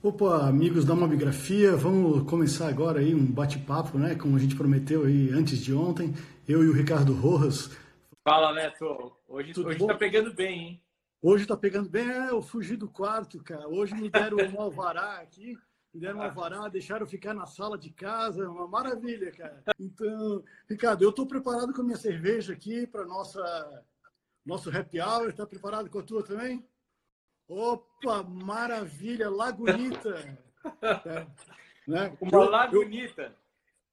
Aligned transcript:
Opa, 0.00 0.46
amigos 0.46 0.84
da 0.84 0.94
Mobigrafia, 0.94 1.74
vamos 1.74 2.22
começar 2.30 2.68
agora 2.68 3.00
aí 3.00 3.12
um 3.12 3.26
bate-papo, 3.26 3.98
né? 3.98 4.14
Como 4.14 4.36
a 4.36 4.38
gente 4.38 4.54
prometeu 4.54 5.04
aí 5.04 5.28
antes 5.30 5.58
de 5.58 5.74
ontem, 5.74 6.14
eu 6.46 6.62
e 6.62 6.68
o 6.68 6.72
Ricardo 6.72 7.12
Rojas. 7.12 7.76
Fala, 8.22 8.52
Neto. 8.52 9.12
Hoje, 9.26 9.52
Tudo 9.52 9.70
hoje 9.70 9.84
tá 9.84 9.96
pegando 9.96 10.32
bem, 10.32 10.60
hein? 10.60 10.82
Hoje 11.20 11.46
tá 11.46 11.56
pegando 11.56 11.90
bem, 11.90 12.08
é, 12.08 12.30
eu 12.30 12.40
fugi 12.40 12.76
do 12.76 12.88
quarto, 12.88 13.42
cara. 13.42 13.66
Hoje 13.68 13.92
me 13.96 14.08
deram 14.08 14.36
um 14.36 14.60
alvará 14.60 15.18
aqui, 15.18 15.58
me 15.92 16.00
deram 16.00 16.20
um 16.20 16.22
alvará, 16.22 16.68
deixaram 16.68 17.04
ficar 17.04 17.34
na 17.34 17.46
sala 17.46 17.76
de 17.76 17.90
casa, 17.90 18.48
uma 18.48 18.68
maravilha, 18.68 19.32
cara. 19.32 19.64
Então, 19.80 20.44
Ricardo, 20.70 21.02
eu 21.02 21.10
tô 21.10 21.26
preparado 21.26 21.72
com 21.72 21.80
a 21.80 21.84
minha 21.84 21.96
cerveja 21.96 22.52
aqui 22.52 22.86
para 22.86 23.04
nossa 23.04 23.82
nosso 24.46 24.70
happy 24.70 25.00
hour. 25.00 25.32
Tá 25.32 25.44
preparado 25.44 25.90
com 25.90 25.98
a 25.98 26.04
tua 26.04 26.22
também? 26.22 26.64
Opa, 27.48 28.22
maravilha, 28.22 29.30
Lagunita. 29.30 30.38
é, 30.82 31.26
né? 31.86 32.16
Uma 32.20 32.44
Lagunita. 32.44 33.34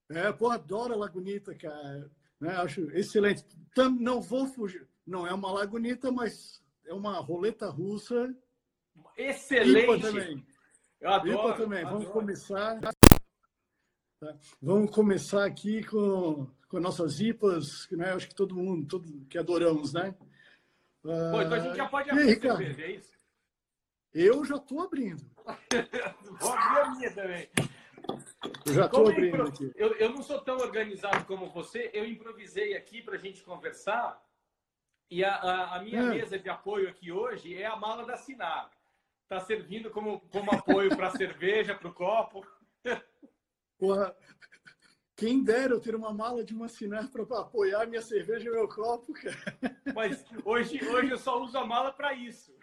é, 0.10 0.32
pô, 0.34 0.50
adoro 0.50 0.94
a 0.94 0.98
Lagunita, 0.98 1.56
cara. 1.56 2.12
Né? 2.40 2.54
Acho 2.58 2.82
excelente. 2.92 3.46
Não 4.00 4.22
vou 4.22 4.46
fugir. 4.46 4.86
Não 5.08 5.26
é 5.26 5.34
uma 5.34 5.52
Lagunita, 5.52 6.12
mas 6.12 6.62
é 6.86 6.94
uma 6.94 7.18
roleta 7.20 7.70
russa. 7.70 8.36
Excelente. 9.18 9.84
Ipa 9.84 10.00
também. 10.00 10.46
Eu 11.00 11.10
adoro. 11.12 11.32
Ipa 11.32 11.54
também. 11.54 11.80
Adoro. 11.80 12.00
Vamos 12.00 12.12
começar. 12.12 12.80
Tá? 12.82 12.92
Vamos 14.62 14.92
começar 14.92 15.46
aqui 15.46 15.84
com, 15.84 16.48
com 16.68 16.80
nossas 16.80 17.20
IPAs, 17.22 17.88
né? 17.92 18.12
Acho 18.14 18.28
que 18.28 18.36
todo 18.36 18.56
mundo, 18.56 18.88
todo, 18.88 19.26
que 19.30 19.38
adoramos, 19.38 19.94
né? 19.94 20.14
Pô, 21.02 21.42
então 21.42 21.54
a 21.54 21.60
gente 21.60 21.78
já 21.78 21.88
pode 21.88 22.10
abrir 22.10 22.42
cerveja, 22.42 22.82
é 22.82 22.92
isso? 22.92 23.15
Eu 24.16 24.46
já 24.46 24.56
estou 24.56 24.82
abrindo. 24.82 25.22
Vou 26.40 26.54
abrir 26.54 26.80
a 26.80 26.92
minha 26.92 27.14
também. 27.14 27.50
Eu 28.66 28.74
já 28.74 28.86
estou 28.86 29.10
abrindo 29.10 29.36
eu, 29.36 29.46
aqui. 29.46 29.72
Eu, 29.76 29.94
eu 29.96 30.10
não 30.10 30.24
sou 30.24 30.40
tão 30.40 30.56
organizado 30.56 31.26
como 31.26 31.52
você. 31.52 31.92
Eu 31.94 32.06
improvisei 32.06 32.78
aqui 32.78 33.02
para 33.02 33.16
a 33.16 33.20
gente 33.20 33.44
conversar. 33.44 34.24
E 35.12 35.22
a, 35.22 35.36
a, 35.36 35.76
a 35.76 35.84
minha 35.84 36.00
é. 36.00 36.10
mesa 36.14 36.40
de 36.40 36.50
apoio 36.50 36.88
aqui 36.88 37.12
hoje 37.12 37.62
é 37.62 37.66
a 37.66 37.76
mala 37.76 38.06
da 38.06 38.16
Sinar. 38.16 38.72
Está 39.24 39.42
servindo 39.42 39.92
como, 39.92 40.22
como 40.30 40.50
apoio 40.50 40.96
para 40.96 41.08
a 41.08 41.12
cerveja, 41.18 41.76
para 41.76 41.90
o 41.90 41.94
copo. 41.94 42.48
Porra, 43.78 44.16
quem 45.18 45.44
dera 45.44 45.74
eu 45.74 45.82
ter 45.82 45.94
uma 45.94 46.14
mala 46.14 46.42
de 46.42 46.54
uma 46.54 46.70
Sinar 46.70 47.12
para 47.12 47.24
apoiar 47.42 47.86
minha 47.86 48.02
cerveja 48.02 48.48
e 48.48 48.54
meu 48.54 48.70
copo, 48.70 49.12
cara. 49.12 49.36
Mas 49.94 50.26
hoje, 50.46 50.82
hoje 50.88 51.12
eu 51.12 51.18
só 51.18 51.42
uso 51.44 51.58
a 51.58 51.66
mala 51.66 51.92
para 51.92 52.14
isso. 52.14 52.56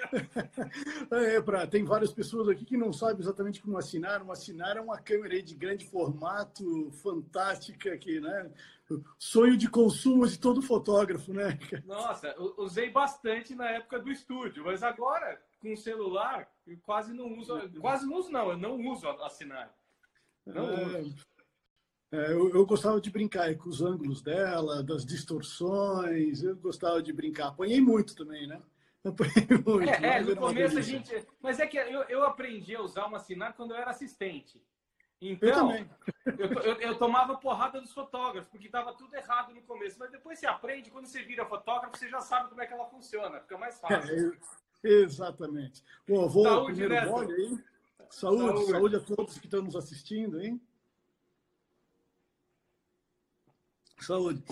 É, 1.10 1.40
pra, 1.40 1.66
tem 1.66 1.84
várias 1.84 2.12
pessoas 2.12 2.48
aqui 2.48 2.64
que 2.64 2.76
não 2.76 2.92
sabem 2.92 3.20
exatamente 3.20 3.60
como 3.60 3.76
assinar. 3.76 4.22
Uma 4.22 4.34
assinar 4.34 4.76
é 4.76 4.80
uma 4.80 4.98
câmera 4.98 5.42
de 5.42 5.54
grande 5.54 5.84
formato, 5.86 6.90
fantástica, 7.02 7.96
que, 7.98 8.20
né? 8.20 8.50
Sonho 9.18 9.56
de 9.56 9.68
consumo 9.68 10.26
de 10.26 10.38
todo 10.38 10.62
fotógrafo, 10.62 11.32
né? 11.32 11.58
Nossa, 11.86 12.34
usei 12.58 12.90
bastante 12.90 13.54
na 13.54 13.68
época 13.70 13.98
do 13.98 14.10
estúdio, 14.10 14.64
mas 14.64 14.82
agora, 14.82 15.40
com 15.60 15.72
o 15.72 15.76
celular, 15.76 16.48
eu 16.66 16.78
quase 16.82 17.12
não 17.12 17.38
uso. 17.38 17.60
Quase 17.80 18.06
não 18.06 18.16
uso, 18.16 18.30
não, 18.30 18.50
eu 18.50 18.58
não 18.58 18.80
uso 18.88 19.08
assinar. 19.08 19.72
Não 20.46 20.70
é, 20.70 21.00
uso. 21.00 21.26
É, 22.12 22.32
eu, 22.32 22.50
eu, 22.50 22.66
gostava 22.66 23.00
de 23.00 23.10
brincar 23.10 23.54
com 23.56 23.68
os 23.68 23.80
ângulos 23.80 24.20
dela, 24.20 24.82
das 24.82 25.04
distorções, 25.04 26.42
eu 26.42 26.56
gostava 26.56 27.00
de 27.00 27.12
brincar. 27.12 27.48
Apanhei 27.48 27.80
muito 27.80 28.16
também, 28.16 28.48
né? 28.48 28.60
É, 29.02 30.18
é 30.18 30.20
no 30.20 30.36
começo 30.36 30.78
a 30.78 30.82
gente. 30.82 31.26
Mas 31.40 31.58
é 31.58 31.66
que 31.66 31.76
eu, 31.76 32.02
eu 32.02 32.24
aprendi 32.24 32.76
a 32.76 32.82
usar 32.82 33.06
uma 33.06 33.18
Sinar 33.18 33.54
quando 33.54 33.70
eu 33.70 33.78
era 33.78 33.90
assistente. 33.90 34.62
Então, 35.22 35.70
eu, 35.74 35.86
eu, 36.38 36.52
eu, 36.62 36.74
eu, 36.80 36.98
tomava 36.98 37.36
porrada 37.36 37.78
dos 37.78 37.92
fotógrafos, 37.92 38.50
porque 38.50 38.66
estava 38.66 38.94
tudo 38.94 39.14
errado 39.14 39.54
no 39.54 39.60
começo. 39.62 39.98
Mas 39.98 40.10
depois 40.10 40.38
você 40.38 40.46
aprende, 40.46 40.90
quando 40.90 41.06
você 41.06 41.22
vira 41.22 41.44
fotógrafo, 41.44 41.96
você 41.96 42.08
já 42.08 42.20
sabe 42.20 42.48
como 42.48 42.62
é 42.62 42.66
que 42.66 42.72
ela 42.72 42.86
funciona, 42.86 43.40
fica 43.40 43.58
mais 43.58 43.78
fácil. 43.78 44.32
É, 44.82 44.88
exatamente. 44.88 45.84
Bom, 46.08 46.26
vou 46.26 46.44
saúde, 46.44 46.80
primeiro 46.80 47.10
gole 47.10 47.34
aí. 47.34 47.58
Saúde, 48.08 48.42
saúde, 48.42 48.70
saúde 48.70 48.96
a 48.96 49.00
todos 49.00 49.38
que 49.38 49.46
estão 49.46 49.62
nos 49.62 49.76
assistindo, 49.76 50.40
hein? 50.40 50.60
Saúde. 54.00 54.42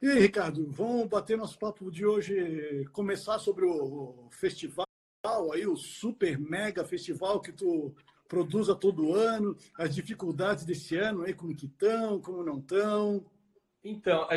E 0.00 0.08
aí, 0.08 0.20
Ricardo, 0.20 0.70
vamos 0.70 1.08
bater 1.08 1.38
nosso 1.38 1.58
papo 1.58 1.90
de 1.90 2.04
hoje, 2.04 2.84
começar 2.92 3.38
sobre 3.38 3.64
o 3.64 4.28
festival, 4.30 4.86
aí 5.54 5.66
o 5.66 5.74
super 5.74 6.38
mega 6.38 6.84
festival 6.84 7.40
que 7.40 7.50
tu 7.50 7.96
produz 8.28 8.68
a 8.68 8.74
todo 8.74 9.14
ano, 9.14 9.56
as 9.74 9.94
dificuldades 9.94 10.66
desse 10.66 10.96
ano 10.96 11.22
aí, 11.22 11.32
como 11.32 11.56
que 11.56 11.64
estão, 11.64 12.20
como 12.20 12.44
não 12.44 12.58
estão. 12.58 13.24
Então, 13.82 14.28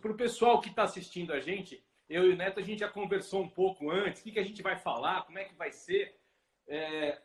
para 0.00 0.12
o 0.12 0.16
pessoal 0.16 0.60
que 0.60 0.70
está 0.70 0.82
assistindo 0.82 1.32
a 1.32 1.38
gente, 1.38 1.80
eu 2.08 2.24
e 2.24 2.32
o 2.32 2.36
Neto, 2.36 2.58
a 2.58 2.62
gente 2.62 2.80
já 2.80 2.88
conversou 2.88 3.42
um 3.42 3.48
pouco 3.48 3.88
antes, 3.88 4.20
o 4.20 4.24
que, 4.24 4.32
que 4.32 4.40
a 4.40 4.44
gente 4.44 4.62
vai 4.62 4.76
falar, 4.76 5.24
como 5.26 5.38
é 5.38 5.44
que 5.44 5.54
vai 5.54 5.70
ser. 5.70 6.18
É... 6.66 7.22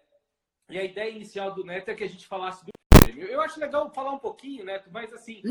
E 0.70 0.78
a 0.78 0.84
ideia 0.84 1.10
inicial 1.10 1.56
do 1.56 1.64
Neto 1.64 1.90
é 1.90 1.96
que 1.96 2.04
a 2.04 2.10
gente 2.10 2.28
falasse 2.28 2.64
do 2.64 2.71
eu 3.28 3.42
acho 3.42 3.60
legal 3.60 3.92
falar 3.94 4.12
um 4.12 4.20
pouquinho, 4.20 4.66
Neto, 4.66 4.90
mas 4.92 5.14
assim, 5.14 5.42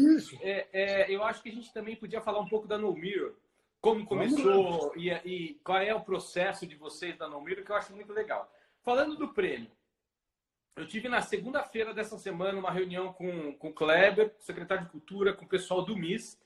é, 0.40 0.68
é, 0.72 1.14
eu 1.14 1.22
acho 1.22 1.42
que 1.42 1.48
a 1.48 1.52
gente 1.52 1.72
também 1.72 1.96
podia 1.96 2.20
falar 2.20 2.40
um 2.40 2.48
pouco 2.48 2.66
da 2.66 2.78
No 2.78 2.94
Mirror, 2.94 3.34
como 3.80 4.04
começou 4.04 4.92
e, 4.96 5.10
e, 5.10 5.54
qual 5.64 5.78
é 5.78 5.94
o 5.94 6.02
processo 6.02 6.66
de 6.66 6.76
vocês 6.76 7.16
da 7.16 7.28
No 7.28 7.40
Mirror, 7.40 7.64
que 7.64 7.72
eu 7.72 7.76
acho 7.76 7.94
muito 7.94 8.12
legal. 8.12 8.50
Falando 8.82 9.16
do 9.16 9.32
prêmio, 9.32 9.70
eu 10.76 10.86
tive 10.86 11.08
na 11.08 11.20
segunda-feira 11.20 11.92
dessa 11.92 12.18
semana 12.18 12.58
uma 12.58 12.70
reunião 12.70 13.12
com, 13.12 13.52
com 13.54 13.68
o 13.68 13.74
Kleber, 13.74 14.34
secretário 14.38 14.84
de 14.84 14.90
Cultura, 14.90 15.32
com 15.32 15.44
o 15.44 15.48
pessoal 15.48 15.82
do 15.82 15.96
MIS, 15.96 16.40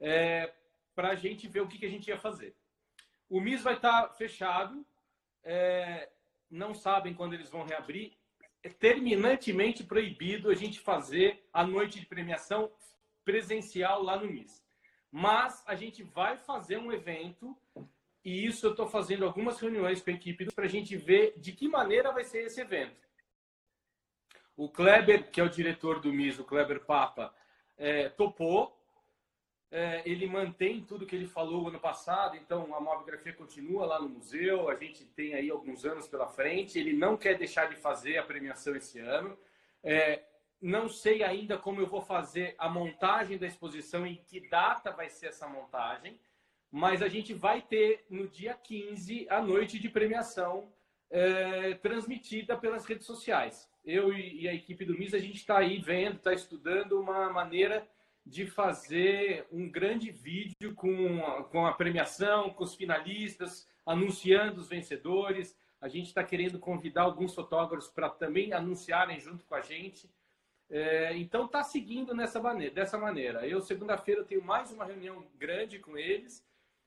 é, 0.00 0.52
para 0.94 1.10
a 1.10 1.14
gente 1.14 1.48
ver 1.48 1.60
o 1.60 1.68
que, 1.68 1.78
que, 1.78 1.86
a 1.86 1.90
gente 1.90 2.08
ia 2.08 2.18
fazer. 2.18 2.54
O 3.28 3.40
MIS 3.40 3.62
vai 3.62 3.74
estar 3.74 4.04
tá 4.04 4.14
fechado, 4.14 4.84
é, 5.42 6.08
não 6.50 6.74
sabem 6.74 7.14
quando 7.14 7.34
eles 7.34 7.50
vão 7.50 7.64
reabrir 7.64 8.16
é 8.64 8.70
terminantemente 8.70 9.84
proibido 9.84 10.50
a 10.50 10.54
gente 10.54 10.80
fazer 10.80 11.46
a 11.52 11.66
noite 11.66 12.00
de 12.00 12.06
premiação 12.06 12.72
presencial 13.22 14.02
lá 14.02 14.18
no 14.18 14.26
MIS. 14.26 14.64
Mas 15.12 15.62
a 15.66 15.74
gente 15.74 16.02
vai 16.02 16.38
fazer 16.38 16.78
um 16.78 16.90
evento 16.90 17.54
e 18.24 18.46
isso 18.46 18.66
eu 18.66 18.70
estou 18.70 18.88
fazendo 18.88 19.26
algumas 19.26 19.60
reuniões 19.60 20.00
com 20.00 20.10
a 20.10 20.14
equipe 20.14 20.50
para 20.50 20.64
a 20.64 20.68
gente 20.68 20.96
ver 20.96 21.34
de 21.38 21.52
que 21.52 21.68
maneira 21.68 22.10
vai 22.10 22.24
ser 22.24 22.46
esse 22.46 22.58
evento. 22.58 22.96
O 24.56 24.70
Kleber, 24.70 25.30
que 25.30 25.42
é 25.42 25.44
o 25.44 25.50
diretor 25.50 26.00
do 26.00 26.10
MIS, 26.10 26.38
o 26.38 26.44
Kleber 26.44 26.86
Papa, 26.86 27.34
é, 27.76 28.08
topou 28.08 28.73
é, 29.70 30.02
ele 30.04 30.26
mantém 30.26 30.84
tudo 30.84 31.06
que 31.06 31.16
ele 31.16 31.26
falou 31.26 31.68
ano 31.68 31.80
passado, 31.80 32.36
então 32.36 32.74
a 32.74 32.80
mobigrafia 32.80 33.32
continua 33.32 33.86
lá 33.86 34.00
no 34.00 34.08
museu, 34.08 34.68
a 34.68 34.74
gente 34.76 35.04
tem 35.04 35.34
aí 35.34 35.50
alguns 35.50 35.84
anos 35.84 36.06
pela 36.06 36.28
frente, 36.28 36.78
ele 36.78 36.92
não 36.92 37.16
quer 37.16 37.36
deixar 37.36 37.68
de 37.68 37.76
fazer 37.76 38.18
a 38.18 38.22
premiação 38.22 38.76
esse 38.76 39.00
ano. 39.00 39.36
É, 39.82 40.22
não 40.60 40.88
sei 40.88 41.22
ainda 41.22 41.58
como 41.58 41.80
eu 41.80 41.86
vou 41.86 42.00
fazer 42.00 42.54
a 42.56 42.68
montagem 42.68 43.36
da 43.36 43.46
exposição, 43.46 44.06
em 44.06 44.16
que 44.16 44.48
data 44.48 44.90
vai 44.90 45.08
ser 45.08 45.26
essa 45.26 45.48
montagem, 45.48 46.18
mas 46.70 47.02
a 47.02 47.08
gente 47.08 47.34
vai 47.34 47.60
ter 47.60 48.04
no 48.08 48.26
dia 48.28 48.54
15 48.54 49.26
a 49.28 49.42
noite 49.42 49.78
de 49.78 49.88
premiação 49.88 50.72
é, 51.10 51.74
transmitida 51.74 52.56
pelas 52.56 52.84
redes 52.86 53.06
sociais. 53.06 53.68
Eu 53.84 54.12
e 54.12 54.48
a 54.48 54.54
equipe 54.54 54.84
do 54.84 54.98
MIS, 54.98 55.14
a 55.14 55.18
gente 55.18 55.36
está 55.36 55.58
aí 55.58 55.78
vendo, 55.78 56.16
está 56.16 56.32
estudando 56.32 56.98
uma 56.98 57.28
maneira 57.30 57.86
de 58.26 58.46
fazer 58.46 59.46
um 59.52 59.70
grande 59.70 60.10
vídeo 60.10 60.74
com 60.74 61.24
a, 61.24 61.44
com 61.44 61.66
a 61.66 61.72
premiação, 61.72 62.50
com 62.50 62.64
os 62.64 62.74
finalistas, 62.74 63.68
anunciando 63.84 64.60
os 64.60 64.68
vencedores. 64.68 65.56
A 65.80 65.88
gente 65.88 66.06
está 66.06 66.24
querendo 66.24 66.58
convidar 66.58 67.02
alguns 67.02 67.34
fotógrafos 67.34 67.90
para 67.90 68.08
também 68.08 68.52
anunciarem 68.52 69.20
junto 69.20 69.44
com 69.44 69.54
a 69.54 69.60
gente. 69.60 70.10
É, 70.70 71.14
então 71.16 71.44
está 71.44 71.62
seguindo 71.62 72.14
nessa 72.14 72.40
maneira, 72.40 72.74
dessa 72.74 72.96
maneira. 72.96 73.46
Eu 73.46 73.60
segunda-feira 73.60 74.24
tenho 74.24 74.42
mais 74.42 74.72
uma 74.72 74.84
reunião 74.84 75.26
grande 75.36 75.78
com 75.78 75.98
eles 75.98 76.42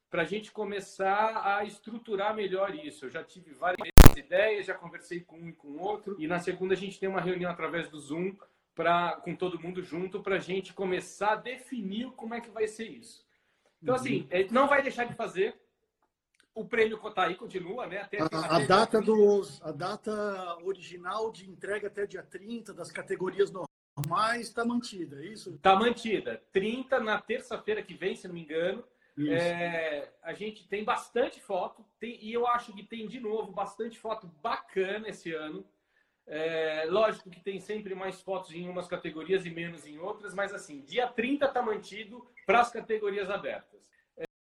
para 0.09 0.23
a 0.23 0.25
gente 0.25 0.51
começar 0.51 1.45
a 1.45 1.63
estruturar 1.63 2.35
melhor 2.35 2.73
isso. 2.73 3.05
Eu 3.05 3.09
já 3.09 3.23
tive 3.23 3.53
várias 3.53 3.87
ideias, 4.17 4.65
já 4.65 4.73
conversei 4.73 5.19
com 5.19 5.37
um 5.37 5.49
e 5.49 5.53
com 5.53 5.77
outro 5.77 6.15
e 6.17 6.27
na 6.27 6.39
segunda 6.39 6.73
a 6.73 6.77
gente 6.77 6.99
tem 6.99 7.07
uma 7.07 7.21
reunião 7.21 7.51
através 7.51 7.87
do 7.89 7.99
Zoom 7.99 8.35
pra, 8.77 9.19
com 9.23 9.35
todo 9.35 9.59
mundo 9.59 9.81
junto 9.81 10.21
para 10.21 10.35
a 10.35 10.39
gente 10.39 10.71
começar 10.71 11.31
a 11.33 11.35
definir 11.35 12.11
como 12.11 12.35
é 12.35 12.39
que 12.39 12.51
vai 12.51 12.67
ser 12.67 12.87
isso. 12.87 13.25
Então, 13.81 13.95
uhum. 13.95 13.99
assim, 13.99 14.29
não 14.51 14.67
vai 14.67 14.83
deixar 14.83 15.05
de 15.05 15.15
fazer. 15.15 15.59
O 16.53 16.63
prêmio 16.63 16.99
está 17.07 17.23
aí, 17.23 17.35
continua, 17.35 17.87
né? 17.87 18.01
Até, 18.01 18.21
a, 18.21 18.25
até 18.25 18.37
a 18.37 18.59
data 18.67 19.01
dos, 19.01 19.59
a 19.63 19.71
data 19.71 20.57
original 20.63 21.31
de 21.31 21.49
entrega 21.49 21.87
até 21.87 22.05
dia 22.05 22.21
30 22.21 22.71
das 22.71 22.91
categorias 22.91 23.51
normais 23.51 24.47
está 24.47 24.63
mantida, 24.63 25.23
é 25.23 25.25
isso? 25.25 25.55
Está 25.55 25.75
mantida. 25.75 26.41
30 26.51 26.99
na 26.99 27.19
terça-feira 27.19 27.81
que 27.81 27.95
vem, 27.95 28.15
se 28.15 28.27
não 28.27 28.35
me 28.35 28.43
engano. 28.43 28.83
É, 29.27 30.09
a 30.21 30.33
gente 30.33 30.67
tem 30.67 30.83
bastante 30.83 31.39
foto, 31.39 31.83
tem, 31.99 32.23
e 32.23 32.31
eu 32.31 32.45
acho 32.45 32.71
que 32.73 32.83
tem, 32.83 33.07
de 33.07 33.19
novo, 33.19 33.51
bastante 33.51 33.97
foto 33.97 34.27
bacana 34.43 35.09
esse 35.09 35.33
ano. 35.33 35.65
É, 36.27 36.85
lógico 36.89 37.29
que 37.29 37.39
tem 37.39 37.59
sempre 37.59 37.95
mais 37.95 38.21
fotos 38.21 38.51
em 38.51 38.67
umas 38.67 38.87
categorias 38.87 39.45
e 39.45 39.49
menos 39.49 39.87
em 39.87 39.97
outras, 39.97 40.33
mas 40.33 40.53
assim, 40.53 40.81
dia 40.81 41.07
30 41.07 41.45
está 41.45 41.61
mantido 41.61 42.27
para 42.45 42.59
as 42.59 42.69
categorias 42.69 43.29
abertas. 43.29 43.77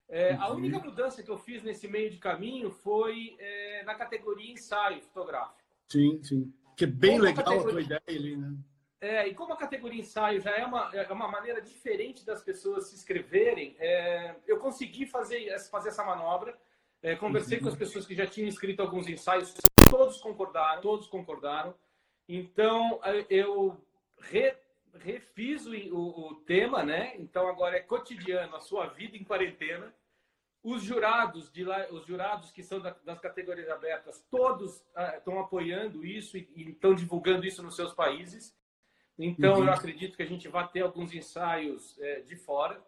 É, 0.08 0.34
a 0.34 0.50
uhum. 0.50 0.58
única 0.58 0.80
mudança 0.80 1.22
que 1.22 1.30
eu 1.30 1.38
fiz 1.38 1.64
nesse 1.64 1.88
meio 1.88 2.10
de 2.10 2.18
caminho 2.18 2.72
foi 2.72 3.36
é, 3.40 3.84
na 3.84 3.96
categoria 3.96 4.52
ensaio 4.52 5.02
fotográfico. 5.02 5.60
Sim, 5.88 6.22
sim. 6.24 6.54
Que 6.76 6.86
é 6.86 6.88
bem 6.88 7.12
como 7.12 7.24
legal 7.24 7.42
a, 7.42 7.46
categoria... 7.46 7.70
a 7.70 7.72
tua 7.72 7.82
ideia 7.82 8.20
ali, 8.20 8.38
né? 8.38 8.56
É, 9.02 9.28
e 9.28 9.36
como 9.36 9.54
a 9.54 9.58
categoria 9.58 10.00
ensaio 10.00 10.42
já 10.42 10.52
é 10.52 10.66
uma, 10.66 10.90
é 10.94 11.12
uma 11.12 11.28
maneira 11.28 11.62
diferente 11.62 12.26
das 12.26 12.42
pessoas 12.42 12.88
se 12.88 12.96
inscreverem, 12.96 13.76
é, 13.78 14.36
eu 14.48 14.58
consegui 14.58 15.06
fazer, 15.06 15.56
fazer 15.70 15.90
essa 15.90 16.04
manobra. 16.04 16.58
É, 17.04 17.16
conversei 17.16 17.58
uhum. 17.58 17.66
com 17.66 17.70
as 17.70 17.76
pessoas 17.76 18.08
que 18.08 18.16
já 18.16 18.26
tinham 18.26 18.48
escrito 18.48 18.82
alguns 18.82 19.08
ensaios, 19.08 19.54
todos 19.96 20.18
concordaram, 20.18 20.82
todos 20.82 21.08
concordaram. 21.08 21.74
Então, 22.28 23.00
eu 23.30 23.82
re, 24.20 24.56
refiz 24.96 25.66
o, 25.66 25.96
o, 25.96 26.36
tema, 26.46 26.84
né? 26.84 27.16
Então, 27.18 27.48
agora 27.48 27.78
é 27.78 27.82
cotidiano, 27.82 28.56
a 28.56 28.60
sua 28.60 28.88
vida 28.88 29.16
em 29.16 29.24
quarentena. 29.24 29.94
Os 30.62 30.84
jurados, 30.84 31.52
de 31.52 31.64
lá, 31.64 31.88
os 31.92 32.06
jurados 32.08 32.52
que 32.52 32.64
são 32.64 32.80
da, 32.80 32.96
das 33.06 33.20
categorias 33.20 33.70
abertas, 33.70 34.26
todos 34.32 34.78
uh, 34.78 35.18
estão 35.18 35.40
apoiando 35.40 36.04
isso 36.04 36.38
e, 36.38 36.72
estão 36.72 36.96
divulgando 36.96 37.46
isso 37.46 37.62
nos 37.62 37.76
seus 37.76 37.94
países. 37.94 38.58
Então, 39.18 39.60
uhum. 39.60 39.66
eu 39.66 39.72
acredito 39.72 40.18
que 40.18 40.24
a 40.24 40.28
gente 40.28 40.48
vai 40.48 40.68
ter 40.68 40.82
alguns 40.82 41.14
ensaios 41.14 41.98
é, 42.00 42.22
de 42.22 42.36
fora. 42.36 42.84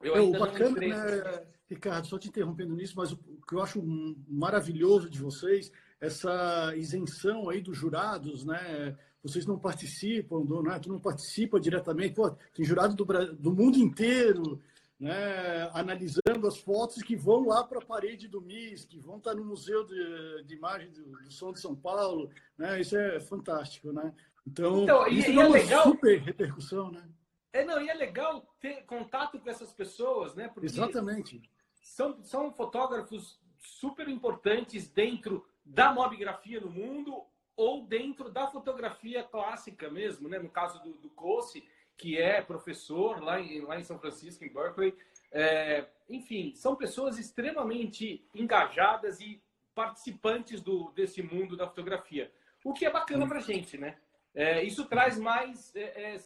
Eu 0.00 0.16
é, 0.16 0.20
o 0.20 0.32
bacana, 0.32 0.80
né, 0.80 1.46
Ricardo, 1.68 2.06
só 2.06 2.18
te 2.18 2.28
interrompendo 2.28 2.74
nisso, 2.74 2.94
mas 2.96 3.12
o 3.12 3.18
que 3.46 3.54
eu 3.54 3.62
acho 3.62 3.80
maravilhoso 4.26 5.08
de 5.08 5.20
vocês, 5.20 5.70
essa 6.02 6.74
isenção 6.76 7.48
aí 7.48 7.60
dos 7.60 7.78
jurados, 7.78 8.44
né? 8.44 8.98
Vocês 9.22 9.46
não 9.46 9.56
participam, 9.56 10.44
do, 10.44 10.60
né? 10.60 10.76
tu 10.80 10.88
não 10.88 10.98
participa 10.98 11.60
diretamente. 11.60 12.16
Pô, 12.16 12.28
tem 12.52 12.64
jurado 12.64 12.96
do, 12.96 13.04
do 13.36 13.52
mundo 13.52 13.78
inteiro, 13.78 14.60
né? 14.98 15.70
analisando 15.72 16.48
as 16.48 16.58
fotos 16.58 17.04
que 17.04 17.14
vão 17.14 17.46
lá 17.46 17.62
para 17.62 17.78
a 17.78 17.84
parede 17.84 18.26
do 18.26 18.42
MIS, 18.42 18.84
que 18.84 18.98
vão 18.98 19.18
estar 19.18 19.32
no 19.36 19.44
Museu 19.44 19.86
de, 19.86 20.42
de 20.44 20.56
Imagem 20.56 20.90
do, 20.90 21.04
do 21.04 21.30
Som 21.30 21.52
de 21.52 21.60
São 21.60 21.76
Paulo. 21.76 22.28
Né? 22.58 22.80
Isso 22.80 22.96
é 22.96 23.20
fantástico, 23.20 23.92
né? 23.92 24.12
Então, 24.44 24.82
então 24.82 25.06
isso 25.06 25.30
e, 25.30 25.36
dá 25.36 25.42
é 25.42 25.46
uma 25.46 25.56
legal... 25.56 25.82
super 25.84 26.18
repercussão, 26.20 26.90
né? 26.90 27.08
É, 27.52 27.64
não, 27.64 27.80
e 27.80 27.88
é 27.88 27.94
legal 27.94 28.44
ter 28.60 28.84
contato 28.86 29.38
com 29.38 29.48
essas 29.48 29.72
pessoas, 29.72 30.34
né? 30.34 30.48
Porque 30.48 30.66
Exatamente. 30.66 31.40
São, 31.80 32.20
são 32.24 32.52
fotógrafos 32.52 33.40
super 33.60 34.08
importantes 34.08 34.88
dentro 34.88 35.46
da 35.64 35.92
mobigrafia 35.92 36.60
no 36.60 36.70
mundo 36.70 37.24
ou 37.56 37.86
dentro 37.86 38.30
da 38.30 38.46
fotografia 38.46 39.22
clássica 39.22 39.90
mesmo, 39.90 40.28
né? 40.28 40.38
No 40.38 40.48
caso 40.48 40.82
do, 40.82 40.94
do 40.94 41.10
Cosse, 41.10 41.66
que 41.96 42.18
é 42.18 42.42
professor 42.42 43.22
lá 43.22 43.40
em, 43.40 43.60
lá 43.60 43.78
em 43.78 43.84
São 43.84 43.98
Francisco, 43.98 44.44
em 44.44 44.52
Berkeley. 44.52 44.96
É, 45.30 45.86
enfim, 46.08 46.54
são 46.54 46.74
pessoas 46.74 47.18
extremamente 47.18 48.26
engajadas 48.34 49.20
e 49.20 49.40
participantes 49.74 50.60
do, 50.60 50.90
desse 50.92 51.22
mundo 51.22 51.56
da 51.56 51.66
fotografia. 51.66 52.32
O 52.64 52.72
que 52.72 52.84
é 52.84 52.90
bacana 52.90 53.26
para 53.26 53.40
gente, 53.40 53.78
né? 53.78 53.98
É, 54.34 54.62
isso 54.62 54.86
traz 54.86 55.18
mais 55.18 55.74
é, 55.74 56.14
é, 56.14 56.20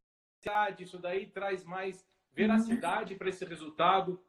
isso 0.78 0.98
daí 0.98 1.26
traz 1.26 1.64
mais 1.64 2.06
veracidade 2.32 3.14
para 3.14 3.28
esse 3.28 3.44
resultado. 3.44 4.22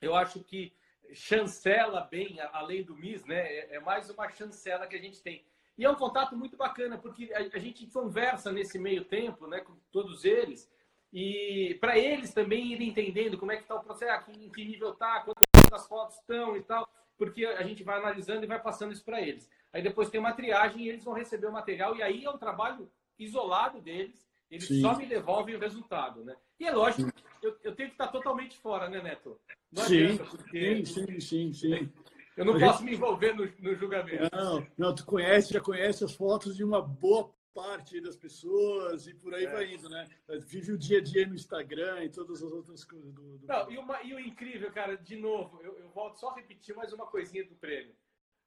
Eu 0.00 0.14
acho 0.14 0.42
que 0.42 0.72
chancela 1.12 2.02
bem 2.02 2.38
a, 2.40 2.60
lei 2.62 2.84
do 2.84 2.96
MIS, 2.96 3.24
né? 3.24 3.40
É, 3.40 3.76
é, 3.76 3.80
mais 3.80 4.08
uma 4.10 4.28
chancela 4.30 4.86
que 4.86 4.96
a 4.96 5.00
gente 5.00 5.22
tem. 5.22 5.44
E 5.76 5.84
é 5.84 5.90
um 5.90 5.94
contato 5.94 6.36
muito 6.36 6.56
bacana, 6.56 6.98
porque 6.98 7.32
a, 7.32 7.58
gente 7.58 7.86
conversa 7.86 8.52
nesse 8.52 8.78
meio 8.78 9.04
tempo 9.04 9.46
né, 9.46 9.60
com 9.60 9.74
todos 9.90 10.24
eles, 10.24 10.70
e 11.12 11.76
para 11.80 11.98
eles 11.98 12.34
também 12.34 12.72
irem 12.72 12.90
entendendo 12.90 13.38
como 13.38 13.52
é 13.52 13.56
que 13.56 13.62
está 13.62 13.74
o 13.74 13.82
processo, 13.82 14.30
em 14.30 14.50
que 14.50 14.64
nível 14.64 14.92
está, 14.92 15.24
quantas 15.24 15.86
fotos 15.86 16.16
estão 16.16 16.56
e 16.56 16.62
tal, 16.62 16.88
porque 17.16 17.46
a 17.46 17.62
gente 17.62 17.82
vai 17.82 17.98
analisando 17.98 18.44
e 18.44 18.46
vai 18.46 18.60
passando 18.60 18.92
isso 18.92 19.04
para 19.04 19.20
eles. 19.20 19.50
Aí 19.72 19.82
depois 19.82 20.10
tem 20.10 20.20
uma 20.20 20.32
triagem 20.32 20.82
e 20.82 20.88
eles 20.88 21.04
vão 21.04 21.14
receber 21.14 21.46
o 21.46 21.52
material, 21.52 21.96
e 21.96 22.02
aí 22.02 22.24
é 22.24 22.30
um 22.30 22.38
trabalho 22.38 22.90
isolado 23.18 23.80
deles, 23.80 24.29
eles 24.50 24.66
sim. 24.66 24.80
só 24.80 24.96
me 24.96 25.06
devolvem 25.06 25.54
o 25.54 25.60
resultado, 25.60 26.24
né? 26.24 26.34
E 26.58 26.66
é 26.66 26.72
lógico, 26.72 27.10
eu, 27.42 27.56
eu, 27.62 27.74
tenho 27.74 27.88
que 27.88 27.94
estar 27.94 28.08
totalmente 28.08 28.58
fora, 28.58 28.88
né, 28.88 29.00
Neto? 29.00 29.40
Não 29.70 29.84
sim, 29.84 30.04
adianta, 30.04 30.24
porque... 30.24 30.84
sim, 30.84 30.84
sim, 30.84 31.20
sim, 31.20 31.52
sim. 31.52 31.92
Eu 32.36 32.44
não 32.44 32.58
posso 32.58 32.82
me 32.82 32.94
envolver 32.94 33.34
no, 33.34 33.46
no, 33.58 33.74
julgamento. 33.74 34.28
Não, 34.34 34.66
não, 34.76 34.94
tu 34.94 35.04
conhece, 35.04 35.52
já 35.52 35.60
conhece 35.60 36.04
as 36.04 36.14
fotos 36.14 36.56
de 36.56 36.64
uma 36.64 36.80
boa 36.80 37.32
parte 37.54 38.00
das 38.00 38.16
pessoas 38.16 39.06
e 39.06 39.14
por 39.14 39.34
aí 39.34 39.44
é. 39.44 39.50
vai 39.50 39.74
indo, 39.74 39.88
né? 39.88 40.06
Vive 40.46 40.72
o 40.72 40.78
dia 40.78 40.98
a 40.98 41.02
dia 41.02 41.26
no 41.26 41.34
Instagram 41.34 42.04
e 42.04 42.08
todas 42.08 42.42
as 42.42 42.50
outras 42.50 42.84
coisas 42.84 43.12
do. 43.12 43.38
do... 43.38 43.46
Não, 43.46 43.70
e, 43.70 43.78
uma, 43.78 44.02
e, 44.02 44.14
o 44.14 44.20
incrível, 44.20 44.70
cara, 44.72 44.96
de 44.96 45.16
novo, 45.16 45.60
eu, 45.62 45.76
eu 45.78 45.88
volto 45.90 46.18
só 46.18 46.30
a 46.30 46.34
repetir 46.36 46.74
mais 46.74 46.92
uma 46.92 47.06
coisinha 47.06 47.44
do 47.44 47.54
prêmio. 47.56 47.94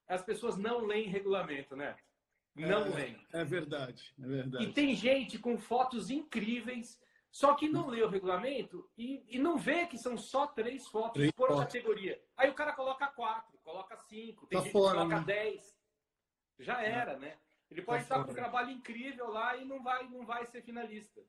As 0.08 0.24
pessoas 0.24 0.58
não 0.58 0.86
leem 0.86 1.08
regulamento, 1.08 1.76
né? 1.76 1.96
Não 2.56 2.86
é, 2.86 2.90
leem. 2.90 3.28
É 3.34 3.44
verdade, 3.44 4.14
é 4.20 4.28
verdade. 4.28 4.64
E 4.66 4.74
tem 4.74 4.96
gente 4.96 5.40
com 5.40 5.58
fotos 5.58 6.10
incríveis, 6.10 7.00
só 7.32 7.56
que 7.56 7.68
não 7.68 7.88
lê 7.88 8.04
o 8.04 8.10
regulamento 8.10 8.88
e, 8.98 9.24
e 9.28 9.40
não 9.40 9.58
vê 9.58 9.88
que 9.88 9.98
são 9.98 10.18
só 10.18 10.46
três 10.46 10.88
fotos 10.88 11.14
três 11.14 11.32
por 11.32 11.48
fotos. 11.48 11.66
categoria. 11.66 12.22
Aí 12.38 12.50
o 12.50 12.54
cara 12.54 12.74
coloca 12.74 13.08
quatro, 13.08 13.58
coloca 13.64 13.98
cinco, 13.98 14.46
tem 14.46 14.60
tá 14.60 14.64
gente 14.64 14.72
fora, 14.72 14.92
que 14.92 14.98
coloca 14.98 15.20
né? 15.20 15.26
dez. 15.26 15.76
Já 16.60 16.84
é. 16.84 16.92
era, 16.92 17.14
é. 17.14 17.20
né? 17.20 17.38
Ele 17.72 17.82
pode 17.82 18.06
tá 18.06 18.16
estar 18.18 18.24
com 18.24 18.32
um 18.32 18.36
trabalho 18.36 18.70
incrível 18.70 19.30
lá 19.32 19.58
e 19.58 19.66
não 19.66 19.82
vai, 19.82 20.08
não 20.08 20.26
vai 20.26 20.46
ser 20.46 20.62
finalista. 20.62 21.22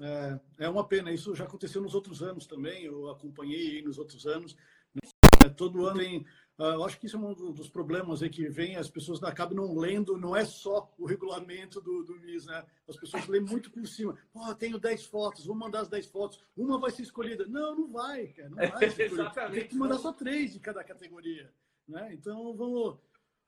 É, 0.00 0.64
é 0.64 0.68
uma 0.68 0.86
pena. 0.86 1.12
Isso 1.12 1.34
já 1.36 1.44
aconteceu 1.44 1.80
nos 1.80 1.94
outros 1.94 2.20
anos 2.22 2.46
também. 2.46 2.84
Eu 2.84 3.08
acompanhei 3.08 3.80
nos 3.82 3.98
outros 3.98 4.26
anos. 4.26 4.56
Todo 5.56 5.86
ano 5.86 5.98
tem 5.98 6.26
eu 6.64 6.84
acho 6.84 6.98
que 6.98 7.06
isso 7.06 7.16
é 7.16 7.18
um 7.18 7.52
dos 7.52 7.68
problemas 7.68 8.22
aí 8.22 8.28
que 8.28 8.48
vem, 8.48 8.76
as 8.76 8.90
pessoas 8.90 9.22
acabam 9.22 9.56
não 9.56 9.78
lendo, 9.78 10.16
não 10.16 10.36
é 10.36 10.44
só 10.44 10.92
o 10.98 11.06
regulamento 11.06 11.80
do, 11.80 12.04
do 12.04 12.14
MIS, 12.20 12.46
né? 12.46 12.64
As 12.88 12.96
pessoas 12.96 13.26
lêem 13.26 13.42
muito 13.42 13.70
por 13.70 13.86
cima. 13.86 14.16
Pô, 14.32 14.54
tenho 14.54 14.78
10 14.78 15.04
fotos, 15.06 15.46
vou 15.46 15.56
mandar 15.56 15.80
as 15.80 15.88
10 15.88 16.06
fotos, 16.06 16.40
uma 16.56 16.78
vai 16.78 16.90
ser 16.90 17.02
escolhida. 17.02 17.46
Não, 17.46 17.74
não 17.74 17.88
vai, 17.88 18.28
cara, 18.28 18.48
não 18.50 18.56
vai 18.56 18.90
ser 18.90 19.06
escolhida. 19.10 19.50
Tem 19.50 19.68
que 19.68 19.76
mandar 19.76 19.98
só 19.98 20.12
três 20.12 20.52
de 20.52 20.60
cada 20.60 20.84
categoria, 20.84 21.52
né? 21.86 22.12
Então, 22.12 22.54
vamos... 22.54 22.98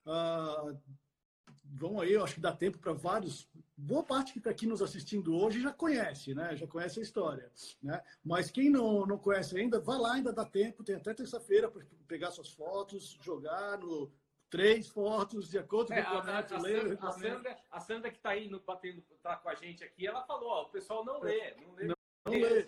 Uh, 0.05 0.77
vão 1.63 1.99
aí, 1.99 2.13
eu 2.13 2.23
acho 2.23 2.35
que 2.35 2.41
dá 2.41 2.51
tempo 2.51 2.77
para 2.77 2.93
vários. 2.93 3.47
Boa 3.77 4.03
parte 4.03 4.31
que 4.31 4.37
está 4.37 4.49
aqui 4.49 4.65
nos 4.65 4.81
assistindo 4.81 5.35
hoje 5.35 5.61
já 5.61 5.71
conhece, 5.71 6.33
né? 6.33 6.55
Já 6.55 6.65
conhece 6.65 6.99
a 6.99 7.03
história, 7.03 7.51
né? 7.83 8.01
Mas 8.23 8.49
quem 8.49 8.69
não, 8.69 9.05
não 9.05 9.17
conhece 9.17 9.57
ainda, 9.57 9.79
vá 9.79 9.97
lá, 9.97 10.13
ainda 10.13 10.31
dá 10.31 10.45
tempo, 10.45 10.83
tem 10.83 10.95
até 10.95 11.13
terça-feira 11.13 11.69
para 11.69 11.83
pegar 12.07 12.31
suas 12.31 12.51
fotos, 12.53 13.17
jogar 13.21 13.77
no 13.79 14.11
três 14.49 14.87
fotos 14.87 15.49
de 15.49 15.57
acordo 15.57 15.91
é, 15.91 16.01
com 16.01 16.09
o 16.09 16.21
regulamento. 16.21 16.53
A, 16.53 16.57
a, 16.57 16.61
ler, 16.61 16.97
a, 17.01 17.11
Sandra, 17.11 17.57
a 17.69 17.79
Sandra 17.81 18.11
que 18.11 18.17
está 18.17 18.29
aí 18.29 18.47
no, 18.47 18.61
batendo, 18.61 19.03
tá 19.21 19.35
com 19.35 19.49
a 19.49 19.55
gente 19.55 19.83
aqui, 19.83 20.07
ela 20.07 20.23
falou, 20.25 20.49
ó, 20.49 20.61
o 20.63 20.69
pessoal 20.69 21.03
não 21.03 21.19
lê, 21.19 21.53
não 21.55 21.73
lê. 21.73 21.87
Não, 21.87 21.95
não 22.25 22.31
lê. 22.31 22.65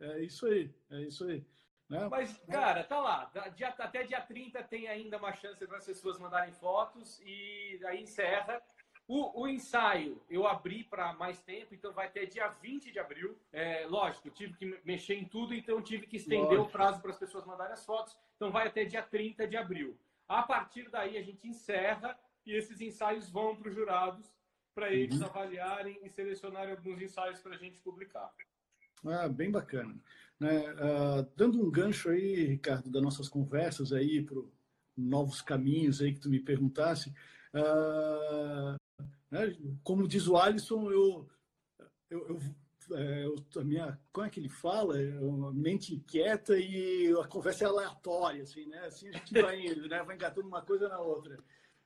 É 0.00 0.20
isso 0.20 0.46
aí, 0.46 0.74
é 0.90 1.02
isso 1.02 1.24
aí. 1.24 1.44
Né? 1.90 2.08
Mas, 2.08 2.38
cara, 2.50 2.84
tá 2.84 3.00
lá. 3.00 3.30
Dia, 3.54 3.68
até 3.68 4.04
dia 4.04 4.20
30 4.20 4.62
tem 4.62 4.88
ainda 4.88 5.18
uma 5.18 5.34
chance 5.34 5.66
para 5.66 5.76
as 5.76 5.84
pessoas 5.84 6.18
mandarem 6.18 6.54
fotos 6.54 7.20
e 7.20 7.80
aí 7.84 8.00
encerra. 8.02 8.62
O, 9.12 9.40
o 9.42 9.48
ensaio 9.48 10.22
eu 10.30 10.46
abri 10.46 10.84
para 10.84 11.12
mais 11.14 11.40
tempo, 11.40 11.74
então 11.74 11.92
vai 11.92 12.06
até 12.06 12.24
dia 12.26 12.46
20 12.46 12.92
de 12.92 13.00
abril. 13.00 13.36
É, 13.52 13.84
lógico, 13.88 14.30
tive 14.30 14.54
que 14.54 14.80
mexer 14.84 15.14
em 15.14 15.24
tudo, 15.24 15.52
então 15.52 15.82
tive 15.82 16.06
que 16.06 16.16
estender 16.16 16.46
lógico. 16.46 16.68
o 16.68 16.70
prazo 16.70 17.00
para 17.00 17.10
as 17.10 17.18
pessoas 17.18 17.44
mandarem 17.44 17.72
as 17.72 17.84
fotos. 17.84 18.16
Então 18.36 18.52
vai 18.52 18.68
até 18.68 18.84
dia 18.84 19.02
30 19.02 19.48
de 19.48 19.56
abril. 19.56 19.98
A 20.28 20.44
partir 20.44 20.88
daí 20.90 21.18
a 21.18 21.22
gente 21.22 21.48
encerra 21.48 22.16
e 22.46 22.54
esses 22.54 22.80
ensaios 22.80 23.28
vão 23.28 23.56
para 23.56 23.68
os 23.68 23.74
jurados 23.74 24.32
para 24.72 24.92
eles 24.92 25.18
uhum. 25.18 25.26
avaliarem 25.26 25.98
e 26.04 26.08
selecionarem 26.08 26.70
alguns 26.70 27.02
ensaios 27.02 27.40
para 27.40 27.56
a 27.56 27.58
gente 27.58 27.80
publicar. 27.80 28.32
Ah, 29.04 29.28
bem 29.28 29.50
bacana. 29.50 29.92
Né? 30.38 30.72
Uh, 30.74 31.28
dando 31.34 31.60
um 31.60 31.68
gancho 31.68 32.10
aí, 32.10 32.44
Ricardo, 32.44 32.88
das 32.88 33.02
nossas 33.02 33.28
conversas 33.28 33.92
aí 33.92 34.22
para 34.22 34.40
novos 34.96 35.42
caminhos 35.42 36.00
aí 36.00 36.14
que 36.14 36.20
tu 36.20 36.30
me 36.30 36.38
perguntasse, 36.38 37.12
uh, 37.52 38.78
né? 39.30 39.56
como 39.82 40.08
diz 40.08 40.26
o 40.26 40.36
Alisson, 40.36 40.90
eu, 40.90 41.28
eu, 42.10 42.28
eu, 42.28 42.40
é, 42.96 43.24
eu, 43.24 43.36
a 43.56 43.64
minha, 43.64 44.00
como 44.12 44.26
é 44.26 44.30
que 44.30 44.40
ele 44.40 44.48
fala? 44.48 44.96
A 44.96 45.52
mente 45.52 45.94
inquieta 45.94 46.58
e 46.58 47.12
a 47.20 47.26
conversa 47.26 47.64
é 47.64 47.68
aleatória, 47.68 48.42
assim, 48.42 48.66
né? 48.66 48.78
Assim 48.86 49.08
a 49.08 49.12
gente 49.12 49.32
vai 49.40 49.60
indo, 49.64 49.86
né? 49.88 50.02
Vai 50.02 50.16
engatando 50.16 50.48
uma 50.48 50.62
coisa 50.62 50.88
na 50.88 50.98
outra, 50.98 51.38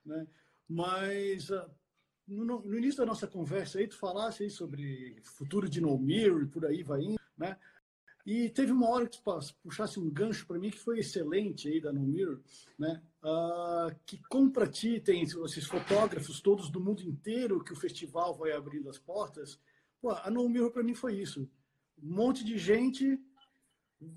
né? 0.04 0.26
Mas 0.68 1.50
uh, 1.50 1.70
no, 2.26 2.44
no, 2.62 2.78
início 2.78 2.98
da 2.98 3.06
nossa 3.06 3.26
conversa 3.26 3.78
aí, 3.78 3.86
tu 3.86 3.98
falasse 3.98 4.44
aí 4.44 4.50
sobre 4.50 5.20
futuro 5.22 5.68
de 5.68 5.80
No 5.80 5.98
Mirror 5.98 6.42
e 6.42 6.48
por 6.48 6.64
aí 6.64 6.82
vai 6.82 7.02
indo, 7.02 7.20
né? 7.36 7.58
E 8.26 8.48
teve 8.48 8.72
uma 8.72 8.88
hora 8.88 9.06
que 9.06 9.20
puxasse 9.62 10.00
um 10.00 10.08
gancho 10.08 10.46
para 10.46 10.58
mim 10.58 10.70
que 10.70 10.78
foi 10.78 10.98
excelente 10.98 11.68
aí 11.68 11.78
da 11.78 11.92
No 11.92 12.00
Mirror, 12.00 12.40
né? 12.78 13.02
Uh, 13.22 13.94
que 14.06 14.18
como 14.28 14.50
para 14.50 14.66
ti 14.66 14.98
tem 14.98 15.22
esses 15.22 15.66
fotógrafos 15.66 16.40
todos 16.40 16.70
do 16.70 16.80
mundo 16.80 17.02
inteiro 17.02 17.62
que 17.62 17.72
o 17.72 17.76
festival 17.76 18.34
vai 18.34 18.52
abrindo 18.52 18.88
as 18.88 18.98
portas, 18.98 19.58
pô, 20.00 20.10
a 20.10 20.30
No 20.30 20.48
Mirror 20.48 20.70
para 20.70 20.82
mim 20.82 20.94
foi 20.94 21.20
isso. 21.20 21.48
Um 22.02 22.14
monte 22.14 22.42
de 22.44 22.56
gente, 22.56 23.20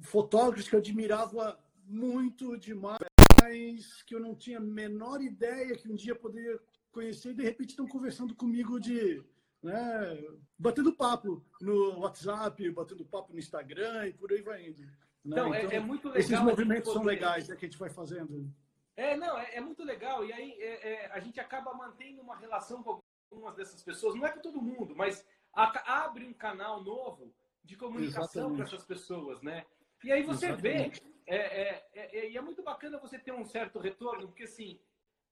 fotógrafos 0.01 0.69
que 0.69 0.75
eu 0.75 0.79
admirava 0.79 1.59
muito 1.85 2.57
demais, 2.57 4.03
que 4.05 4.15
eu 4.15 4.21
não 4.21 4.35
tinha 4.35 4.57
a 4.57 4.61
menor 4.61 5.21
ideia 5.21 5.77
que 5.77 5.89
um 5.89 5.95
dia 5.95 6.15
poderia 6.15 6.57
conhecer 6.91 7.31
e 7.31 7.35
de 7.35 7.43
repente 7.43 7.69
estão 7.71 7.87
conversando 7.87 8.33
comigo 8.35 8.79
de 8.79 9.21
né, 9.61 10.23
batendo 10.57 10.93
papo 10.93 11.43
no 11.61 11.99
WhatsApp, 11.99 12.69
batendo 12.71 13.05
papo 13.05 13.33
no 13.33 13.39
Instagram 13.39 14.07
e 14.07 14.13
por 14.13 14.31
aí 14.31 14.41
vai 14.41 14.67
indo. 14.67 14.81
Né? 14.81 14.91
É, 15.25 15.29
então, 15.29 15.53
é, 15.53 15.79
muito 15.79 16.07
legal. 16.07 16.19
Esses 16.19 16.39
movimentos 16.39 16.93
são 16.93 17.03
legais 17.03 17.47
né, 17.47 17.55
que 17.55 17.65
a 17.65 17.69
gente 17.69 17.79
vai 17.79 17.89
fazendo. 17.89 18.49
É, 18.95 19.15
não, 19.15 19.37
é, 19.37 19.55
é 19.55 19.61
muito 19.61 19.83
legal. 19.83 20.25
E 20.25 20.31
aí 20.31 20.51
é, 20.59 20.93
é, 20.93 21.11
a 21.11 21.19
gente 21.19 21.39
acaba 21.39 21.73
mantendo 21.73 22.21
uma 22.21 22.35
relação 22.35 22.81
com 22.81 22.99
algumas 23.31 23.55
dessas 23.55 23.83
pessoas. 23.83 24.15
Não 24.15 24.25
é 24.25 24.31
com 24.31 24.41
todo 24.41 24.61
mundo, 24.61 24.95
mas 24.95 25.25
a, 25.53 26.03
abre 26.03 26.25
um 26.25 26.33
canal 26.33 26.83
novo 26.83 27.33
de 27.63 27.75
comunicação 27.75 28.55
para 28.55 28.65
essas 28.65 28.85
pessoas, 28.85 29.41
né? 29.41 29.65
E 30.03 30.11
aí 30.11 30.23
você 30.23 30.47
Exatamente. 30.47 31.01
vê, 31.01 31.09
é, 31.25 31.35
é, 31.35 31.89
é, 31.93 32.29
e 32.29 32.37
é 32.37 32.41
muito 32.41 32.63
bacana 32.63 32.97
você 32.97 33.19
ter 33.19 33.33
um 33.33 33.43
certo 33.43 33.79
retorno, 33.79 34.27
porque 34.27 34.43
assim, 34.43 34.79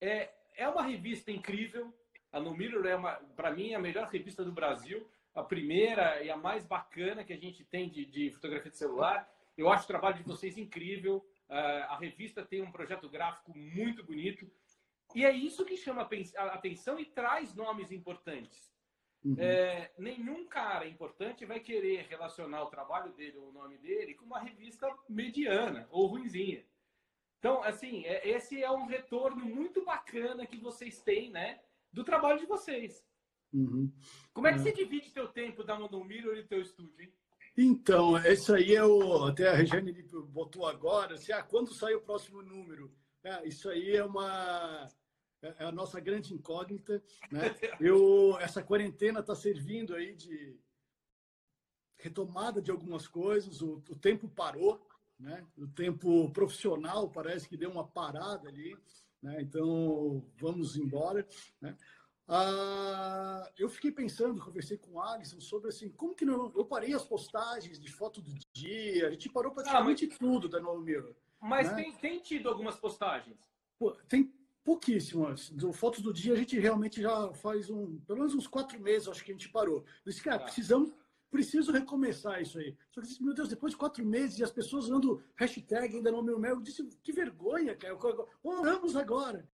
é, 0.01 0.31
é 0.55 0.67
uma 0.67 0.83
revista 0.83 1.31
incrível, 1.31 1.93
a 2.35 2.39
No 2.41 2.53
Mirror 2.53 2.85
é, 2.85 2.97
para 3.33 3.51
mim, 3.51 3.73
a 3.73 3.79
melhor 3.79 4.09
revista 4.09 4.43
do 4.43 4.51
Brasil, 4.51 5.09
a 5.33 5.41
primeira 5.41 6.21
e 6.21 6.29
a 6.29 6.35
mais 6.35 6.65
bacana 6.65 7.23
que 7.23 7.31
a 7.31 7.37
gente 7.37 7.63
tem 7.63 7.89
de, 7.89 8.05
de 8.05 8.29
fotografia 8.31 8.69
de 8.69 8.77
celular. 8.77 9.25
Eu 9.57 9.69
acho 9.69 9.85
o 9.85 9.87
trabalho 9.87 10.17
de 10.17 10.23
vocês 10.23 10.57
incrível. 10.57 11.25
Uh, 11.49 11.83
a 11.87 11.97
revista 11.97 12.43
tem 12.43 12.61
um 12.61 12.73
projeto 12.73 13.07
gráfico 13.07 13.57
muito 13.57 14.03
bonito. 14.03 14.51
E 15.15 15.23
é 15.23 15.31
isso 15.31 15.63
que 15.63 15.77
chama 15.77 16.01
a 16.37 16.43
atenção 16.47 16.99
e 16.99 17.05
traz 17.05 17.55
nomes 17.55 17.89
importantes. 17.89 18.69
Uhum. 19.23 19.37
É, 19.39 19.91
nenhum 19.97 20.45
cara 20.45 20.85
importante 20.85 21.45
vai 21.45 21.61
querer 21.61 22.05
relacionar 22.09 22.63
o 22.63 22.69
trabalho 22.69 23.13
dele 23.13 23.37
ou 23.37 23.47
o 23.47 23.53
nome 23.53 23.77
dele 23.77 24.13
com 24.13 24.25
uma 24.25 24.39
revista 24.39 24.93
mediana 25.07 25.87
ou 25.89 26.07
ruinzinha. 26.07 26.65
Então, 27.39 27.63
assim, 27.63 28.05
é, 28.05 28.27
esse 28.27 28.61
é 28.61 28.69
um 28.69 28.87
retorno 28.87 29.45
muito 29.45 29.85
bacana 29.85 30.45
que 30.45 30.57
vocês 30.57 31.01
têm, 31.01 31.31
né? 31.31 31.61
Do 31.95 32.03
trabalho 32.03 32.39
de 32.39 32.45
vocês. 32.45 33.03
Uhum. 33.53 33.91
Como 34.33 34.47
é 34.47 34.53
que 34.53 34.59
é. 34.59 34.61
você 34.63 34.71
divide 34.73 35.11
teu 35.11 35.29
tempo 35.29 35.63
da 35.63 35.79
Monomiro 35.79 36.37
e 36.37 36.43
teu 36.43 36.61
estúdio, 36.61 37.01
hein? 37.01 37.13
Então, 37.57 38.17
isso 38.17 38.53
aí 38.53 38.75
é 38.75 38.83
o. 38.83 39.23
Até 39.23 39.47
a 39.47 39.53
Regiane 39.53 39.93
botou 40.27 40.67
agora, 40.67 41.15
assim, 41.15 41.31
ah, 41.31 41.41
quando 41.41 41.73
sai 41.73 41.95
o 41.95 42.01
próximo 42.01 42.41
número? 42.41 42.93
É, 43.23 43.47
isso 43.47 43.69
aí 43.69 43.95
é 43.95 44.03
uma. 44.03 44.89
É, 45.41 45.55
é 45.59 45.65
a 45.65 45.71
nossa 45.71 46.01
grande 46.01 46.33
incógnita. 46.33 47.01
Né? 47.31 47.41
Eu, 47.79 48.37
essa 48.39 48.61
quarentena 48.61 49.21
está 49.21 49.33
servindo 49.33 49.95
aí 49.95 50.13
de 50.13 50.59
retomada 51.97 52.61
de 52.61 52.71
algumas 52.71 53.07
coisas, 53.07 53.61
o, 53.61 53.81
o 53.89 53.95
tempo 53.95 54.27
parou, 54.27 54.85
né? 55.17 55.47
o 55.57 55.65
tempo 55.65 56.29
profissional 56.31 57.09
parece 57.09 57.47
que 57.47 57.55
deu 57.55 57.71
uma 57.71 57.87
parada 57.87 58.49
ali. 58.49 58.77
Né? 59.25 59.41
Então, 59.41 60.23
vamos 60.37 60.77
embora. 60.77 61.27
Né? 61.59 61.75
Ah, 62.27 63.51
eu 63.57 63.67
fiquei 63.67 63.91
pensando, 63.91 64.39
conversei 64.39 64.77
com 64.77 64.91
o 64.91 65.01
Alisson 65.01 65.41
sobre 65.41 65.69
assim, 65.69 65.89
como 65.89 66.13
que 66.13 66.23
não, 66.23 66.53
eu 66.55 66.63
parei 66.63 66.93
as 66.93 67.03
postagens 67.03 67.79
de 67.79 67.91
foto 67.91 68.21
do 68.21 68.31
dia, 68.53 69.07
a 69.07 69.11
gente 69.11 69.29
parou 69.29 69.51
praticamente 69.51 70.05
ah, 70.05 70.07
mas, 70.09 70.17
tudo 70.19 70.47
da 70.47 70.59
No 70.59 70.79
Mirror. 70.79 71.15
Mas 71.41 71.69
né? 71.69 71.75
tem, 71.75 71.93
tem 71.95 72.19
tido 72.19 72.49
algumas 72.49 72.75
postagens? 72.75 73.37
Pô, 73.79 73.91
tem 74.07 74.31
pouquíssimas. 74.63 75.49
Do 75.49 75.73
Fotos 75.73 76.01
do 76.01 76.13
Dia 76.13 76.33
a 76.33 76.37
gente 76.37 76.59
realmente 76.59 77.01
já 77.01 77.33
faz 77.33 77.71
um, 77.71 77.99
pelo 78.01 78.19
menos 78.19 78.35
uns 78.35 78.47
quatro 78.47 78.79
meses, 78.79 79.07
acho 79.07 79.23
que 79.23 79.31
a 79.31 79.33
gente 79.33 79.49
parou. 79.49 79.77
Eu 80.05 80.11
disse, 80.11 80.21
cara, 80.21 80.37
ah. 80.37 80.43
precisamos 80.43 80.93
preciso 81.35 81.71
recomeçar 81.73 82.41
isso 82.41 82.57
aí. 82.57 82.73
Só 82.91 83.01
que, 83.01 83.21
meu 83.21 83.33
Deus, 83.33 83.49
depois 83.49 83.73
de 83.73 83.77
quatro 83.77 84.05
meses 84.05 84.39
e 84.39 84.43
as 84.43 84.51
pessoas 84.51 84.85
usando 84.85 85.21
hashtag 85.35 85.97
ainda 85.97 86.09
no 86.09 86.23
meu 86.23 86.39
mel, 86.39 86.55
eu 86.55 86.61
disse, 86.61 86.87
que 87.03 87.11
vergonha, 87.11 87.75
cara. 87.75 87.97
Oramos 88.41 88.95
agora. 88.95 89.45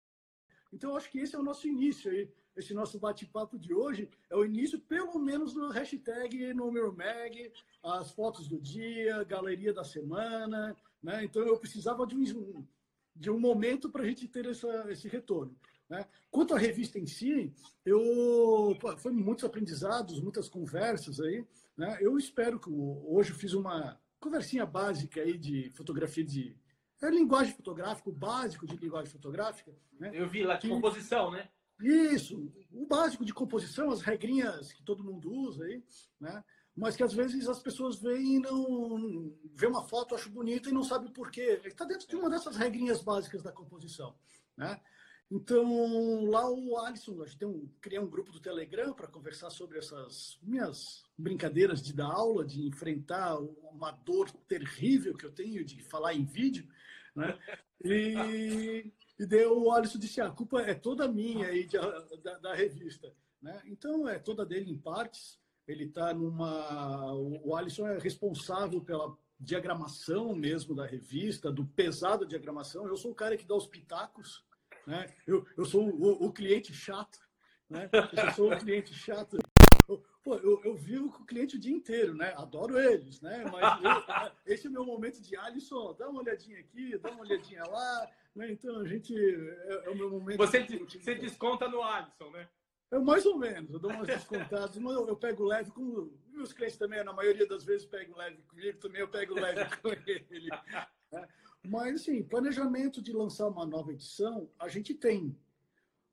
Então, 0.71 0.91
eu 0.91 0.95
acho 0.95 1.09
que 1.09 1.19
esse 1.19 1.35
é 1.35 1.39
o 1.39 1.43
nosso 1.43 1.67
início 1.67 2.11
aí. 2.11 2.29
Esse 2.55 2.73
nosso 2.73 2.99
bate-papo 2.99 3.57
de 3.57 3.73
hoje 3.73 4.09
é 4.29 4.35
o 4.35 4.45
início, 4.45 4.79
pelo 4.79 5.17
menos, 5.17 5.53
do 5.53 5.69
hashtag 5.69 6.53
no 6.53 6.71
meu 6.71 6.93
mag, 6.93 7.51
as 7.83 8.11
fotos 8.11 8.47
do 8.47 8.59
dia, 8.59 9.23
galeria 9.23 9.73
da 9.73 9.83
semana. 9.83 10.75
Né? 11.01 11.23
Então, 11.23 11.41
eu 11.41 11.57
precisava 11.57 12.05
de 12.05 12.15
um, 12.15 12.63
de 13.15 13.31
um 13.31 13.39
momento 13.39 13.89
para 13.89 14.03
a 14.03 14.05
gente 14.05 14.27
ter 14.27 14.45
essa, 14.45 14.85
esse 14.91 15.07
retorno. 15.07 15.57
Né? 15.91 16.05
Quanto 16.31 16.55
à 16.55 16.57
revista 16.57 16.97
em 16.97 17.05
si, 17.05 17.53
eu 17.85 18.77
foi 18.99 19.11
muitos 19.11 19.43
aprendizados, 19.43 20.21
muitas 20.21 20.47
conversas 20.47 21.19
aí. 21.19 21.45
Né? 21.75 21.97
Eu 21.99 22.17
espero 22.17 22.57
que 22.57 22.69
hoje 22.69 23.31
eu 23.31 23.35
fiz 23.35 23.53
uma 23.53 23.99
conversinha 24.17 24.65
básica 24.65 25.19
aí 25.19 25.37
de 25.37 25.69
fotografia 25.71 26.23
de 26.23 26.55
é 27.01 27.09
linguagem 27.09 27.53
fotográfica, 27.53 28.09
o 28.09 28.13
básico 28.13 28.65
de 28.65 28.77
linguagem 28.77 29.11
fotográfica. 29.11 29.75
Né? 29.99 30.11
Eu 30.13 30.29
vi 30.29 30.43
lá 30.43 30.55
de 30.55 30.69
composição, 30.69 31.31
né? 31.31 31.49
Isso, 31.81 32.53
o 32.71 32.85
básico 32.85 33.25
de 33.25 33.33
composição, 33.33 33.89
as 33.89 34.01
regrinhas 34.01 34.71
que 34.71 34.83
todo 34.83 35.03
mundo 35.03 35.29
usa 35.31 35.65
aí, 35.65 35.83
né? 36.19 36.43
Mas 36.75 36.95
que 36.95 37.01
às 37.01 37.11
vezes 37.11 37.49
as 37.49 37.59
pessoas 37.59 37.99
veem 37.99 38.35
e 38.35 38.39
não 38.39 39.35
vê 39.55 39.65
uma 39.65 39.83
foto, 39.83 40.13
acho 40.13 40.29
bonita 40.29 40.69
e 40.69 40.71
não 40.71 40.83
sabe 40.83 41.11
por 41.11 41.31
quê. 41.31 41.59
Está 41.65 41.83
dentro 41.83 42.07
de 42.07 42.15
uma 42.15 42.29
dessas 42.29 42.55
regrinhas 42.55 43.01
básicas 43.01 43.41
da 43.41 43.51
composição, 43.51 44.15
né? 44.55 44.79
Então, 45.31 46.25
lá 46.25 46.51
o 46.51 46.77
Alisson, 46.77 47.21
a 47.21 47.25
gente 47.25 47.37
tem 47.37 47.47
um, 47.47 47.69
um 48.01 48.09
grupo 48.09 48.33
do 48.33 48.39
Telegram 48.41 48.93
para 48.93 49.07
conversar 49.07 49.49
sobre 49.49 49.79
essas 49.79 50.37
minhas 50.43 51.05
brincadeiras 51.17 51.81
de 51.81 51.93
dar 51.93 52.11
aula, 52.11 52.43
de 52.43 52.67
enfrentar 52.67 53.39
uma 53.39 53.91
dor 53.91 54.29
terrível 54.49 55.15
que 55.15 55.25
eu 55.25 55.31
tenho 55.31 55.63
de 55.63 55.81
falar 55.83 56.13
em 56.13 56.25
vídeo, 56.25 56.67
né? 57.15 57.39
E, 57.83 58.91
e 59.17 59.25
daí 59.25 59.45
o 59.45 59.71
Alisson 59.71 59.99
disse, 59.99 60.19
ah, 60.19 60.27
a 60.27 60.31
culpa 60.31 60.61
é 60.63 60.73
toda 60.73 61.07
minha 61.07 61.47
aí 61.47 61.65
de, 61.65 61.77
da, 62.21 62.37
da, 62.37 62.53
revista, 62.53 63.15
né? 63.41 63.61
Então, 63.65 64.09
é 64.09 64.19
toda 64.19 64.45
dele 64.45 64.69
em 64.69 64.77
partes. 64.77 65.39
Ele 65.65 65.85
está 65.85 66.13
numa... 66.13 67.13
O 67.13 67.55
Alisson 67.55 67.87
é 67.87 67.97
responsável 67.97 68.81
pela 68.81 69.17
diagramação 69.39 70.35
mesmo 70.35 70.75
da 70.75 70.85
revista, 70.85 71.49
do 71.49 71.65
pesado 71.65 72.25
diagramação. 72.25 72.85
Eu 72.85 72.97
sou 72.97 73.11
o 73.11 73.15
cara 73.15 73.37
que 73.37 73.45
dá 73.45 73.55
os 73.55 73.65
pitacos, 73.65 74.43
né? 74.91 75.07
Eu, 75.25 75.47
eu 75.57 75.65
sou 75.65 75.87
o, 75.87 76.25
o 76.25 76.33
cliente 76.33 76.73
chato, 76.73 77.17
né? 77.69 77.89
Eu 77.93 78.33
sou 78.33 78.51
o 78.51 78.59
cliente 78.59 78.93
chato. 78.93 79.37
Pô, 80.23 80.35
eu, 80.35 80.61
eu, 80.63 80.75
vivo 80.75 81.09
com 81.09 81.23
o 81.23 81.25
cliente 81.25 81.55
o 81.55 81.59
dia 81.59 81.73
inteiro, 81.73 82.13
né? 82.13 82.33
Adoro 82.37 82.77
eles, 82.77 83.21
né? 83.21 83.43
Mas 83.51 83.83
eu, 83.83 84.31
esse 84.45 84.67
é 84.67 84.69
o 84.69 84.73
meu 84.73 84.85
momento 84.85 85.19
de 85.19 85.35
Alisson, 85.35 85.95
dá 85.97 86.07
uma 86.09 86.21
olhadinha 86.21 86.59
aqui, 86.59 86.95
dá 86.99 87.09
uma 87.09 87.21
olhadinha 87.21 87.63
lá, 87.63 88.11
né? 88.35 88.51
Então 88.51 88.79
a 88.79 88.87
gente 88.87 89.15
é, 89.15 89.85
é 89.85 89.89
o 89.89 89.95
meu 89.95 90.11
momento. 90.11 90.37
Você, 90.37 90.61
de, 90.61 90.77
você 90.77 91.15
desconta 91.15 91.67
no 91.67 91.81
Alisson, 91.81 92.29
né? 92.29 92.47
É 92.91 92.99
mais 92.99 93.25
ou 93.25 93.37
menos, 93.37 93.71
eu 93.71 93.79
dou 93.79 93.89
umas 93.89 94.05
descontadas, 94.07 94.77
mas 94.77 94.93
eu, 94.93 95.07
eu 95.07 95.15
pego 95.15 95.45
leve 95.45 95.71
com 95.71 96.11
meus 96.33 96.51
clientes 96.51 96.77
também, 96.77 97.03
na 97.03 97.13
maioria 97.13 97.47
das 97.47 97.63
vezes 97.63 97.87
pego 97.87 98.17
leve 98.17 98.41
comigo, 98.43 98.77
também 98.79 98.99
eu 98.99 99.07
pego 99.07 99.33
leve 99.33 99.77
com 99.77 99.89
ele. 99.89 100.49
Né? 101.11 101.27
Mas, 101.63 102.01
assim, 102.01 102.23
planejamento 102.23 103.01
de 103.01 103.13
lançar 103.13 103.47
uma 103.47 103.65
nova 103.65 103.91
edição, 103.91 104.49
a 104.59 104.67
gente 104.67 104.93
tem. 104.93 105.37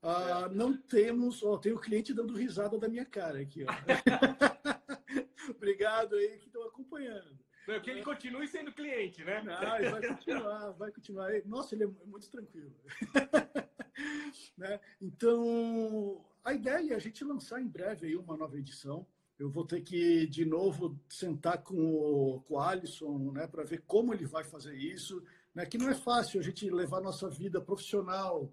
Ah. 0.03 0.49
Não 0.53 0.77
temos. 0.77 1.43
Ó, 1.43 1.57
tem 1.57 1.73
o 1.73 1.81
cliente 1.81 2.13
dando 2.13 2.35
risada 2.35 2.79
da 2.79 2.89
minha 2.89 3.05
cara 3.05 3.41
aqui. 3.41 3.65
Ó. 3.65 3.69
Obrigado 5.51 6.15
aí 6.17 6.39
que 6.39 6.47
estão 6.47 6.63
acompanhando. 6.65 7.39
Não, 7.67 7.81
que 7.81 7.91
ele 7.91 8.03
continue 8.03 8.49
sendo 8.49 8.73
cliente, 8.73 9.23
né? 9.25 9.43
Não, 9.43 9.77
ele 9.77 9.91
vai 9.91 10.07
continuar, 10.07 10.71
vai 10.73 10.91
continuar. 10.91 11.31
Nossa, 11.45 11.75
ele 11.75 11.85
é 11.85 11.87
muito 11.87 12.31
tranquilo. 12.31 12.75
né? 14.57 14.81
Então, 15.01 16.25
a 16.43 16.55
ideia 16.55 16.95
é 16.95 16.97
a 16.97 16.99
gente 16.99 17.23
lançar 17.25 17.61
em 17.61 17.69
breve 17.69 18.07
aí 18.07 18.17
uma 18.17 18.37
nova 18.37 18.59
edição. 18.59 19.07
Eu 19.39 19.51
vou 19.51 19.67
ter 19.67 19.83
que, 19.83 20.27
de 20.27 20.45
novo, 20.45 20.99
sentar 21.09 21.63
com 21.63 21.77
o, 21.77 22.41
com 22.41 22.55
o 22.55 22.61
Alisson 22.61 23.33
né, 23.33 23.47
para 23.47 23.65
ver 23.65 23.83
como 23.87 24.15
ele 24.15 24.25
vai 24.25 24.45
fazer 24.45 24.75
isso 24.75 25.23
né, 25.59 25.67
que 25.67 25.77
não 25.77 25.91
é 25.91 25.95
fácil 25.95 26.39
a 26.39 26.43
gente 26.43 26.71
levar 26.71 26.99
a 26.99 27.03
nossa 27.03 27.29
vida 27.29 27.61
profissional, 27.61 28.49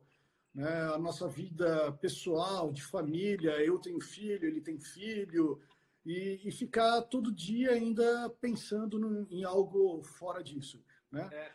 né, 0.52 0.92
a 0.92 0.98
nossa 0.98 1.28
vida 1.28 1.92
pessoal, 2.02 2.72
de 2.72 2.82
família. 2.82 3.52
Eu 3.64 3.78
tenho 3.78 4.02
filho, 4.02 4.48
ele 4.48 4.60
tem 4.60 4.80
filho, 4.80 5.62
e, 6.04 6.42
e 6.44 6.52
ficar 6.52 7.04
todo 7.04 7.32
dia 7.32 7.74
ainda 7.74 8.28
pensando 8.42 8.98
no, 8.98 9.28
em 9.30 9.44
algo 9.44 10.02
fora 10.02 10.44
disso. 10.44 10.84
Né? 11.12 11.30
É. 11.32 11.52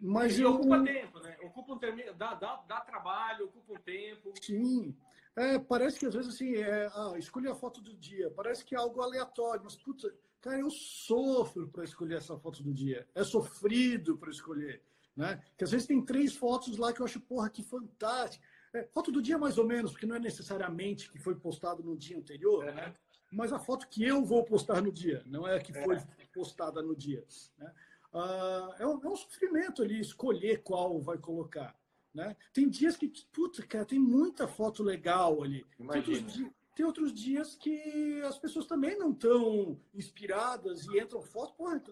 Mas 0.00 0.38
e 0.38 0.42
eu, 0.42 0.54
ocupa 0.54 0.84
tempo, 0.84 1.18
né? 1.18 1.36
Ocupa 1.42 1.72
um 1.72 1.78
termo, 1.78 2.00
dá, 2.14 2.34
dá, 2.34 2.64
dá 2.68 2.80
trabalho, 2.82 3.46
ocupa 3.46 3.72
um 3.72 3.82
tempo. 3.82 4.32
Sim. 4.40 4.94
É, 5.34 5.58
parece 5.58 5.98
que 5.98 6.06
às 6.06 6.14
vezes 6.14 6.32
assim, 6.32 6.54
é, 6.54 6.88
ah, 6.94 7.14
escolhi 7.18 7.48
a 7.48 7.56
foto 7.56 7.80
do 7.80 7.96
dia, 7.96 8.30
parece 8.30 8.64
que 8.64 8.76
é 8.76 8.78
algo 8.78 9.00
aleatório, 9.00 9.64
mas 9.64 9.74
puta, 9.74 10.14
Cara, 10.42 10.58
eu 10.58 10.70
sofro 10.70 11.68
para 11.68 11.84
escolher 11.84 12.16
essa 12.16 12.36
foto 12.36 12.64
do 12.64 12.74
dia. 12.74 13.06
É 13.14 13.22
sofrido 13.22 14.18
para 14.18 14.28
escolher. 14.28 14.82
Né? 15.16 15.42
Que 15.56 15.64
às 15.64 15.70
vezes 15.70 15.86
tem 15.86 16.04
três 16.04 16.34
fotos 16.34 16.76
lá 16.76 16.92
que 16.92 17.00
eu 17.00 17.06
acho, 17.06 17.20
porra, 17.20 17.50
que 17.50 17.62
fantástico. 17.62 18.44
É, 18.74 18.84
foto 18.84 19.12
do 19.12 19.20
dia 19.20 19.38
mais 19.38 19.58
ou 19.58 19.66
menos, 19.66 19.92
porque 19.92 20.06
não 20.06 20.16
é 20.16 20.20
necessariamente 20.20 21.10
que 21.10 21.18
foi 21.18 21.34
postado 21.34 21.82
no 21.82 21.96
dia 21.96 22.16
anterior, 22.16 22.64
né? 22.64 22.94
mas 23.30 23.52
a 23.52 23.58
foto 23.58 23.86
que 23.88 24.02
eu 24.02 24.24
vou 24.24 24.42
postar 24.44 24.80
no 24.80 24.90
dia, 24.90 25.22
não 25.26 25.46
é 25.46 25.56
a 25.56 25.60
que 25.60 25.74
foi 25.74 25.96
é. 25.96 26.06
postada 26.32 26.82
no 26.82 26.96
dia. 26.96 27.22
Né? 27.58 27.72
Uh, 28.14 28.72
é, 28.78 28.86
um, 28.86 29.02
é, 29.02 29.08
um, 29.08 29.16
sofrimento 29.16 29.82
ali 29.82 30.00
escolher 30.00 30.62
qual 30.62 31.00
vai 31.00 31.18
colocar. 31.18 31.76
Né? 32.14 32.34
Tem 32.52 32.68
dias 32.68 32.96
que, 32.96 33.08
puta, 33.30 33.62
cara, 33.66 33.84
tem 33.84 33.98
muita 33.98 34.48
foto 34.48 34.82
legal 34.82 35.42
ali. 35.42 35.66
Imagina 35.78 36.26
tem 36.74 36.86
outros 36.86 37.12
dias 37.12 37.54
que 37.54 38.20
as 38.22 38.38
pessoas 38.38 38.66
também 38.66 38.98
não 38.98 39.12
estão 39.12 39.78
inspiradas 39.94 40.86
e 40.86 40.98
entram 40.98 41.22
fotos, 41.22 41.54
porra, 41.54 41.82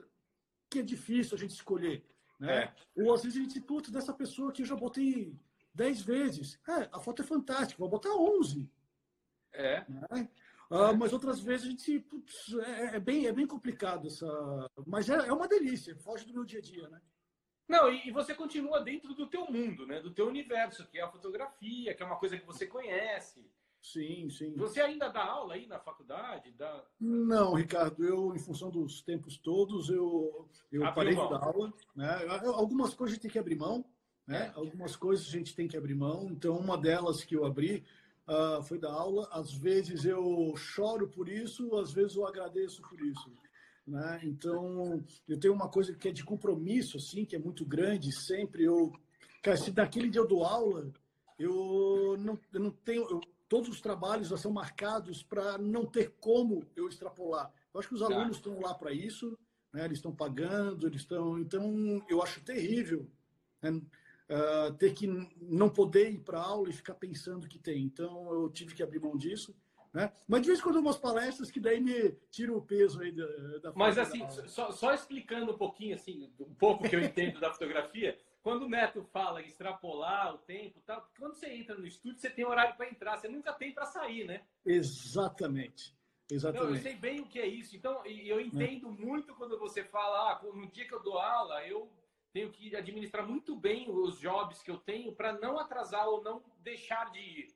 que 0.71 0.79
é 0.79 0.83
difícil 0.83 1.37
a 1.37 1.41
gente 1.41 1.50
escolher. 1.50 2.05
Né? 2.41 2.65
É. 2.65 2.75
Ou 2.97 3.15
às 3.15 3.23
vezes 3.23 3.39
a 3.39 3.43
gente, 3.43 3.61
putz, 3.61 3.91
dessa 3.91 4.15
pessoa 4.15 4.51
que 4.51 4.63
eu 4.63 4.67
já 4.67 4.75
botei 4.75 5.39
10 5.75 6.01
vezes. 6.03 6.59
É, 6.67 6.89
a 6.91 6.99
foto 6.99 7.23
é 7.23 7.25
fantástica, 7.25 7.79
vou 7.79 7.89
botar 7.89 8.15
11. 8.15 8.69
É. 9.53 9.85
Né? 9.89 10.29
Ah, 10.71 10.93
mas 10.93 11.13
outras 11.13 11.41
vezes 11.41 11.67
a 11.67 11.71
gente, 11.71 12.01
putz, 12.01 12.55
é, 12.65 12.97
é, 12.97 13.01
bem, 13.01 13.27
é 13.27 13.33
bem 13.33 13.47
complicado 13.47 14.07
essa. 14.07 14.27
Mas 14.87 15.11
é, 15.11 15.15
é 15.15 15.33
uma 15.33 15.49
delícia, 15.49 15.97
foge 15.97 16.25
do 16.25 16.33
meu 16.33 16.45
dia 16.45 16.61
a 16.61 16.63
dia, 16.63 16.89
né? 16.89 17.01
Não, 17.69 17.93
e, 17.93 18.09
e, 18.09 18.11
você 18.11 18.35
continua 18.35 18.81
dentro 18.81 19.15
do 19.15 19.29
teu 19.29 19.47
mundo, 19.47 19.87
né? 19.87 20.01
Do 20.01 20.13
teu 20.13 20.27
universo, 20.27 20.87
que 20.89 20.99
é 20.99 21.03
a 21.03 21.11
fotografia, 21.11 21.95
que 21.95 22.03
é 22.03 22.07
uma 22.07 22.19
coisa 22.19 22.39
que 22.39 22.47
você 22.47 22.67
conhece. 22.67 23.49
Sim, 23.83 24.29
sim. 24.29 24.55
Você 24.57 24.81
ainda 24.81 25.09
dá 25.09 25.25
aula 25.25 25.55
aí 25.55 25.67
na 25.67 25.79
faculdade? 25.79 26.53
Dá... 26.53 26.85
Não, 27.01 27.55
Ricardo, 27.55 28.05
eu, 28.05 28.35
em 28.35 28.39
função 28.39 28.71
dos 28.71 29.01
tempos 29.01 29.39
todos, 29.39 29.89
eu, 29.89 30.49
eu 30.71 30.83
parei 30.95 31.15
de 31.15 31.29
dar 31.29 31.43
aula. 31.43 31.73
Né? 31.97 32.27
Algumas 32.55 32.93
coisas 32.95 33.13
a 33.13 33.15
gente 33.15 33.23
tem 33.23 33.31
que 33.31 33.39
abrir 33.39 33.57
mão, 33.57 33.85
né? 34.27 34.53
É. 34.55 34.59
Algumas 34.59 34.95
coisas 34.97 35.27
a 35.27 35.31
gente 35.31 35.55
tem 35.55 35.67
que 35.67 35.77
abrir 35.77 35.95
mão. 35.95 36.29
Então, 36.31 36.57
uma 36.57 36.77
delas 36.77 37.25
que 37.25 37.35
eu 37.35 37.45
abri 37.45 37.83
uh, 38.29 38.63
foi 38.63 38.79
da 38.79 38.93
aula. 38.93 39.29
Às 39.33 39.53
vezes 39.53 40.05
eu 40.05 40.55
choro 40.57 41.09
por 41.09 41.29
isso, 41.29 41.75
às 41.77 41.93
vezes 41.93 42.17
eu 42.17 42.27
agradeço 42.27 42.83
por 42.83 43.01
isso. 43.01 43.33
Né? 43.87 44.21
Então, 44.25 45.03
eu 45.27 45.41
tenho 45.41 45.55
uma 45.55 45.69
coisa 45.69 45.95
que 45.95 46.09
é 46.09 46.13
de 46.13 46.23
compromisso, 46.23 46.99
assim, 46.99 47.25
que 47.25 47.35
é 47.35 47.39
muito 47.39 47.65
grande. 47.65 48.13
Sempre 48.13 48.65
eu. 48.65 48.93
Cara, 49.43 49.57
se 49.57 49.73
naquele 49.73 50.11
dia 50.11 50.21
eu 50.21 50.29
dou 50.29 50.45
aula, 50.45 50.93
eu 51.39 52.17
não, 52.19 52.39
eu 52.53 52.61
não 52.61 52.71
tenho. 52.71 53.03
Eu, 53.11 53.21
todos 53.50 53.69
os 53.69 53.80
trabalhos 53.80 54.28
já 54.28 54.37
são 54.37 54.52
marcados 54.52 55.25
para 55.25 55.59
não 55.59 55.85
ter 55.85 56.14
como 56.21 56.64
eu 56.76 56.88
extrapolar. 56.88 57.52
Eu 57.75 57.80
acho 57.80 57.88
que 57.88 57.95
os 57.97 58.00
tá. 58.00 58.07
alunos 58.07 58.37
estão 58.37 58.61
lá 58.61 58.73
para 58.73 58.92
isso, 58.92 59.37
né? 59.73 59.85
eles 59.85 59.99
estão 59.99 60.14
pagando, 60.14 60.87
eles 60.87 61.00
estão. 61.00 61.37
Então, 61.37 62.00
eu 62.09 62.23
acho 62.23 62.40
terrível 62.42 63.11
né? 63.61 63.71
uh, 63.71 64.73
ter 64.75 64.95
que 64.95 65.09
não 65.42 65.69
poder 65.69 66.12
ir 66.12 66.21
para 66.21 66.38
a 66.38 66.45
aula 66.45 66.71
e 66.71 66.73
ficar 66.73 66.95
pensando 66.95 67.49
que 67.49 67.59
tem. 67.59 67.83
Então, 67.83 68.33
eu 68.33 68.49
tive 68.49 68.73
que 68.73 68.85
abrir 68.85 69.00
mão 69.00 69.16
disso. 69.16 69.52
Né? 69.92 70.12
Mas 70.28 70.42
de 70.42 70.47
vez 70.47 70.61
em 70.61 70.62
quando 70.62 70.76
umas 70.76 70.97
palestras 70.97 71.50
que 71.50 71.59
daí 71.59 71.80
me 71.80 72.12
tiram 72.30 72.57
o 72.57 72.62
peso 72.62 73.00
aí 73.00 73.11
da, 73.11 73.26
da 73.59 73.73
Mas 73.75 73.99
assim, 73.99 74.25
só, 74.47 74.71
só, 74.71 74.95
explicando 74.95 75.50
um 75.50 75.59
pouquinho 75.59 75.97
assim, 75.97 76.30
um 76.38 76.54
pouco 76.54 76.88
que 76.88 76.95
eu 76.95 77.00
entendo 77.00 77.40
da 77.40 77.52
fotografia, 77.52 78.16
quando 78.43 78.65
o 78.65 78.69
Neto 78.69 79.03
fala 79.13 79.43
extrapolar 79.43 80.35
o 80.35 80.39
tempo, 80.39 80.81
tal, 80.87 81.09
quando 81.19 81.35
você 81.35 81.51
entra 81.53 81.77
no 81.77 81.87
estúdio, 81.87 82.19
você 82.19 82.31
tem 82.31 82.45
horário 82.45 82.77
para 82.77 82.89
entrar, 82.89 83.19
você 83.19 83.29
nunca 83.29 83.53
tem 83.53 83.73
para 83.73 83.87
sair, 83.87 84.25
né? 84.25 84.43
Exatamente. 84.65 85.95
Exatamente. 86.31 86.69
Não, 86.69 86.77
eu 86.77 86.83
sei 86.83 86.95
bem 86.95 87.21
o 87.21 87.27
que 87.27 87.41
é 87.41 87.47
isso. 87.47 87.77
Então, 87.77 88.05
eu 88.07 88.41
entendo 88.41 88.89
é. 88.89 89.05
muito 89.05 89.35
quando 89.35 89.59
você 89.59 89.85
fala, 89.85 90.33
ah, 90.33 90.43
no 90.43 90.71
dia 90.71 90.87
que 90.87 90.95
eu 90.95 91.03
dou 91.03 91.19
aula, 91.19 91.67
eu 91.67 91.91
tenho 92.33 92.51
que 92.51 92.75
administrar 92.75 93.27
muito 93.27 93.57
bem 93.57 93.91
os 93.91 94.19
jobs 94.19 94.63
que 94.63 94.71
eu 94.71 94.79
tenho 94.79 95.13
para 95.13 95.33
não 95.33 95.59
atrasar 95.59 96.09
ou 96.09 96.23
não 96.23 96.43
deixar 96.61 97.11
de 97.11 97.19
ir. 97.19 97.49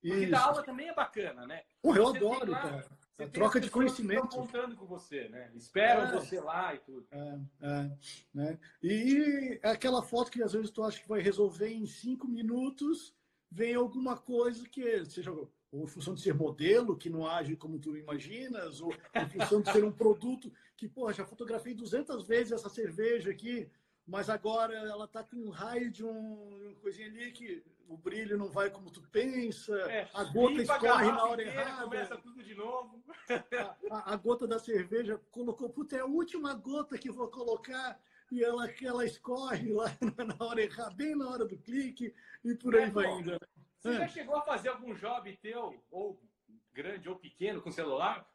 Porque 0.00 0.26
dar 0.26 0.46
aula 0.46 0.62
também 0.62 0.88
é 0.88 0.94
bacana, 0.94 1.46
né? 1.46 1.64
Eu 1.82 2.08
adoro, 2.08 2.50
lá, 2.50 2.60
cara. 2.60 2.86
Você 3.16 3.26
troca 3.28 3.60
de 3.60 3.70
conhecimento. 3.70 4.24
Estão 4.24 4.46
contando 4.46 4.76
com 4.76 4.86
você, 4.86 5.28
né? 5.28 5.50
Esperam 5.54 6.04
é, 6.04 6.12
você 6.12 6.40
lá 6.40 6.74
e 6.74 6.78
tudo. 6.78 7.06
É, 7.10 7.40
é, 7.60 7.96
né? 8.32 8.58
E 8.82 9.60
aquela 9.62 10.02
foto 10.02 10.30
que 10.30 10.42
às 10.42 10.52
vezes 10.52 10.70
tu 10.70 10.82
acha 10.82 11.00
que 11.00 11.08
vai 11.08 11.20
resolver 11.20 11.68
em 11.68 11.86
cinco 11.86 12.26
minutos, 12.26 13.14
vem 13.50 13.74
alguma 13.74 14.16
coisa 14.16 14.66
que 14.68 15.04
seja 15.04 15.30
ou 15.72 15.84
em 15.84 15.86
função 15.86 16.14
de 16.14 16.20
ser 16.20 16.34
modelo, 16.34 16.96
que 16.96 17.08
não 17.08 17.26
age 17.26 17.56
como 17.56 17.78
tu 17.78 17.96
imaginas, 17.96 18.80
ou 18.82 18.94
em 19.14 19.28
função 19.30 19.62
de 19.62 19.72
ser 19.72 19.82
um 19.82 19.90
produto 19.90 20.52
que, 20.76 20.86
pô, 20.86 21.10
já 21.12 21.24
fotografei 21.24 21.72
200 21.72 22.26
vezes 22.26 22.52
essa 22.52 22.68
cerveja 22.68 23.30
aqui, 23.30 23.70
mas 24.06 24.28
agora 24.28 24.74
ela 24.74 25.06
está 25.06 25.24
com 25.24 25.36
um 25.36 25.48
raio 25.48 25.90
de 25.90 26.04
um, 26.04 26.66
uma 26.66 26.74
coisinha 26.74 27.06
ali 27.08 27.32
que 27.32 27.64
o 27.92 27.96
brilho 27.96 28.38
não 28.38 28.48
vai 28.48 28.70
como 28.70 28.90
tu 28.90 29.02
pensa, 29.02 29.74
é, 29.90 30.08
a 30.14 30.24
gota 30.24 30.62
escorre 30.62 31.12
na 31.12 31.24
hora 31.24 31.42
errada. 31.42 31.84
Começa 31.84 32.16
tudo 32.16 32.42
de 32.42 32.54
novo. 32.54 33.04
A, 33.28 33.76
a, 33.96 34.14
a, 34.14 34.16
gota 34.16 34.46
da 34.46 34.58
cerveja 34.58 35.20
colocou, 35.30 35.68
puta, 35.68 35.96
é 35.96 36.00
a 36.00 36.06
última 36.06 36.54
gota 36.54 36.96
que 36.96 37.10
vou 37.10 37.28
colocar 37.28 38.00
e 38.30 38.42
ela, 38.42 38.66
ela 38.82 39.04
escorre 39.04 39.70
lá 39.70 39.86
na 40.38 40.46
hora 40.46 40.62
errada, 40.62 40.94
bem 40.94 41.14
na 41.14 41.28
hora 41.28 41.44
do 41.44 41.58
clique 41.58 42.14
e 42.42 42.54
por 42.54 42.74
aí 42.74 42.84
é, 42.84 42.90
vai. 42.90 43.22
Né? 43.22 43.36
Você 43.78 43.90
é. 43.90 43.98
já 43.98 44.08
chegou 44.08 44.36
a 44.36 44.42
fazer 44.42 44.70
algum 44.70 44.94
job 44.94 45.36
teu, 45.42 45.84
ou 45.90 46.18
grande 46.72 47.10
ou 47.10 47.16
pequeno, 47.16 47.60
com 47.60 47.70
celular? 47.70 48.26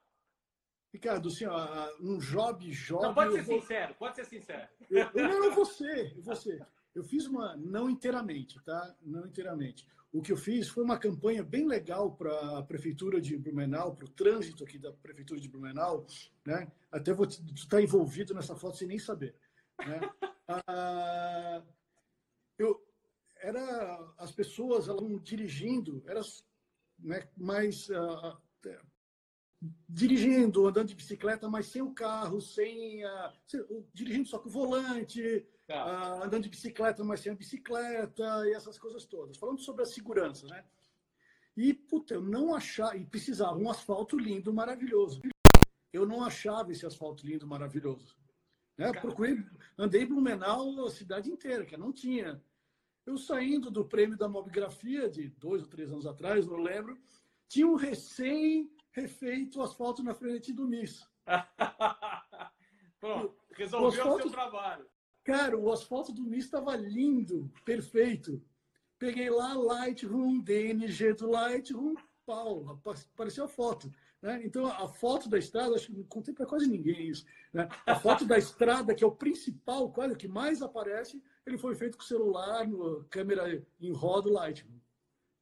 Ricardo, 0.93 1.29
assim, 1.29 1.45
ó, 1.47 1.89
um 1.99 2.19
job, 2.19 2.69
job. 2.69 3.01
Não, 3.01 3.13
pode 3.13 3.33
ser 3.33 3.41
vou... 3.41 3.59
sincero, 3.59 3.95
pode 3.95 4.15
ser 4.15 4.25
sincero. 4.25 4.67
Eu, 4.89 5.09
eu 5.15 5.39
não, 5.39 5.51
você, 5.51 6.13
você. 6.19 6.59
Eu 6.59 6.65
fiz 7.03 7.25
uma, 7.25 7.55
não 7.57 7.89
inteiramente, 7.89 8.59
tá? 8.63 8.95
Não 9.01 9.25
inteiramente. 9.25 9.87
O 10.11 10.21
que 10.21 10.31
eu 10.31 10.37
fiz 10.37 10.69
foi 10.69 10.83
uma 10.83 10.97
campanha 10.97 11.43
bem 11.43 11.67
legal 11.67 12.15
para 12.15 12.59
a 12.59 12.63
Prefeitura 12.63 13.19
de 13.19 13.37
Blumenau, 13.37 13.95
para 13.95 14.05
o 14.05 14.09
trânsito 14.09 14.63
aqui 14.63 14.79
da 14.79 14.91
Prefeitura 14.91 15.39
de 15.39 15.49
Blumenau, 15.49 16.05
né? 16.45 16.71
Até 16.91 17.13
vou 17.13 17.27
estar 17.27 17.81
envolvido 17.81 18.33
nessa 18.33 18.55
foto 18.55 18.77
sem 18.77 18.87
nem 18.87 18.99
saber. 18.99 19.35
Né? 19.79 19.99
ah, 20.47 21.61
eu, 22.57 22.83
era, 23.41 24.13
as 24.17 24.31
pessoas 24.31 24.87
elas 24.87 25.03
dirigindo, 25.21 26.03
eram 26.07 26.21
né, 26.99 27.27
mais 27.35 27.89
uh, 27.89 28.37
dirigindo, 29.87 30.67
andando 30.67 30.87
de 30.87 30.95
bicicleta, 30.95 31.49
mas 31.49 31.67
sem 31.67 31.81
o 31.81 31.93
carro, 31.93 32.41
sem, 32.41 33.05
uh, 33.05 33.85
dirigindo 33.93 34.27
só 34.27 34.39
com 34.39 34.49
o 34.49 34.51
volante, 34.51 35.45
Tá. 35.67 35.83
Ah, 35.83 36.23
andando 36.23 36.43
de 36.43 36.49
bicicleta, 36.49 37.03
mas 37.03 37.19
sem 37.19 37.35
bicicleta 37.35 38.23
e 38.47 38.53
essas 38.53 38.79
coisas 38.79 39.05
todas. 39.05 39.37
Falando 39.37 39.59
sobre 39.59 39.83
a 39.83 39.85
segurança, 39.85 40.47
né? 40.47 40.63
E, 41.57 41.73
puta, 41.73 42.13
eu 42.13 42.21
não 42.21 42.55
achava, 42.55 42.95
e 42.95 43.05
precisava 43.05 43.57
um 43.57 43.69
asfalto 43.69 44.17
lindo, 44.17 44.53
maravilhoso. 44.53 45.21
Eu 45.91 46.05
não 46.05 46.23
achava 46.23 46.71
esse 46.71 46.85
asfalto 46.85 47.25
lindo, 47.25 47.45
maravilhoso. 47.45 48.15
Né? 48.77 48.93
Procurei, 48.93 49.43
andei 49.77 50.05
Blumenau 50.05 50.85
a 50.85 50.89
cidade 50.91 51.29
inteira, 51.29 51.65
que 51.65 51.75
não 51.75 51.91
tinha. 51.91 52.41
Eu 53.05 53.17
saindo 53.17 53.69
do 53.69 53.83
prêmio 53.83 54.17
da 54.17 54.29
mobigrafia 54.29 55.09
de 55.09 55.29
dois 55.29 55.63
ou 55.63 55.67
três 55.67 55.91
anos 55.91 56.05
atrás, 56.05 56.45
não 56.45 56.57
lembro, 56.57 56.97
tinha 57.47 57.67
um 57.67 57.75
recém-refeito 57.75 59.61
asfalto 59.61 60.03
na 60.03 60.13
frente 60.13 60.53
do 60.53 60.67
MIS. 60.67 61.05
Pronto, 62.99 63.35
resolveu 63.51 63.87
o, 63.87 63.91
asfalto, 63.91 64.19
o 64.19 64.21
seu 64.21 64.31
trabalho. 64.31 64.87
Cara, 65.27 65.57
o 65.57 65.69
asfalto 65.73 66.13
do 66.13 66.23
Mi 66.23 66.37
estava 66.37 66.73
lindo, 66.77 67.51
perfeito. 67.65 68.41
Peguei 68.97 69.29
lá 69.29 69.53
Lightroom, 69.55 70.39
DNG 70.39 71.15
do 71.15 71.29
Lightroom, 71.29 71.95
pau, 72.25 72.79
apareceu 73.13 73.43
a 73.43 73.47
foto. 73.49 73.91
Né? 74.21 74.39
Então, 74.45 74.65
a 74.67 74.87
foto 74.87 75.27
da 75.27 75.37
estrada, 75.37 75.75
acho 75.75 75.87
que 75.87 75.97
não 75.97 76.05
contei 76.05 76.33
para 76.33 76.45
quase 76.45 76.69
ninguém 76.69 77.09
isso. 77.09 77.25
Né? 77.51 77.67
A 77.85 77.95
foto 77.99 78.23
da 78.25 78.37
estrada, 78.37 78.95
que 78.95 79.03
é 79.03 79.07
o 79.07 79.11
principal, 79.11 79.91
quase 79.91 80.13
o 80.13 80.17
que 80.17 80.29
mais 80.29 80.61
aparece, 80.61 81.21
ele 81.45 81.57
foi 81.57 81.75
feito 81.75 81.97
com 81.97 82.05
celular, 82.05 82.65
no, 82.65 83.03
câmera 83.09 83.61
em 83.81 83.91
roda 83.91 84.31
Lightroom. 84.31 84.79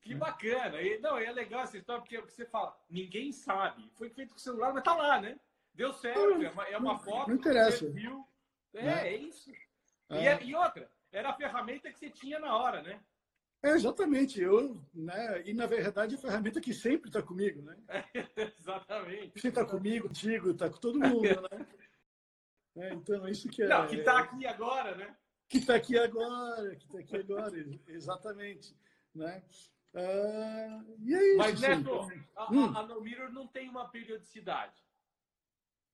Que 0.02 0.16
bacana! 0.16 0.82
E, 0.82 0.98
não, 0.98 1.16
é 1.16 1.32
legal 1.32 1.62
essa 1.62 1.78
história, 1.78 2.02
porque 2.02 2.16
é 2.16 2.20
o 2.20 2.26
que 2.26 2.34
você 2.34 2.48
fala, 2.48 2.76
ninguém 2.90 3.32
sabe. 3.32 3.88
Foi 3.94 4.10
feito 4.10 4.34
com 4.34 4.40
celular, 4.40 4.74
mas 4.74 4.84
tá 4.84 4.96
lá, 4.96 5.22
né? 5.22 5.40
Deu 5.76 5.94
certo, 5.94 6.42
é 6.42 6.50
uma, 6.50 6.64
é 6.70 6.78
uma 6.80 6.98
foto. 6.98 7.28
Não 7.28 7.36
interessa. 7.36 7.86
É, 8.74 8.84
né? 8.84 9.10
é 9.10 9.18
isso. 9.18 9.52
E, 10.12 10.28
é, 10.28 10.44
e, 10.44 10.56
outra, 10.56 10.90
era 11.12 11.30
a 11.30 11.34
ferramenta 11.34 11.92
que 11.92 11.98
você 11.98 12.10
tinha 12.10 12.40
na 12.40 12.56
hora, 12.56 12.82
né? 12.82 13.00
É, 13.64 13.70
exatamente. 13.72 14.40
Eu, 14.40 14.80
né? 14.94 15.42
E 15.46 15.54
na 15.54 15.66
verdade 15.66 16.16
a 16.16 16.20
ferramenta 16.20 16.62
que 16.62 16.74
sempre 16.74 17.10
está 17.10 17.22
comigo, 17.22 17.62
né? 17.62 17.76
exatamente. 18.60 19.40
Você 19.40 19.48
está 19.48 19.66
comigo, 19.66 20.08
contigo, 20.08 20.52
está 20.52 20.70
com 20.70 20.78
todo 20.78 21.00
mundo, 21.00 21.22
né? 21.22 21.66
É, 22.78 22.94
então, 22.94 23.26
isso 23.30 23.48
que 23.48 23.64
é. 23.64 23.68
Não, 23.68 23.88
que 23.88 23.96
está 23.96 24.20
aqui 24.20 24.46
agora, 24.46 24.96
né? 24.96 25.16
Que 25.48 25.60
está 25.60 25.76
aqui 25.76 25.98
agora, 25.98 26.76
que 26.76 26.86
está 26.86 27.00
aqui 27.00 27.16
agora, 27.16 27.56
exatamente. 27.88 28.78
Né? 29.14 29.42
Uh, 29.94 30.98
e 31.00 31.16
é 31.16 31.28
isso. 31.30 31.38
Mas, 31.38 31.62
Neto, 31.62 32.00
assim, 32.02 32.24
a, 32.36 32.52
hum. 32.52 32.78
a 32.78 32.84
No 32.84 33.00
Mirror 33.00 33.32
não 33.32 33.48
tem 33.48 33.70
uma 33.70 33.88
periodicidade. 33.88 34.85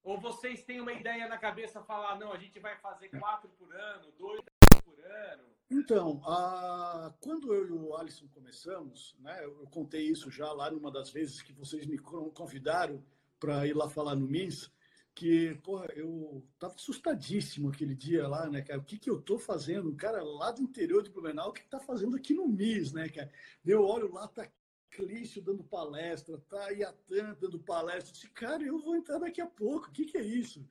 Ou 0.03 0.19
vocês 0.19 0.63
têm 0.63 0.81
uma 0.81 0.93
ideia 0.93 1.27
na 1.27 1.37
cabeça, 1.37 1.83
falar, 1.83 2.17
não, 2.17 2.31
a 2.31 2.37
gente 2.37 2.59
vai 2.59 2.77
fazer 2.77 3.09
quatro 3.09 3.49
por 3.49 3.73
ano, 3.75 4.11
dois 4.17 4.41
por 4.83 4.99
ano? 4.99 5.43
Então, 5.69 6.21
a... 6.25 7.13
quando 7.21 7.53
eu 7.53 7.67
e 7.67 7.71
o 7.71 7.95
Alisson 7.95 8.27
começamos, 8.33 9.15
né, 9.19 9.45
eu 9.45 9.67
contei 9.67 10.01
isso 10.01 10.29
já 10.29 10.51
lá 10.51 10.69
numa 10.71 10.91
das 10.91 11.11
vezes 11.11 11.41
que 11.41 11.53
vocês 11.53 11.85
me 11.85 11.97
convidaram 11.97 13.03
para 13.39 13.65
ir 13.65 13.73
lá 13.73 13.89
falar 13.89 14.15
no 14.15 14.27
MIS, 14.27 14.71
que, 15.13 15.55
porra, 15.63 15.87
eu 15.95 16.43
tava 16.57 16.73
assustadíssimo 16.75 17.69
aquele 17.69 17.95
dia 17.95 18.27
lá, 18.27 18.49
né, 18.49 18.61
cara? 18.61 18.79
O 18.79 18.83
que 18.83 18.97
que 18.97 19.09
eu 19.09 19.21
tô 19.21 19.37
fazendo? 19.37 19.89
Um 19.89 19.95
cara 19.95 20.23
lá 20.23 20.51
do 20.51 20.61
interior 20.61 21.03
de 21.03 21.09
Blumenau, 21.09 21.49
o 21.49 21.53
que 21.53 21.63
tá 21.67 21.79
fazendo 21.79 22.15
aqui 22.15 22.33
no 22.33 22.47
MIS, 22.47 22.93
né, 22.93 23.09
cara? 23.09 23.31
Eu 23.65 23.83
olho 23.83 24.11
lá, 24.11 24.27
tá 24.27 24.47
Clício 24.91 25.41
dando 25.41 25.63
palestra, 25.63 26.37
tá 26.49 26.69
Iatan 26.69 27.35
dando 27.39 27.59
palestra. 27.59 28.13
Disse, 28.13 28.29
cara, 28.29 28.61
eu 28.61 28.77
vou 28.79 28.95
entrar 28.95 29.19
daqui 29.19 29.41
a 29.41 29.47
pouco, 29.47 29.87
o 29.87 29.91
que 29.91 30.05
que 30.05 30.17
é 30.17 30.23
isso? 30.23 30.65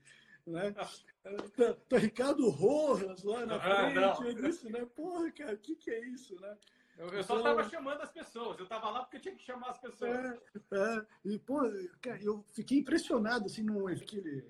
Né? 0.46 0.74
Tá, 1.54 1.74
tá 1.86 1.98
Ricardo 1.98 2.48
Rojas 2.48 3.22
lá 3.24 3.44
na 3.44 3.60
frente, 3.60 3.98
ah, 3.98 4.16
eu 4.24 4.32
disse, 4.32 4.70
né? 4.70 4.86
Porra, 4.96 5.30
cara, 5.32 5.52
o 5.52 5.58
que 5.58 5.76
que 5.76 5.90
é 5.90 6.08
isso, 6.08 6.34
né? 6.40 6.56
Eu, 6.96 7.08
eu 7.08 7.22
só 7.22 7.36
estava 7.36 7.60
então, 7.60 7.70
chamando 7.70 8.00
as 8.00 8.10
pessoas. 8.10 8.58
Eu 8.58 8.64
estava 8.64 8.90
lá 8.90 9.00
porque 9.00 9.18
eu 9.18 9.20
tinha 9.20 9.34
que 9.34 9.42
chamar 9.42 9.68
as 9.68 9.78
pessoas. 9.78 10.10
É, 10.10 10.38
é. 10.72 11.06
E, 11.26 11.38
pô, 11.38 11.60
cara, 12.00 12.22
eu 12.22 12.42
fiquei 12.52 12.78
impressionado, 12.78 13.44
assim, 13.44 13.62
no 13.62 13.86
aquele, 13.86 14.44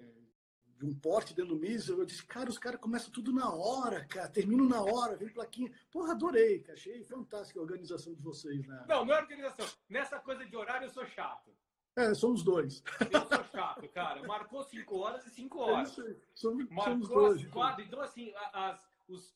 de 0.80 0.86
um 0.86 0.94
porte 0.94 1.34
dentro 1.34 1.54
do 1.54 1.60
MIS. 1.60 1.88
Eu 1.88 2.04
disse, 2.06 2.24
cara, 2.24 2.48
os 2.48 2.58
caras 2.58 2.80
começam 2.80 3.10
tudo 3.12 3.32
na 3.32 3.52
hora, 3.52 4.04
cara. 4.06 4.28
Terminam 4.28 4.66
na 4.66 4.80
hora, 4.80 5.14
vem 5.14 5.28
plaquinha. 5.28 5.70
Porra, 5.90 6.12
adorei, 6.12 6.60
cara. 6.60 6.72
Achei 6.72 7.04
fantástica 7.04 7.60
a 7.60 7.62
organização 7.62 8.14
de 8.14 8.22
vocês, 8.22 8.66
né? 8.66 8.86
Não, 8.88 9.04
não 9.04 9.14
é 9.14 9.20
organização. 9.20 9.66
Nessa 9.88 10.18
coisa 10.18 10.44
de 10.44 10.56
horário 10.56 10.86
eu 10.86 10.90
sou 10.90 11.04
chato. 11.04 11.50
É, 11.96 12.14
somos 12.14 12.42
dois. 12.42 12.82
Eu 13.10 13.28
sou 13.28 13.44
chato, 13.52 13.86
cara. 13.90 14.26
Marcou 14.26 14.62
cinco 14.64 14.96
horas 14.98 15.26
e 15.26 15.30
cinco 15.30 15.58
horas. 15.58 15.88
É 15.88 15.92
isso 15.92 16.02
aí. 16.02 16.16
Somos, 16.34 16.70
Marcou 16.70 16.84
somos 16.84 17.08
dois. 17.08 17.46
Quatro. 17.48 17.84
Então, 17.84 18.00
assim, 18.00 18.32
as, 18.54 18.80
os 19.06 19.34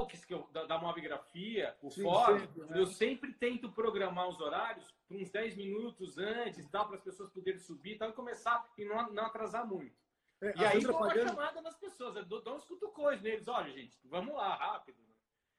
talks 0.00 0.24
que 0.24 0.34
eu, 0.34 0.48
da, 0.52 0.64
da 0.64 0.78
mobigrafia, 0.78 1.76
o 1.80 1.90
Sim, 1.90 2.02
fórum, 2.02 2.40
sempre, 2.40 2.60
né? 2.62 2.80
eu 2.80 2.86
sempre 2.86 3.32
tento 3.34 3.70
programar 3.70 4.28
os 4.28 4.40
horários 4.40 4.92
para 5.06 5.18
uns 5.18 5.30
10 5.30 5.56
minutos 5.56 6.18
antes, 6.18 6.66
para 6.66 6.96
as 6.96 7.02
pessoas 7.02 7.30
poderem 7.30 7.60
subir 7.60 7.96
tal, 7.96 8.10
e 8.10 8.12
começar 8.12 8.64
e 8.76 8.84
não, 8.84 9.12
não 9.12 9.26
atrasar 9.26 9.64
muito. 9.64 9.94
É, 10.42 10.54
e 10.56 10.64
aí 10.64 10.80
dou 10.80 10.96
uma 10.96 11.14
chamada 11.14 11.60
nas 11.60 11.76
pessoas, 11.76 12.16
eu 12.16 12.24
dou, 12.24 12.40
dou 12.42 12.56
uns 12.56 12.64
cutucões 12.64 13.20
neles, 13.20 13.46
olha, 13.46 13.70
gente, 13.72 13.98
vamos 14.04 14.34
lá, 14.34 14.54
rápido. 14.54 14.98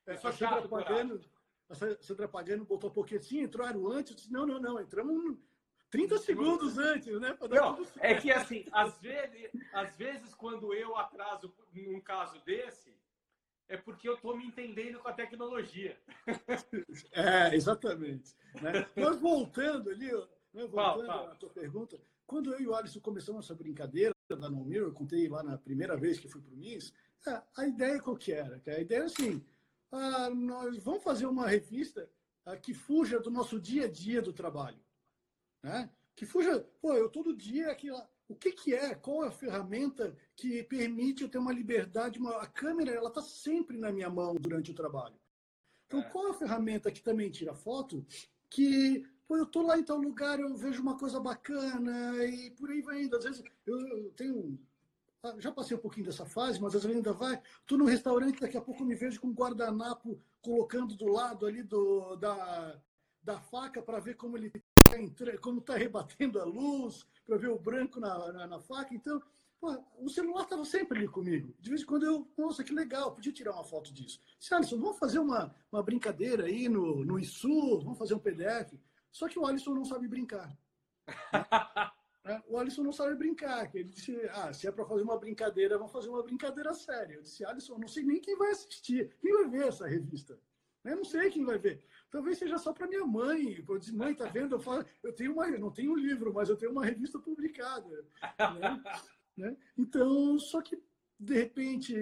É, 0.08 0.14
eu 0.14 0.18
sou 0.18 0.32
chato 0.32 0.68
pagando, 0.68 1.22
a 1.70 1.76
Sandra 1.76 2.28
Pagano 2.28 2.66
botou 2.66 2.90
um 2.90 2.94
pouquinho 2.94 3.20
assim, 3.20 3.42
entraram 3.42 3.88
antes, 3.88 4.12
eu 4.12 4.18
disse, 4.18 4.32
não, 4.32 4.46
não, 4.46 4.60
não, 4.60 4.82
entramos 4.82 5.38
30 5.90 6.18
segundos 6.18 6.78
antes, 6.78 7.20
né? 7.20 7.38
Não, 7.50 7.86
é 8.00 8.16
que 8.16 8.32
assim, 8.32 8.66
às 8.72 8.98
vezes, 9.00 9.52
às 9.72 9.96
vezes 9.96 10.34
quando 10.34 10.74
eu 10.74 10.98
atraso 10.98 11.54
num 11.74 12.02
caso 12.02 12.40
desse, 12.44 12.94
é 13.70 13.78
porque 13.78 14.10
eu 14.10 14.16
estou 14.16 14.36
me 14.36 14.46
entendendo 14.46 15.00
com 15.00 15.08
a 15.08 15.14
tecnologia. 15.14 15.98
É, 17.14 17.56
exatamente. 17.56 18.36
Né? 18.62 18.86
Mas 18.96 19.20
voltando 19.20 19.90
ali, 19.90 20.12
né, 20.54 20.66
voltando 20.68 21.12
à 21.12 21.36
tua 21.36 21.50
pergunta, 21.50 22.00
quando 22.26 22.54
eu 22.54 22.60
e 22.60 22.68
o 22.68 22.76
Alisson 22.76 23.00
começamos 23.00 23.46
essa 23.46 23.56
brincadeira 23.56 24.14
da 24.36 24.50
No 24.50 24.64
Mirror, 24.64 24.90
eu 24.90 24.94
contei 24.94 25.28
lá 25.28 25.44
na 25.44 25.58
primeira 25.58 25.96
vez 25.98 26.20
que 26.20 26.28
fui 26.28 26.42
para 26.42 26.54
o 26.54 26.58
MIS, 26.58 26.94
é, 27.28 27.42
a 27.58 27.68
ideia 27.68 28.02
qual 28.02 28.16
que 28.16 28.32
era? 28.32 28.56
A 28.56 28.80
ideia 28.80 29.00
era 29.00 29.06
assim, 29.06 29.44
ah, 29.92 30.30
nós 30.30 30.78
vamos 30.84 31.04
fazer 31.04 31.26
uma 31.26 31.48
revista 31.48 32.10
ah, 32.46 32.58
que 32.58 32.74
fuja 32.74 33.20
do 33.20 33.30
nosso 33.30 33.60
dia 33.60 33.86
a 33.86 33.92
dia 33.92 34.22
do 34.22 34.34
trabalho. 34.34 34.80
Né? 35.62 35.90
Que 36.16 36.26
fuja, 36.26 36.60
pô, 36.82 36.94
eu 36.94 37.10
todo 37.10 37.36
dia 37.36 37.72
aqui, 37.72 37.90
o 38.28 38.36
que, 38.36 38.52
que 38.52 38.74
é, 38.74 38.96
qual 38.96 39.26
é 39.26 39.28
a 39.28 39.32
ferramenta 39.32 40.16
que 40.36 40.64
permite 40.64 41.24
eu 41.24 41.30
ter 41.30 41.38
uma 41.38 41.54
liberdade, 41.54 42.20
uma, 42.20 42.42
a 42.42 42.48
câmera 42.48 42.92
ela 42.92 43.10
está 43.10 43.22
sempre 43.22 43.78
na 43.78 43.92
minha 43.92 44.10
mão 44.10 44.36
durante 44.36 44.72
o 44.72 44.76
trabalho. 44.76 45.16
Então, 45.86 46.00
é. 46.00 46.10
qual 46.10 46.28
é 46.28 46.32
a 46.32 46.36
ferramenta 46.36 46.92
que 46.92 47.04
também 47.04 47.30
tira 47.30 47.54
foto 47.54 48.06
que 48.50 49.06
pô, 49.32 49.38
eu 49.38 49.44
estou 49.44 49.66
lá 49.66 49.78
em 49.78 49.84
tal 49.84 49.98
lugar, 49.98 50.42
eu 50.42 50.54
vejo 50.58 50.82
uma 50.82 50.98
coisa 50.98 51.18
bacana 51.18 52.26
e 52.26 52.52
por 52.52 52.70
aí 52.70 52.82
vai 52.82 53.04
indo. 53.04 53.16
Às 53.16 53.24
vezes 53.24 53.42
eu, 53.66 54.12
tenho 54.18 54.60
ah, 55.24 55.36
já 55.38 55.50
passei 55.54 55.78
um 55.78 55.80
pouquinho 55.80 56.08
dessa 56.08 56.26
fase, 56.26 56.60
mas 56.60 56.76
às 56.76 56.84
vezes 56.84 56.98
ainda 56.98 57.14
vai. 57.14 57.42
Estou 57.62 57.78
no 57.78 57.86
restaurante, 57.86 58.42
daqui 58.42 58.58
a 58.58 58.62
pouco 58.62 58.82
eu 58.82 58.86
me 58.86 58.94
vejo 58.94 59.22
com 59.22 59.28
um 59.28 59.34
guardanapo 59.34 60.22
colocando 60.42 60.98
do 60.98 61.08
lado 61.08 61.46
ali 61.46 61.64
do, 61.64 62.18
da, 62.18 62.78
da 63.24 63.40
faca 63.40 63.82
para 63.82 64.00
ver 64.00 64.16
como 64.16 64.36
ele 64.36 64.52
Tá 64.84 65.38
como 65.40 65.60
está 65.60 65.78
rebatendo 65.78 66.38
a 66.38 66.44
luz, 66.44 67.06
para 67.26 67.38
ver 67.38 67.48
o 67.48 67.58
branco 67.58 68.02
na, 68.02 68.34
na, 68.34 68.48
na 68.48 68.60
faca. 68.60 68.94
Então, 68.94 69.22
pô, 69.62 69.82
o 70.00 70.10
celular 70.10 70.44
estava 70.44 70.66
sempre 70.66 70.98
ali 70.98 71.08
comigo. 71.08 71.56
De 71.62 71.70
vez 71.70 71.84
em 71.84 71.86
quando 71.86 72.06
eu, 72.06 72.28
nossa, 72.38 72.62
que 72.62 72.74
legal, 72.74 73.14
podia 73.14 73.32
tirar 73.32 73.54
uma 73.54 73.64
foto 73.64 73.94
disso. 73.94 74.20
Disse, 74.38 74.54
Alisson, 74.54 74.78
vamos 74.78 75.00
fazer 75.00 75.20
uma, 75.20 75.56
uma 75.72 75.82
brincadeira 75.82 76.44
aí 76.44 76.68
no, 76.68 77.06
no 77.06 77.18
ISU, 77.18 77.80
vamos 77.80 77.98
fazer 77.98 78.14
um 78.14 78.20
PDF. 78.20 78.74
Só 79.12 79.28
que 79.28 79.38
o 79.38 79.46
Alisson 79.46 79.74
não 79.74 79.86
sabe 79.86 80.08
brincar. 80.08 80.58
é, 82.26 82.42
o 82.48 82.58
Alisson 82.58 82.84
não 82.84 82.94
sabe 82.94 83.16
brincar. 83.16 83.70
Ele 83.76 83.90
disse, 83.90 84.16
ah, 84.32 84.54
se 84.54 84.68
é 84.68 84.72
para 84.72 84.86
fazer 84.86 85.04
uma 85.04 85.20
brincadeira, 85.20 85.78
vamos 85.78 85.92
fazer 85.92 86.10
uma 86.10 86.24
brincadeira 86.24 86.74
séria. 86.74 87.16
Eu 87.16 87.22
disse, 87.22 87.44
Alisson, 87.46 87.78
não 87.78 87.88
sei 87.88 88.04
nem 88.04 88.22
quem 88.22 88.38
vai 88.38 88.52
assistir, 88.52 89.16
quem 89.20 89.34
vai 89.34 89.50
ver 89.50 89.68
essa 89.68 89.88
revista. 89.88 90.40
Eu 90.84 90.96
não 90.96 91.06
sei 91.06 91.30
quem 91.30 91.46
vai 91.46 91.60
ver. 91.60 91.84
Talvez 92.10 92.40
seja 92.40 92.58
só 92.58 92.74
para 92.74 92.88
minha 92.88 93.06
mãe. 93.06 93.64
Eu 93.68 93.78
disse, 93.78 93.94
mãe, 93.94 94.16
tá 94.16 94.26
vendo? 94.26 94.56
Eu, 94.56 94.60
falo, 94.60 94.84
eu 95.04 95.14
tenho 95.14 95.34
uma, 95.34 95.48
não 95.48 95.72
tenho 95.72 95.92
um 95.92 95.98
livro, 95.98 96.34
mas 96.34 96.50
eu 96.50 96.58
tenho 96.58 96.72
uma 96.72 96.86
revista 96.86 97.20
publicada. 97.20 98.06
Né? 98.60 98.84
né? 99.38 99.58
Então, 99.78 100.38
só 100.40 100.62
que 100.62 100.82
de 101.20 101.36
repente 101.36 101.94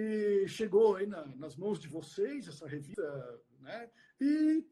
chegou 0.48 0.96
aí 0.96 1.06
na, 1.06 1.26
nas 1.36 1.54
mãos 1.56 1.78
de 1.78 1.86
vocês 1.86 2.48
essa 2.48 2.66
revista, 2.66 3.40
né? 3.60 3.90
E 4.18 4.64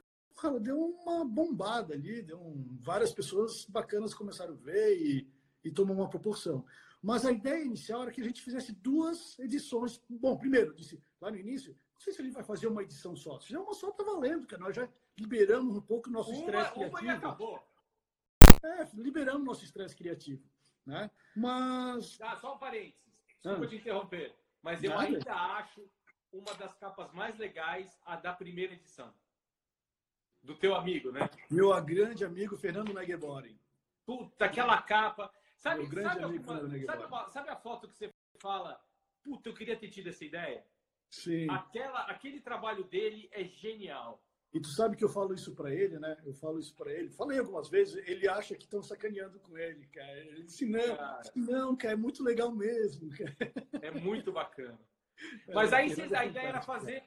deu 0.61 0.79
uma 0.79 1.25
bombada 1.25 1.95
ali, 1.95 2.23
deu 2.23 2.41
um, 2.41 2.77
várias 2.81 3.13
pessoas 3.13 3.65
bacanas 3.67 4.15
começaram 4.15 4.55
a 4.55 4.57
ver 4.57 4.97
e, 4.97 5.29
e 5.65 5.71
tomou 5.71 5.97
uma 5.97 6.09
proporção. 6.09 6.65
Mas 7.03 7.25
a 7.25 7.33
ideia 7.33 7.65
inicial 7.65 8.03
era 8.03 8.11
que 8.11 8.21
a 8.21 8.25
gente 8.25 8.43
fizesse 8.43 8.73
duas 8.73 9.39
edições. 9.39 10.03
Bom, 10.09 10.37
primeiro, 10.37 10.75
disse 10.75 11.03
lá 11.21 11.31
no 11.31 11.37
início, 11.37 11.73
não 11.73 12.01
sei 12.01 12.13
se 12.13 12.21
a 12.21 12.25
gente 12.25 12.35
vai 12.35 12.45
fazer 12.45 12.67
uma 12.67 12.83
edição 12.83 13.15
só. 13.17 13.39
Se 13.39 13.49
fizer 13.49 13.59
uma 13.59 13.75
só, 13.75 13.91
tá 13.93 14.05
valendo, 14.05 14.47
cara. 14.47 14.63
Nós 14.63 14.75
já 14.75 14.89
liberamos 15.19 15.77
um 15.77 15.81
pouco 15.81 16.09
o 16.09 16.13
nosso 16.13 16.33
estresse 16.33 16.73
criativo. 16.73 16.99
Uma 16.99 17.13
acabou. 17.13 17.69
É, 18.65 18.89
liberamos 18.95 19.47
nosso 19.47 19.65
estresse 19.65 19.95
criativo. 19.97 20.43
Né? 20.87 21.11
Mas. 21.37 22.19
Ah, 22.21 22.37
só 22.37 22.55
um 22.55 22.59
parênteses. 22.59 22.99
Desculpa 23.43 23.65
ah. 23.65 23.69
te 23.69 23.77
interromper. 23.77 24.35
Mas 24.63 24.83
eu 24.83 24.91
Nada. 24.91 25.05
ainda 25.05 25.35
acho 25.35 25.89
uma 26.33 26.55
das 26.55 26.75
capas 26.77 27.13
mais 27.13 27.39
legais 27.39 27.97
a 28.05 28.17
da 28.17 28.33
primeira 28.33 28.75
edição. 28.75 29.13
Do 30.43 30.55
teu 30.55 30.75
amigo, 30.75 31.11
né? 31.11 31.29
Meu 31.51 31.71
grande 31.85 32.25
amigo 32.25 32.57
Fernando 32.57 32.95
Negebori. 32.95 33.59
Puta, 34.07 34.45
aquela 34.47 34.81
capa. 34.83 35.31
Sabe, 35.57 35.81
Meu 35.81 35.89
grande 35.91 36.09
sabe, 36.09 36.25
amigo 36.25 36.51
alguma, 36.51 36.87
sabe, 36.87 37.33
sabe 37.33 37.51
a 37.51 37.57
foto 37.57 37.89
que 37.89 37.97
você 37.97 38.11
fala? 38.41 38.81
Puta, 39.23 39.49
eu 39.49 39.55
queria 39.55 39.77
ter 39.77 39.89
tido 39.89 40.09
essa 40.09 40.25
ideia? 40.25 40.65
Sim. 41.11 41.51
Aquela, 41.51 42.03
aquele 42.03 42.41
trabalho 42.41 42.85
dele 42.85 43.29
é 43.33 43.45
genial. 43.45 44.23
E 44.53 44.61
tu 44.61 44.69
sabe 44.69 44.97
que 44.97 45.05
eu 45.05 45.09
falo 45.11 45.35
isso 45.35 45.55
para 45.55 45.75
ele, 45.75 45.99
né? 45.99 46.17
Eu 46.25 46.33
falo 46.33 46.59
isso 46.59 46.75
para 46.75 46.91
ele. 46.93 47.11
Falei 47.11 47.39
algumas 47.39 47.69
vezes, 47.69 47.97
ele 48.09 48.27
acha 48.29 48.55
que 48.55 48.65
estão 48.65 48.83
sacaneando 48.83 49.39
com 49.41 49.59
ele, 49.59 49.87
cara. 49.89 50.21
Ele 50.21 50.45
disse, 50.45 50.65
não, 50.65 50.97
cara. 50.97 51.23
não, 51.37 51.77
cara, 51.77 51.93
é 51.93 51.97
muito 51.97 52.23
legal 52.23 52.51
mesmo. 52.51 53.11
Cara. 53.11 53.37
É 53.83 53.91
muito 53.91 54.33
bacana. 54.33 54.79
É, 55.49 55.55
Mas 55.55 55.73
aí 55.73 55.93
é 55.93 56.17
a 56.17 56.27
ideia 56.27 56.49
era 56.49 56.63
fazer, 56.63 57.03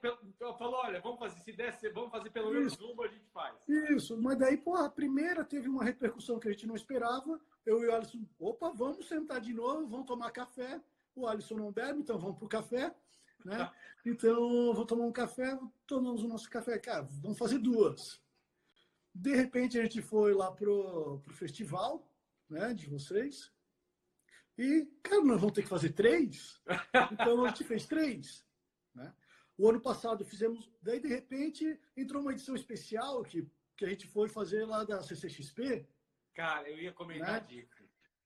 falou, 0.57 0.81
olha, 0.83 0.99
vamos 0.99 1.19
fazer, 1.19 1.39
se 1.39 1.51
desse, 1.53 1.89
vamos 1.89 2.11
fazer 2.11 2.29
pelo 2.29 2.51
menos 2.51 2.77
uma, 2.79 3.05
a 3.05 3.07
gente 3.07 3.29
faz. 3.33 3.55
Isso, 3.67 4.21
mas 4.21 4.37
daí, 4.37 4.57
pô, 4.57 4.75
a 4.75 4.89
primeira 4.89 5.45
teve 5.45 5.69
uma 5.69 5.83
repercussão 5.83 6.39
que 6.39 6.47
a 6.47 6.51
gente 6.51 6.67
não 6.67 6.75
esperava. 6.75 7.39
Eu 7.65 7.81
e 7.83 7.87
o 7.87 7.95
Alisson, 7.95 8.25
opa, 8.39 8.71
vamos 8.71 9.07
sentar 9.07 9.39
de 9.39 9.53
novo, 9.53 9.87
vamos 9.87 10.07
tomar 10.07 10.31
café. 10.31 10.81
O 11.15 11.27
Alisson 11.27 11.55
não 11.55 11.71
bebe, 11.71 11.99
então 11.99 12.17
vamos 12.19 12.37
pro 12.37 12.47
café. 12.47 12.93
Né? 13.45 13.71
Então, 14.03 14.73
vou 14.73 14.83
tomar 14.83 15.05
um 15.05 15.11
café, 15.11 15.59
tomamos 15.85 16.23
o 16.23 16.27
nosso 16.27 16.49
café. 16.49 16.79
Cara, 16.79 17.03
vamos 17.21 17.37
fazer 17.37 17.59
duas. 17.59 18.19
De 19.13 19.35
repente, 19.35 19.77
a 19.77 19.83
gente 19.83 20.01
foi 20.01 20.33
lá 20.33 20.51
pro, 20.51 21.19
pro 21.19 21.35
festival 21.35 22.09
né, 22.49 22.73
de 22.73 22.89
vocês. 22.89 23.51
E, 24.57 24.85
cara, 25.01 25.23
nós 25.23 25.39
vamos 25.39 25.53
ter 25.53 25.63
que 25.63 25.69
fazer 25.69 25.89
três. 25.93 26.61
Então, 27.11 27.45
a 27.45 27.49
gente 27.49 27.63
fez 27.63 27.85
três. 27.85 28.45
Né? 28.93 29.13
O 29.57 29.69
ano 29.69 29.79
passado 29.81 30.25
fizemos. 30.25 30.69
Daí, 30.81 30.99
de 30.99 31.07
repente, 31.07 31.79
entrou 31.95 32.21
uma 32.21 32.31
edição 32.31 32.55
especial 32.55 33.23
que, 33.23 33.47
que 33.77 33.85
a 33.85 33.89
gente 33.89 34.07
foi 34.07 34.29
fazer 34.29 34.65
lá 34.65 34.83
da 34.83 35.01
CCXP. 35.01 35.87
Cara, 36.33 36.69
eu 36.69 36.79
ia 36.79 36.91
comentar 36.93 37.41
né? 37.41 37.47
disso. 37.47 37.81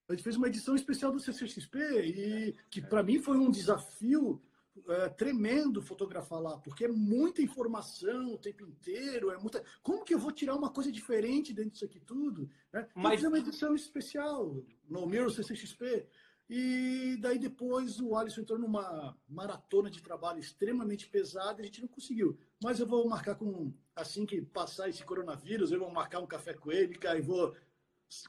A 0.08 0.14
gente 0.14 0.24
fez 0.24 0.36
uma 0.36 0.48
edição 0.48 0.76
especial 0.76 1.12
do 1.12 1.20
CCXP 1.20 1.80
e 2.06 2.54
que 2.70 2.80
para 2.80 3.02
mim 3.02 3.20
foi 3.20 3.38
um 3.38 3.50
desafio 3.50 4.42
é, 4.88 5.10
tremendo 5.10 5.82
fotografar 5.82 6.42
lá, 6.42 6.58
porque 6.58 6.86
é 6.86 6.88
muita 6.88 7.42
informação 7.42 8.34
o 8.34 8.38
tempo 8.38 8.66
inteiro, 8.66 9.32
é 9.32 9.38
muita. 9.38 9.64
Como 9.82 10.04
que 10.04 10.14
eu 10.14 10.20
vou 10.20 10.32
tirar 10.32 10.56
uma 10.56 10.70
coisa 10.70 10.92
diferente 10.92 11.54
dentro 11.54 11.72
disso 11.72 11.86
aqui 11.86 12.00
tudo? 12.00 12.50
Né? 12.74 12.88
Mas 12.94 13.24
é 13.24 13.28
uma 13.28 13.40
edição 13.40 13.74
especial 13.74 14.64
no 14.88 15.06
Mirror 15.08 15.32
CCXP. 15.32 16.08
E 16.48 17.18
daí 17.20 17.40
depois 17.40 18.00
o 18.00 18.16
Alisson 18.16 18.42
entrou 18.42 18.60
numa 18.60 19.18
maratona 19.28 19.90
de 19.90 20.02
trabalho 20.02 20.40
extremamente 20.40 21.08
pesada 21.10 21.60
e 21.60 21.64
a 21.64 21.66
gente 21.66 21.82
não 21.82 21.88
conseguiu. 21.88 22.38
Mas 22.62 22.80
eu 22.80 22.86
vou 22.86 23.08
marcar 23.08 23.36
com, 23.36 23.74
assim 23.96 24.26
que 24.26 24.42
passar 24.42 24.88
esse 24.88 25.04
coronavírus, 25.04 25.72
eu 25.72 25.80
vou 25.80 25.92
marcar 25.92 26.20
um 26.20 26.28
café 26.28 26.54
com 26.54 26.72
ele, 26.72 26.96
cara, 26.96 27.18
e 27.18 27.22
vou 27.22 27.56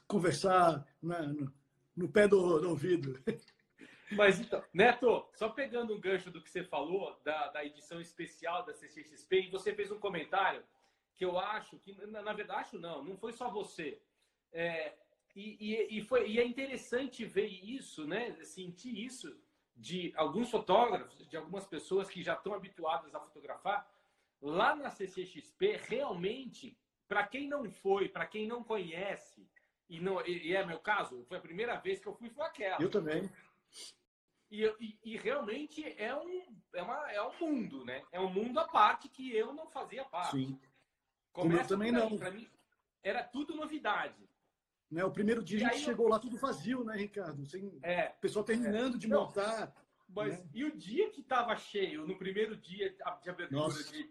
conversar 0.07 0.83
né, 1.01 1.21
no, 1.21 1.53
no, 1.95 2.09
pé 2.09 2.27
do, 2.27 2.59
do 2.59 2.69
ouvido. 2.69 3.21
Mas 4.11 4.39
então, 4.39 4.63
Neto, 4.73 5.27
só 5.33 5.49
pegando 5.49 5.93
um 5.93 5.99
gancho 5.99 6.31
do 6.31 6.41
que 6.41 6.49
você 6.49 6.63
falou, 6.63 7.19
da, 7.23 7.49
da 7.49 7.65
edição 7.65 7.99
especial 7.99 8.65
da 8.65 8.73
CCXP, 8.73 9.41
e 9.41 9.49
você 9.49 9.73
fez 9.73 9.91
um 9.91 9.99
comentário 9.99 10.63
que 11.15 11.25
eu 11.25 11.37
acho 11.37 11.77
que, 11.79 11.93
na, 12.07 12.21
na 12.21 12.33
verdade, 12.33 12.61
acho 12.61 12.79
não, 12.79 13.03
não 13.03 13.17
foi 13.17 13.33
só 13.33 13.49
você. 13.49 14.01
É, 14.53 14.93
e, 15.35 15.57
e, 15.59 15.97
e, 15.97 16.01
foi, 16.01 16.29
e 16.29 16.39
é 16.39 16.45
interessante 16.45 17.25
ver 17.25 17.47
isso, 17.47 18.07
né? 18.07 18.31
Sentir 18.43 18.97
isso 18.97 19.35
de 19.75 20.13
alguns 20.15 20.49
fotógrafos, 20.49 21.27
de 21.27 21.35
algumas 21.37 21.65
pessoas 21.67 22.09
que 22.09 22.23
já 22.23 22.33
estão 22.33 22.53
habituadas 22.53 23.13
a 23.13 23.19
fotografar. 23.19 23.87
Lá 24.41 24.75
na 24.75 24.89
CCXP, 24.89 25.81
realmente, 25.87 26.77
para 27.07 27.25
quem 27.27 27.47
não 27.47 27.69
foi, 27.69 28.07
para 28.07 28.25
quem 28.25 28.47
não 28.47 28.63
conhece, 28.63 29.47
e, 29.89 29.99
não, 29.99 30.25
e, 30.25 30.53
é 30.53 30.65
meu 30.65 30.79
caso, 30.79 31.23
foi 31.25 31.37
a 31.37 31.41
primeira 31.41 31.75
vez 31.77 31.99
que 31.99 32.07
eu 32.07 32.13
fui, 32.13 32.29
foi 32.29 32.45
aquela. 32.45 32.81
Eu 32.81 32.89
também. 32.89 33.29
E, 34.49 34.63
e, 34.79 34.99
e, 35.03 35.17
realmente 35.17 35.83
é 35.97 36.15
um, 36.15 36.57
é, 36.73 36.81
uma, 36.81 37.11
é 37.11 37.21
um 37.21 37.39
mundo, 37.39 37.83
né? 37.83 38.03
É 38.11 38.19
um 38.19 38.29
mundo 38.29 38.57
à 38.59 38.65
parte 38.65 39.09
que 39.09 39.35
eu 39.35 39.53
não 39.53 39.67
fazia 39.67 40.05
parte. 40.05 40.37
Sim. 40.37 40.59
Começa 41.33 41.63
eu 41.63 41.67
também 41.67 41.91
não. 41.91 42.17
Para 42.17 42.31
mim, 42.31 42.49
era 43.03 43.23
tudo 43.23 43.55
novidade. 43.55 44.27
Né? 44.89 45.03
O 45.03 45.11
primeiro 45.11 45.43
dia 45.43 45.59
e 45.59 45.65
a 45.65 45.73
gente 45.73 45.83
chegou 45.83 46.05
eu... 46.05 46.11
lá 46.11 46.19
tudo 46.19 46.37
vazio, 46.37 46.83
né, 46.85 46.95
Ricardo? 46.95 47.45
Sem... 47.45 47.77
É. 47.83 48.13
O 48.17 48.21
pessoal 48.21 48.45
terminando 48.45 48.95
é. 48.95 48.97
de 48.97 49.07
não, 49.07 49.25
montar. 49.25 49.73
Mas 50.07 50.39
né? 50.39 50.49
e 50.53 50.63
o 50.63 50.75
dia 50.75 51.09
que 51.09 51.19
estava 51.19 51.55
cheio, 51.57 52.07
no 52.07 52.17
primeiro 52.17 52.55
dia 52.55 52.95
de 53.21 53.29
abertura 53.29 53.83
de... 53.83 54.09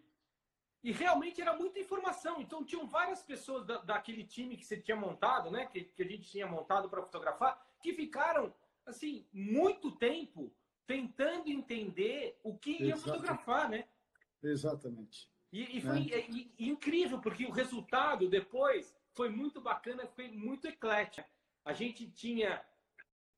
E 0.85 0.93
realmente 0.93 1.41
era 1.41 1.57
muita 1.57 1.81
informação. 1.81 2.41
Então 2.41 2.63
tinham 2.63 2.87
várias 2.87 3.23
pessoas 3.23 3.67
da, 3.67 3.79
daquele 3.79 4.23
time 4.23 4.57
que 4.57 4.65
você 4.65 4.77
tinha 4.77 4.97
montado, 4.97 5.51
né? 5.51 5.67
Que, 5.67 5.85
que 5.85 6.03
a 6.03 6.07
gente 6.07 6.31
tinha 6.31 6.47
montado 6.47 6.89
para 6.89 7.03
fotografar, 7.03 7.61
que 7.83 7.95
ficaram 7.95 8.55
assim, 8.87 9.27
muito 9.33 9.91
tempo 9.91 10.55
tentando 10.87 11.49
entender 11.49 12.39
o 12.43 12.57
que 12.57 12.83
ia 12.83 12.97
fotografar, 12.97 13.69
né? 13.69 13.87
Exatamente. 14.43 15.29
E, 15.53 15.79
e 15.79 15.81
foi 15.81 16.13
é. 16.13 16.31
e, 16.31 16.53
e, 16.59 16.69
incrível, 16.69 17.21
porque 17.21 17.45
o 17.45 17.51
resultado 17.51 18.29
depois 18.29 18.95
foi 19.13 19.29
muito 19.29 19.61
bacana, 19.61 20.07
foi 20.07 20.29
muito 20.29 20.67
eclético. 20.69 21.29
A 21.65 21.73
gente 21.73 22.09
tinha 22.11 22.65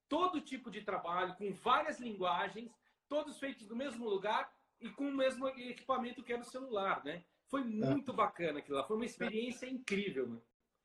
todo 0.08 0.40
tipo 0.40 0.70
de 0.70 0.82
trabalho, 0.82 1.34
com 1.36 1.52
várias 1.52 1.98
linguagens, 1.98 2.70
todos 3.08 3.38
feitos 3.38 3.68
no 3.68 3.76
mesmo 3.76 4.08
lugar 4.08 4.52
e 4.80 4.90
com 4.90 5.08
o 5.08 5.16
mesmo 5.16 5.48
equipamento 5.48 6.22
que 6.22 6.32
era 6.32 6.42
o 6.42 6.44
celular, 6.44 7.04
né? 7.04 7.24
Foi 7.46 7.62
é. 7.62 7.64
muito 7.64 8.12
é. 8.12 8.14
bacana 8.14 8.58
aquilo 8.58 8.76
lá, 8.76 8.84
foi 8.84 8.96
uma 8.96 9.06
experiência 9.06 9.66
incrível, 9.66 10.28
né? 10.28 10.38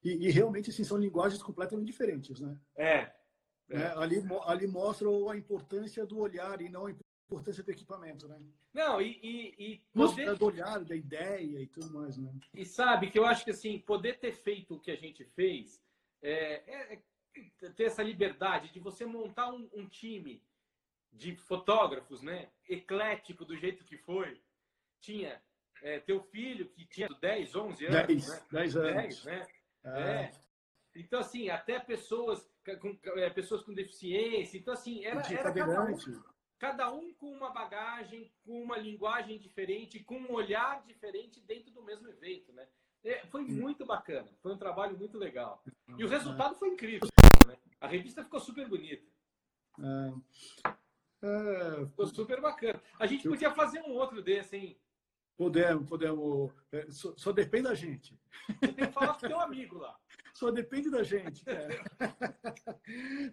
E, 0.03 0.27
e, 0.27 0.31
realmente, 0.31 0.69
assim, 0.69 0.83
são 0.83 0.97
linguagens 0.97 1.41
completamente 1.41 1.87
diferentes, 1.87 2.41
né? 2.41 2.57
É, 2.75 3.13
é. 3.69 3.77
Né? 3.77 3.93
Ali, 3.95 4.23
ali 4.45 4.67
mostra 4.67 5.07
a 5.31 5.37
importância 5.37 6.05
do 6.05 6.19
olhar 6.19 6.61
e 6.61 6.69
não 6.69 6.87
a 6.87 6.91
importância 6.91 7.63
do 7.63 7.71
equipamento, 7.71 8.27
né? 8.27 8.39
Não, 8.73 9.01
e, 9.01 9.19
e, 9.21 9.73
e 9.73 9.77
poder... 9.93 10.35
do 10.35 10.45
olhar, 10.45 10.83
da 10.83 10.95
ideia 10.95 11.59
e 11.59 11.67
tudo 11.67 11.91
mais, 11.93 12.17
né? 12.17 12.33
E 12.53 12.65
sabe 12.65 13.09
que 13.09 13.17
eu 13.17 13.25
acho 13.25 13.43
que 13.43 13.51
assim, 13.51 13.79
poder 13.79 14.19
ter 14.19 14.31
feito 14.31 14.75
o 14.75 14.79
que 14.79 14.91
a 14.91 14.95
gente 14.95 15.23
fez, 15.23 15.81
é, 16.21 16.63
é, 16.67 16.93
é 16.93 17.69
ter 17.71 17.85
essa 17.85 18.03
liberdade 18.03 18.71
de 18.71 18.79
você 18.79 19.05
montar 19.05 19.51
um, 19.51 19.69
um, 19.73 19.87
time 19.87 20.43
de 21.11 21.35
fotógrafos, 21.35 22.21
né? 22.21 22.49
Eclético 22.67 23.45
do 23.45 23.55
jeito 23.55 23.83
que 23.83 23.97
foi. 23.97 24.41
Tinha 24.99 25.41
é, 25.81 25.99
teu 25.99 26.21
filho 26.21 26.69
que 26.69 26.85
tinha 26.85 27.09
10, 27.09 27.55
11 27.55 27.85
anos, 27.85 28.07
10, 28.07 28.27
né? 28.27 28.45
10 28.51 28.77
anos. 28.77 28.93
10, 28.93 29.23
né? 29.25 29.47
Ah. 29.83 29.99
É. 29.99 30.31
Então, 30.95 31.19
assim, 31.19 31.49
até 31.49 31.79
pessoas 31.79 32.47
com, 32.79 32.97
é, 33.19 33.29
pessoas 33.29 33.63
com 33.63 33.73
deficiência. 33.73 34.57
Então, 34.57 34.73
assim, 34.73 35.03
era, 35.03 35.21
era 35.31 35.53
cada, 35.53 35.83
um, 35.83 35.97
cada 36.57 36.93
um 36.93 37.13
com 37.13 37.31
uma 37.31 37.49
bagagem, 37.51 38.31
com 38.45 38.63
uma 38.63 38.77
linguagem 38.77 39.37
diferente, 39.37 40.03
com 40.03 40.17
um 40.17 40.31
olhar 40.31 40.83
diferente 40.85 41.41
dentro 41.41 41.71
do 41.71 41.83
mesmo 41.83 42.07
evento, 42.07 42.51
né? 42.53 42.67
É, 43.03 43.25
foi 43.27 43.43
muito 43.43 43.85
bacana, 43.85 44.29
foi 44.41 44.53
um 44.53 44.57
trabalho 44.57 44.97
muito 44.97 45.17
legal. 45.17 45.61
E 45.97 46.05
o 46.05 46.07
resultado 46.07 46.55
foi 46.55 46.69
incrível. 46.69 47.09
Né? 47.45 47.57
A 47.81 47.87
revista 47.87 48.23
ficou 48.23 48.39
super 48.39 48.65
bonita. 48.67 49.05
É, 49.77 50.13
é, 51.21 51.85
ficou 51.85 52.07
super 52.07 52.39
bacana. 52.39 52.81
A 52.97 53.05
gente 53.05 53.27
podia 53.27 53.51
fazer 53.51 53.81
um 53.81 53.91
outro 53.91 54.21
desse, 54.21 54.55
hein? 54.55 54.79
Podemos, 55.35 55.89
podemos. 55.89 56.53
É, 56.71 56.89
só, 56.91 57.13
só, 57.17 57.31
depende 57.31 57.63
da 57.63 57.73
gente. 57.73 58.19
Você 58.47 58.73
tem 58.73 58.85
que 58.87 58.91
falar 58.91 59.15
com 59.15 59.27
teu 59.27 59.39
amigo 59.39 59.77
lá. 59.77 59.97
Só 60.33 60.51
depende 60.51 60.89
da 60.89 61.03
gente, 61.03 61.43
cara. 61.45 61.83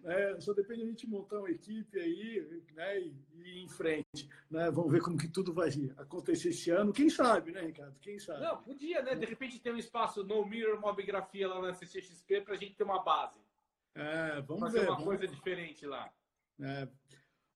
é, 0.05 0.41
só 0.41 0.53
depende 0.53 0.83
da 0.83 0.89
gente 0.89 1.07
montar 1.07 1.39
uma 1.39 1.51
equipe 1.51 1.99
aí 1.99 2.63
né, 2.75 3.01
e, 3.01 3.15
e 3.33 3.41
ir 3.41 3.65
em 3.65 3.69
frente. 3.69 4.29
Né? 4.51 4.71
Vamos 4.71 4.93
ver 4.93 5.01
como 5.01 5.17
que 5.17 5.29
tudo 5.29 5.53
vai 5.53 5.71
acontecer 5.97 6.51
esse 6.51 6.71
ano. 6.71 6.93
Quem 6.93 7.09
sabe, 7.09 7.53
né, 7.53 7.63
Ricardo? 7.63 7.99
Quem 8.01 8.19
sabe? 8.19 8.41
Não, 8.41 8.63
podia, 8.63 9.03
né? 9.03 9.15
De 9.15 9.27
repente 9.27 9.59
ter 9.59 9.73
um 9.73 9.79
espaço 9.79 10.23
no 10.25 10.45
Mirror 10.45 10.81
Mobigrafia 10.81 11.49
lá 11.49 11.61
na 11.61 11.75
CCXP 11.75 12.43
para 12.43 12.55
a 12.55 12.57
gente 12.57 12.77
ter 12.77 12.85
uma 12.85 13.03
base. 13.03 13.41
É, 13.95 14.41
vamos 14.43 14.61
Fazer 14.61 14.81
ver. 14.81 14.87
uma 14.87 14.97
vamos... 14.97 15.05
coisa 15.05 15.27
diferente 15.27 15.87
lá. 15.87 16.13
É. 16.61 16.89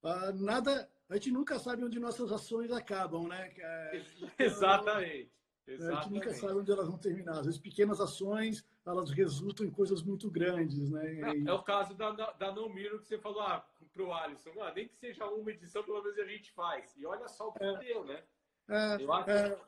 Uh, 0.02 0.32
nada, 0.34 0.90
a 1.08 1.14
gente 1.14 1.30
nunca 1.30 1.58
sabe 1.58 1.84
onde 1.84 2.00
nossas 2.00 2.32
ações 2.32 2.70
acabam, 2.70 3.28
né? 3.28 3.52
É, 3.56 4.02
Exatamente. 4.38 5.32
Exatamente. 5.66 5.98
A 5.98 6.02
gente 6.02 6.12
nunca 6.12 6.34
sabe 6.34 6.52
onde 6.54 6.70
elas 6.70 6.86
vão 6.88 6.98
terminar. 6.98 7.38
Às 7.38 7.46
vezes, 7.46 7.60
pequenas 7.60 8.00
ações, 8.00 8.64
elas 8.84 9.10
resultam 9.10 9.64
em 9.64 9.70
coisas 9.70 10.02
muito 10.02 10.30
grandes, 10.30 10.90
né? 10.90 11.20
É, 11.20 11.48
é 11.48 11.52
o 11.52 11.62
caso 11.62 11.94
da, 11.94 12.10
da, 12.10 12.52
No 12.52 12.68
Miro 12.68 12.98
que 12.98 13.06
você 13.06 13.18
falou 13.18 13.40
ah, 13.40 13.66
para 13.92 14.02
o 14.02 14.12
Alisson. 14.12 14.50
Ah, 14.60 14.72
nem 14.74 14.86
que 14.86 14.94
seja 14.94 15.26
uma 15.26 15.50
edição, 15.50 15.82
pelo 15.82 16.02
menos 16.02 16.18
a 16.18 16.26
gente 16.26 16.52
faz. 16.52 16.94
E 16.96 17.06
olha 17.06 17.26
só 17.28 17.48
o 17.48 17.52
que 17.52 17.64
é, 17.64 17.78
deu, 17.78 18.04
né? 18.04 18.22
É, 18.68 19.02
Eu 19.02 19.12
acho, 19.12 19.30
é, 19.30 19.58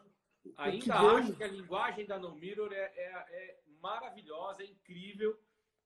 ainda 0.58 0.84
que 0.84 0.90
acho 0.90 1.26
deu... 1.28 1.36
que 1.36 1.44
a 1.44 1.48
linguagem 1.48 2.06
da 2.06 2.18
No 2.18 2.34
Mirror 2.34 2.72
é, 2.72 2.92
é, 2.94 3.26
é 3.30 3.60
maravilhosa, 3.80 4.62
é 4.62 4.66
incrível. 4.66 5.38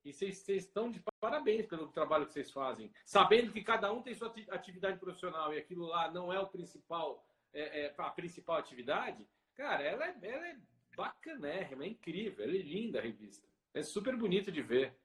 E 0.04 0.12
vocês, 0.12 0.38
vocês 0.38 0.64
estão 0.64 0.90
de 0.90 1.02
parabéns 1.20 1.66
pelo 1.66 1.88
trabalho 1.88 2.26
que 2.26 2.32
vocês 2.32 2.50
fazem. 2.50 2.90
Sabendo 3.04 3.52
que 3.52 3.62
cada 3.62 3.92
um 3.92 4.02
tem 4.02 4.14
sua 4.14 4.32
atividade 4.50 4.98
profissional 4.98 5.52
e 5.52 5.58
aquilo 5.58 5.86
lá 5.86 6.10
não 6.10 6.32
é 6.32 6.40
o 6.40 6.46
principal, 6.46 7.24
é, 7.52 7.86
é 7.86 7.94
a 7.96 8.10
principal 8.10 8.56
atividade, 8.56 9.26
cara, 9.54 9.82
ela 9.82 10.06
é, 10.06 10.16
ela 10.22 10.48
é 10.48 10.56
bacanérrima, 10.96 11.84
é 11.84 11.88
incrível, 11.88 12.44
ela 12.44 12.54
é 12.54 12.62
linda 12.62 12.98
a 12.98 13.02
revista. 13.02 13.46
É 13.74 13.82
super 13.82 14.16
bonito 14.16 14.50
de 14.50 14.62
ver. 14.62 14.96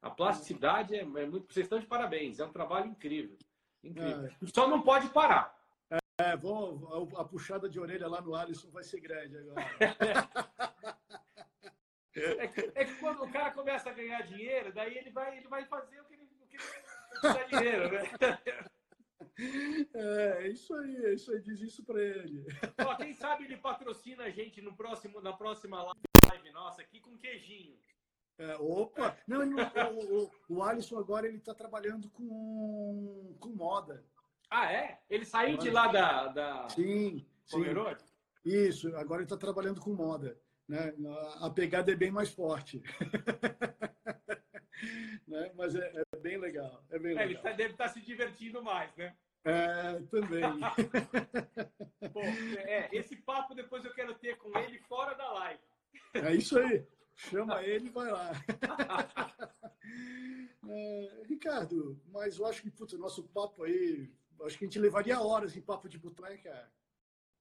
A 0.00 0.10
plasticidade 0.10 0.94
é, 0.94 1.00
é 1.00 1.04
muito. 1.04 1.52
Vocês 1.52 1.66
estão 1.66 1.80
de 1.80 1.86
parabéns, 1.86 2.38
é 2.38 2.44
um 2.44 2.52
trabalho 2.52 2.86
incrível. 2.86 3.36
Incrível. 3.82 4.26
É. 4.26 4.46
Só 4.54 4.68
não 4.68 4.82
pode 4.82 5.08
parar. 5.10 5.56
É, 6.18 6.34
vou, 6.34 7.10
a 7.16 7.24
puxada 7.24 7.68
de 7.68 7.78
orelha 7.78 8.08
lá 8.08 8.22
no 8.22 8.34
Alisson 8.34 8.70
vai 8.70 8.82
ser 8.82 9.00
grande 9.00 9.36
agora. 9.36 9.66
É 12.16 12.48
que, 12.48 12.72
é 12.74 12.84
que, 12.84 12.94
quando 12.94 13.22
o 13.22 13.30
cara 13.30 13.50
começa 13.50 13.90
a 13.90 13.92
ganhar 13.92 14.22
dinheiro, 14.22 14.72
daí 14.72 14.96
ele 14.96 15.10
vai, 15.10 15.36
ele 15.36 15.48
vai 15.48 15.64
fazer 15.66 16.00
o 16.00 16.04
que 16.04 16.14
ele, 16.14 16.24
o 16.24 16.46
que 16.46 16.56
ele 16.56 17.44
dinheiro, 17.44 17.90
né? 17.92 18.38
É, 19.94 20.48
isso 20.48 20.74
aí, 20.74 20.96
é 21.04 21.14
isso 21.14 21.30
aí, 21.30 21.40
diz 21.42 21.60
isso 21.60 21.84
para 21.84 22.00
ele. 22.00 22.46
Ó, 22.78 22.94
quem 22.96 23.14
sabe 23.14 23.44
ele 23.44 23.58
patrocina 23.58 24.24
a 24.24 24.30
gente 24.30 24.62
no 24.62 24.74
próximo, 24.74 25.20
na 25.20 25.32
próxima 25.32 25.82
live 25.82 26.50
nossa 26.52 26.80
aqui 26.80 27.00
com 27.00 27.18
queijinho. 27.18 27.78
É, 28.38 28.56
opa! 28.56 29.16
Não, 29.26 29.40
o, 29.40 30.24
o, 30.24 30.30
o 30.48 30.62
Alisson 30.62 30.98
agora 30.98 31.26
ele 31.26 31.38
está 31.38 31.54
trabalhando 31.54 32.10
com, 32.10 33.36
com 33.38 33.48
moda. 33.50 34.04
Ah, 34.50 34.72
é? 34.72 35.00
Ele 35.08 35.24
saiu 35.24 35.56
de 35.58 35.70
lá 35.70 35.88
da. 35.88 36.28
da... 36.28 36.68
Sim, 36.68 37.26
sim. 37.44 37.62
Isso, 38.44 38.94
agora 38.96 39.20
ele 39.20 39.26
está 39.26 39.36
trabalhando 39.36 39.80
com 39.80 39.92
moda. 39.92 40.38
Né? 40.68 40.92
A 41.40 41.50
pegada 41.50 41.92
é 41.92 41.96
bem 41.96 42.10
mais 42.10 42.30
forte. 42.30 42.82
né? 45.26 45.50
Mas 45.54 45.74
é, 45.74 45.92
é, 45.94 46.04
bem 46.18 46.38
legal. 46.38 46.84
É 46.90 46.98
bem 46.98 47.12
é, 47.12 47.14
legal. 47.14 47.30
ele 47.30 47.38
tá, 47.38 47.52
deve 47.52 47.72
estar 47.72 47.88
tá 47.88 47.92
se 47.92 48.00
divertindo 48.00 48.62
mais, 48.62 48.94
né? 48.96 49.16
É, 49.44 50.00
também. 50.10 50.42
Pô, 52.12 52.20
é, 52.20 52.88
esse 52.92 53.14
papo 53.14 53.54
depois 53.54 53.84
eu 53.84 53.94
quero 53.94 54.12
ter 54.14 54.36
com 54.38 54.58
ele 54.58 54.78
fora 54.80 55.14
da 55.14 55.32
live. 55.32 55.60
É 56.14 56.34
isso 56.34 56.58
aí. 56.58 56.84
Chama 57.14 57.62
ele 57.62 57.86
e 57.86 57.90
vai 57.90 58.10
lá. 58.10 58.32
É, 60.68 61.22
Ricardo, 61.26 61.96
mas 62.08 62.38
eu 62.38 62.46
acho 62.46 62.60
que 62.60 62.96
o 62.96 62.98
nosso 62.98 63.22
papo 63.28 63.62
aí, 63.62 64.12
acho 64.42 64.58
que 64.58 64.64
a 64.64 64.66
gente 64.66 64.80
levaria 64.80 65.20
horas 65.20 65.56
em 65.56 65.60
papo 65.60 65.88
de 65.88 65.96
botão, 65.96 66.28
né, 66.28 66.36
cara? 66.38 66.68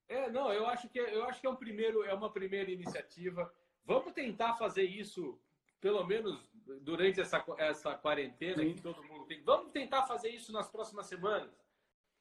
É, 0.08 0.30
não, 0.30 0.54
eu 0.54 0.68
acho 0.68 0.88
que 0.89 1.00
eu 1.00 1.24
acho 1.26 1.41
que 1.41 1.48
é 1.48 1.50
um 1.50 1.56
primeiro, 1.56 2.04
é 2.04 2.13
uma 2.13 2.32
primeira 2.32 2.70
iniciativa. 2.70 3.52
Vamos 3.84 4.13
tentar 4.13 4.56
fazer 4.56 4.84
isso 4.84 5.39
pelo 5.80 6.04
menos 6.04 6.50
durante 6.82 7.22
essa, 7.22 7.44
essa 7.58 7.96
quarentena 7.96 8.63
Sim. 8.63 8.74
que 8.74 8.82
todo 8.82 9.04
mundo 9.04 9.26
tem. 9.26 9.41
Vamos 9.44 9.72
tentar 9.72 10.04
fazer 10.04 10.30
isso 10.30 10.52
nas 10.52 10.70
próximas 10.70 11.06
semanas. 11.06 11.52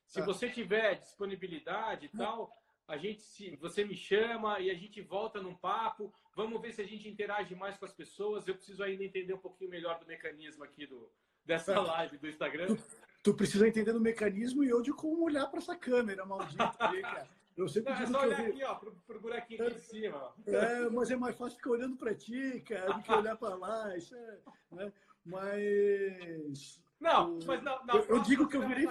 Se 0.07 0.21
ah. 0.21 0.25
você 0.25 0.51
tiver 0.51 0.97
disponibilidade 0.97 2.07
e 2.07 2.09
tal, 2.11 2.55
a 2.87 2.97
gente 2.97 3.23
se 3.23 3.57
você 3.57 3.85
me 3.85 3.97
chama 3.97 4.61
e 4.61 4.71
a 4.71 4.75
gente 4.75 5.01
volta 5.01 5.41
num 5.41 5.55
papo. 5.55 6.13
Vamos 6.37 6.61
ver 6.61 6.73
se 6.73 6.83
a 6.83 6.87
gente 6.87 7.09
interage 7.09 7.55
mais 7.55 7.79
com 7.79 7.85
as 7.85 7.93
pessoas. 7.93 8.47
Eu 8.47 8.55
preciso 8.55 8.83
ainda 8.83 9.05
entender 9.05 9.33
um 9.33 9.39
pouquinho 9.39 9.71
melhor 9.71 9.99
do 9.99 10.07
mecanismo 10.07 10.65
aqui 10.65 10.87
do 10.87 11.11
dessa 11.45 11.79
live 11.79 12.19
do 12.19 12.29
Instagram. 12.29 12.67
Tu, 12.67 12.79
tu 13.23 13.35
precisa 13.35 13.69
entender 13.69 13.93
do 13.93 14.01
mecanismo 14.01 14.65
e 14.65 14.69
eu 14.69 14.83
de 14.83 14.93
como 14.93 15.25
olhar 15.25 15.47
para 15.47 15.59
essa 15.59 15.77
câmera 15.77 16.25
maldita 16.25 16.75
aí, 16.81 17.03
cara. 17.03 17.29
Eu 17.57 17.69
sempre 17.69 17.93
Não, 17.93 18.01
é 18.01 18.07
só 18.07 18.23
olhar 18.23 18.41
aqui, 18.41 18.65
ó, 18.65 18.75
pro, 18.75 18.93
pro 19.07 19.21
buraquinho 19.21 19.65
aqui 19.65 19.75
de 19.75 19.81
cima. 19.81 20.35
É, 20.47 20.89
mas 20.91 21.11
é 21.11 21.17
mais 21.17 21.37
fácil 21.37 21.57
ficar 21.57 21.71
olhando 21.71 21.97
para 21.97 22.15
ti, 22.15 22.61
cara, 22.67 22.95
do 22.95 23.03
que 23.03 23.13
olhar 23.13 23.37
para 23.37 23.55
lá. 23.55 23.97
Isso 23.97 24.15
é, 24.15 24.39
né? 24.73 24.93
Mas. 25.25 26.83
Não, 27.01 27.39
mas 27.47 27.63
não, 27.63 27.85
não 27.87 27.97
eu, 27.97 28.17
eu 28.17 28.23
digo 28.23 28.49
que 28.49 28.57
eu 28.57 28.67
virei. 28.67 28.89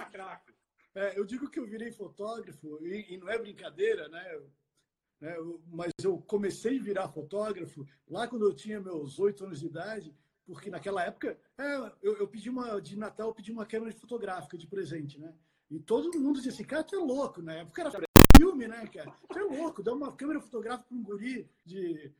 É, 0.94 1.18
eu 1.18 1.24
digo 1.24 1.50
que 1.50 1.58
eu 1.58 1.66
virei 1.66 1.90
fotógrafo, 1.90 2.78
e, 2.86 3.14
e 3.14 3.18
não 3.18 3.28
é 3.28 3.36
brincadeira, 3.36 4.08
né? 4.08 4.40
né? 5.20 5.36
mas 5.66 5.90
eu 6.02 6.18
comecei 6.18 6.78
a 6.78 6.82
virar 6.82 7.08
fotógrafo 7.08 7.84
lá 8.08 8.28
quando 8.28 8.44
eu 8.44 8.54
tinha 8.54 8.80
meus 8.80 9.18
oito 9.18 9.44
anos 9.44 9.58
de 9.58 9.66
idade, 9.66 10.14
porque 10.46 10.70
naquela 10.70 11.02
época 11.02 11.36
é, 11.58 11.76
eu, 12.00 12.16
eu, 12.18 12.28
pedi 12.28 12.48
uma 12.48 12.80
de 12.80 12.96
Natal, 12.96 13.28
eu 13.28 13.34
pedi 13.34 13.50
uma 13.50 13.66
câmera 13.66 13.92
fotográfica 13.92 14.56
de 14.56 14.68
presente, 14.68 15.18
né? 15.18 15.34
E 15.68 15.80
todo 15.80 16.16
mundo 16.16 16.36
dizia 16.36 16.52
assim, 16.52 16.64
cara, 16.64 16.84
tu 16.84 16.94
é 16.94 16.98
louco, 16.98 17.42
né? 17.42 17.64
Porque 17.64 17.80
era 17.80 17.90
filme, 18.36 18.66
né, 18.68 18.86
cara? 18.86 19.12
Tu 19.32 19.38
é 19.38 19.42
louco, 19.42 19.82
dá 19.82 19.92
uma 19.92 20.12
câmera 20.12 20.40
fotográfica 20.40 20.88
para 20.88 20.96
um 20.96 21.02
guri 21.02 21.48
de 21.64 22.12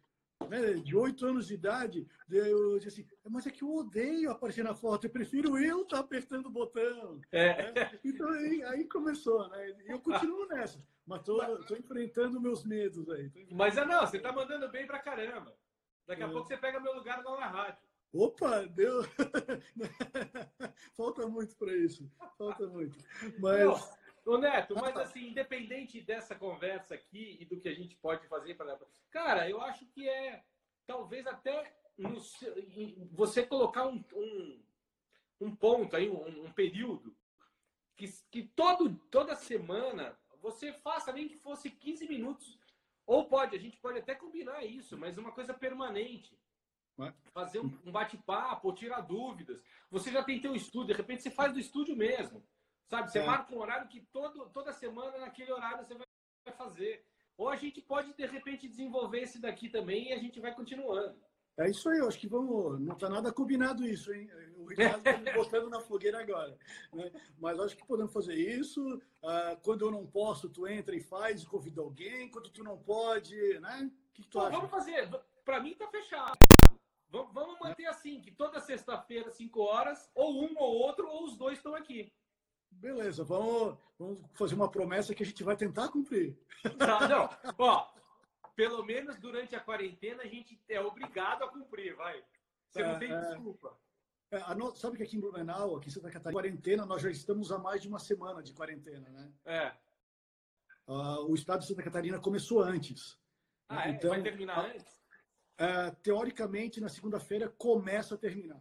né, 0.49 0.75
de 0.75 0.97
oito 0.97 1.27
anos 1.27 1.47
de 1.47 1.55
idade, 1.55 2.07
eu 2.31 2.79
disse 2.79 3.01
assim, 3.01 3.09
mas 3.29 3.47
é 3.47 3.51
que 3.51 3.63
eu 3.63 3.75
odeio 3.75 4.31
aparecer 4.31 4.65
na 4.65 4.75
foto, 4.75 5.07
eu 5.07 5.11
prefiro 5.11 5.59
eu 5.59 5.83
estar 5.83 5.97
tá 5.97 6.03
apertando 6.03 6.47
o 6.47 6.51
botão. 6.51 7.21
É. 7.33 7.73
Né? 7.73 7.99
Então 8.05 8.29
aí, 8.29 8.63
aí, 8.65 8.85
começou, 8.85 9.49
né? 9.49 9.71
E 9.87 9.91
eu 9.91 10.01
continuo 10.01 10.47
nessa, 10.49 10.85
mas 11.07 11.21
estou 11.21 11.77
enfrentando 11.79 12.41
meus 12.41 12.65
medos 12.65 13.09
aí. 13.09 13.31
Mas 13.51 13.77
é 13.77 13.85
não, 13.85 14.01
você 14.01 14.19
está 14.19 14.33
mandando 14.33 14.69
bem 14.71 14.87
pra 14.87 14.99
caramba. 14.99 15.57
Daqui 16.07 16.23
a 16.23 16.27
é. 16.27 16.31
pouco 16.31 16.47
você 16.47 16.57
pega 16.57 16.81
meu 16.81 16.95
lugar 16.95 17.25
lá 17.25 17.41
na 17.41 17.47
rádio. 17.47 17.79
Opa, 18.13 18.65
deu. 18.67 19.03
Falta 20.97 21.27
muito 21.27 21.57
para 21.57 21.75
isso. 21.75 22.09
Falta 22.39 22.67
muito. 22.69 22.97
Mas. 23.41 24.04
Ô 24.25 24.39
Neto, 24.39 24.75
mas 24.75 24.97
assim, 24.97 25.29
independente 25.29 26.01
dessa 26.01 26.35
conversa 26.35 26.95
aqui 26.95 27.37
e 27.41 27.45
do 27.45 27.61
que 27.61 27.69
a 27.69 27.75
gente 27.75 27.95
pode 27.97 28.27
fazer 28.27 28.55
para. 28.55 28.79
Cara, 29.11 29.49
eu 29.49 29.61
acho 29.61 29.85
que 29.87 30.09
é 30.09 30.43
talvez 30.87 31.27
até 31.27 31.75
no, 31.97 32.21
você 33.13 33.47
colocar 33.47 33.87
um, 33.87 34.03
um, 34.15 34.63
um 35.41 35.55
ponto 35.55 35.95
aí, 35.95 36.09
um, 36.09 36.47
um, 36.47 36.53
período, 36.53 37.15
que, 37.97 38.07
que 38.31 38.43
todo, 38.43 38.97
toda 39.11 39.37
semana 39.37 40.19
você 40.41 40.73
faça 40.73 41.13
nem 41.13 41.29
que 41.29 41.37
fosse 41.37 41.71
15 41.71 42.09
minutos. 42.09 42.59
Ou 43.07 43.29
pode, 43.29 43.55
a 43.55 43.59
gente 43.59 43.77
pode 43.79 43.99
até 43.99 44.15
combinar 44.15 44.65
isso, 44.65 44.97
mas 44.97 45.19
uma 45.19 45.33
coisa 45.33 45.53
permanente. 45.53 46.39
Fazer 47.33 47.59
um, 47.59 47.69
bate-papo, 47.91 48.73
tirar 48.73 49.03
dúvidas. 49.03 49.63
Você 49.91 50.11
já 50.11 50.23
tem 50.23 50.41
teu 50.41 50.55
estúdio, 50.55 50.95
de 50.95 51.03
repente 51.03 51.23
você 51.23 51.31
faz 51.31 51.53
do 51.53 51.59
estúdio 51.59 51.95
mesmo. 51.95 52.47
Sabe? 52.87 53.11
Você 53.11 53.19
é. 53.19 53.27
marca 53.27 53.55
um 53.55 53.59
horário 53.59 53.89
que 53.89 54.01
todo, 54.01 54.49
toda 54.51 54.73
semana, 54.73 55.19
naquele 55.19 55.53
horário, 55.53 55.85
você 55.85 55.95
vai 55.95 56.07
fazer. 56.57 57.05
Ou 57.37 57.49
a 57.49 57.57
gente 57.57 57.81
pode, 57.81 58.15
de 58.15 58.27
repente, 58.27 58.69
desenvolver 58.69 59.23
esse 59.23 59.41
daqui 59.41 59.69
também 59.69 60.09
e 60.09 60.13
a 60.13 60.19
gente 60.19 60.41
vai 60.41 60.55
continuando. 60.55 61.19
É 61.57 61.71
isso 61.71 61.89
aí, 61.89 61.99
eu 61.99 62.09
acho 62.09 62.19
que 62.19 62.27
vamos. 62.27 62.81
Não 62.81 62.95
está 62.95 63.09
nada 63.09 63.33
combinado 63.33 63.87
isso, 63.87 64.13
hein? 64.13 64.29
O 64.57 64.67
Ricardo 64.67 64.99
está 64.99 65.17
me 65.19 65.33
botando 65.33 65.71
na 65.71 65.81
fogueira 65.81 66.21
agora. 66.21 66.57
Né? 66.93 67.13
Mas 67.39 67.61
acho 67.61 67.77
que 67.77 67.87
podemos 67.87 68.13
fazer 68.13 68.35
isso. 68.35 69.01
Ah, 69.23 69.57
quando 69.63 69.85
eu 69.85 69.91
não 69.91 70.05
posso, 70.05 70.49
tu 70.49 70.67
entra 70.67 70.97
e 70.97 71.01
faz 71.01 71.45
convida 71.45 71.81
alguém. 71.81 72.29
Quando 72.29 72.51
tu 72.51 72.65
não 72.65 72.77
pode, 72.77 73.37
né? 73.61 73.89
O 73.89 74.13
que, 74.13 74.23
que 74.23 74.29
tu 74.29 74.39
Pô, 74.39 74.47
acha? 74.47 74.57
Vamos 74.57 74.71
fazer. 74.71 75.09
Para 75.45 75.61
mim 75.61 75.75
tá 75.75 75.87
fechado. 75.89 76.37
Vamos 77.09 77.57
manter 77.61 77.87
assim, 77.87 78.21
que 78.21 78.33
toda 78.33 78.59
sexta-feira, 78.59 79.31
5 79.31 79.61
horas, 79.61 80.11
ou 80.13 80.43
um 80.43 80.53
ou 80.57 80.75
outro, 80.75 81.07
ou 81.07 81.25
os 81.25 81.37
dois 81.37 81.59
estão 81.59 81.77
aqui. 81.77 82.13
Beleza, 82.75 83.25
vamos, 83.25 83.79
vamos 83.99 84.21
fazer 84.35 84.55
uma 84.55 84.71
promessa 84.71 85.15
que 85.15 85.23
a 85.23 85.27
gente 85.27 85.43
vai 85.43 85.57
tentar 85.57 85.89
cumprir. 85.89 86.39
Tá, 86.79 87.09
não, 87.09 87.29
ó, 87.59 87.93
pelo 88.55 88.85
menos 88.85 89.19
durante 89.19 89.55
a 89.55 89.61
quarentena 89.61 90.23
a 90.23 90.27
gente 90.27 90.61
é 90.69 90.81
obrigado 90.81 91.45
a 91.45 91.49
cumprir, 91.49 91.95
vai. 91.95 92.23
Você 92.69 92.83
é, 92.83 92.87
não 92.93 92.99
tem 92.99 93.13
é, 93.13 93.21
desculpa. 93.21 93.77
É, 94.31 94.55
no... 94.55 94.75
Sabe 94.75 94.97
que 94.97 95.03
aqui 95.03 95.17
em 95.17 95.21
Blumenau, 95.21 95.77
aqui 95.77 95.89
em 95.89 95.93
Santa 95.93 96.11
Catarina, 96.11 96.41
quarentena, 96.41 96.87
nós 96.87 97.03
já 97.03 97.11
estamos 97.11 97.53
há 97.53 97.59
mais 97.59 97.83
de 97.83 97.89
uma 97.89 97.99
semana 97.99 98.43
de 98.43 98.53
quarentena, 98.53 99.09
né? 99.11 99.33
É. 99.45 99.73
Uh, 100.87 101.31
o 101.31 101.35
estado 101.35 101.61
de 101.61 101.67
Santa 101.67 101.83
Catarina 101.83 102.19
começou 102.19 102.63
antes. 102.63 103.19
Ah, 103.69 103.89
então, 103.89 104.13
é? 104.13 104.15
vai 104.17 104.23
terminar 104.23 104.59
antes? 104.59 105.03
Uh, 105.55 105.95
teoricamente, 106.03 106.81
na 106.81 106.89
segunda-feira 106.89 107.49
começa 107.49 108.15
a 108.15 108.19
terminar. 108.19 108.61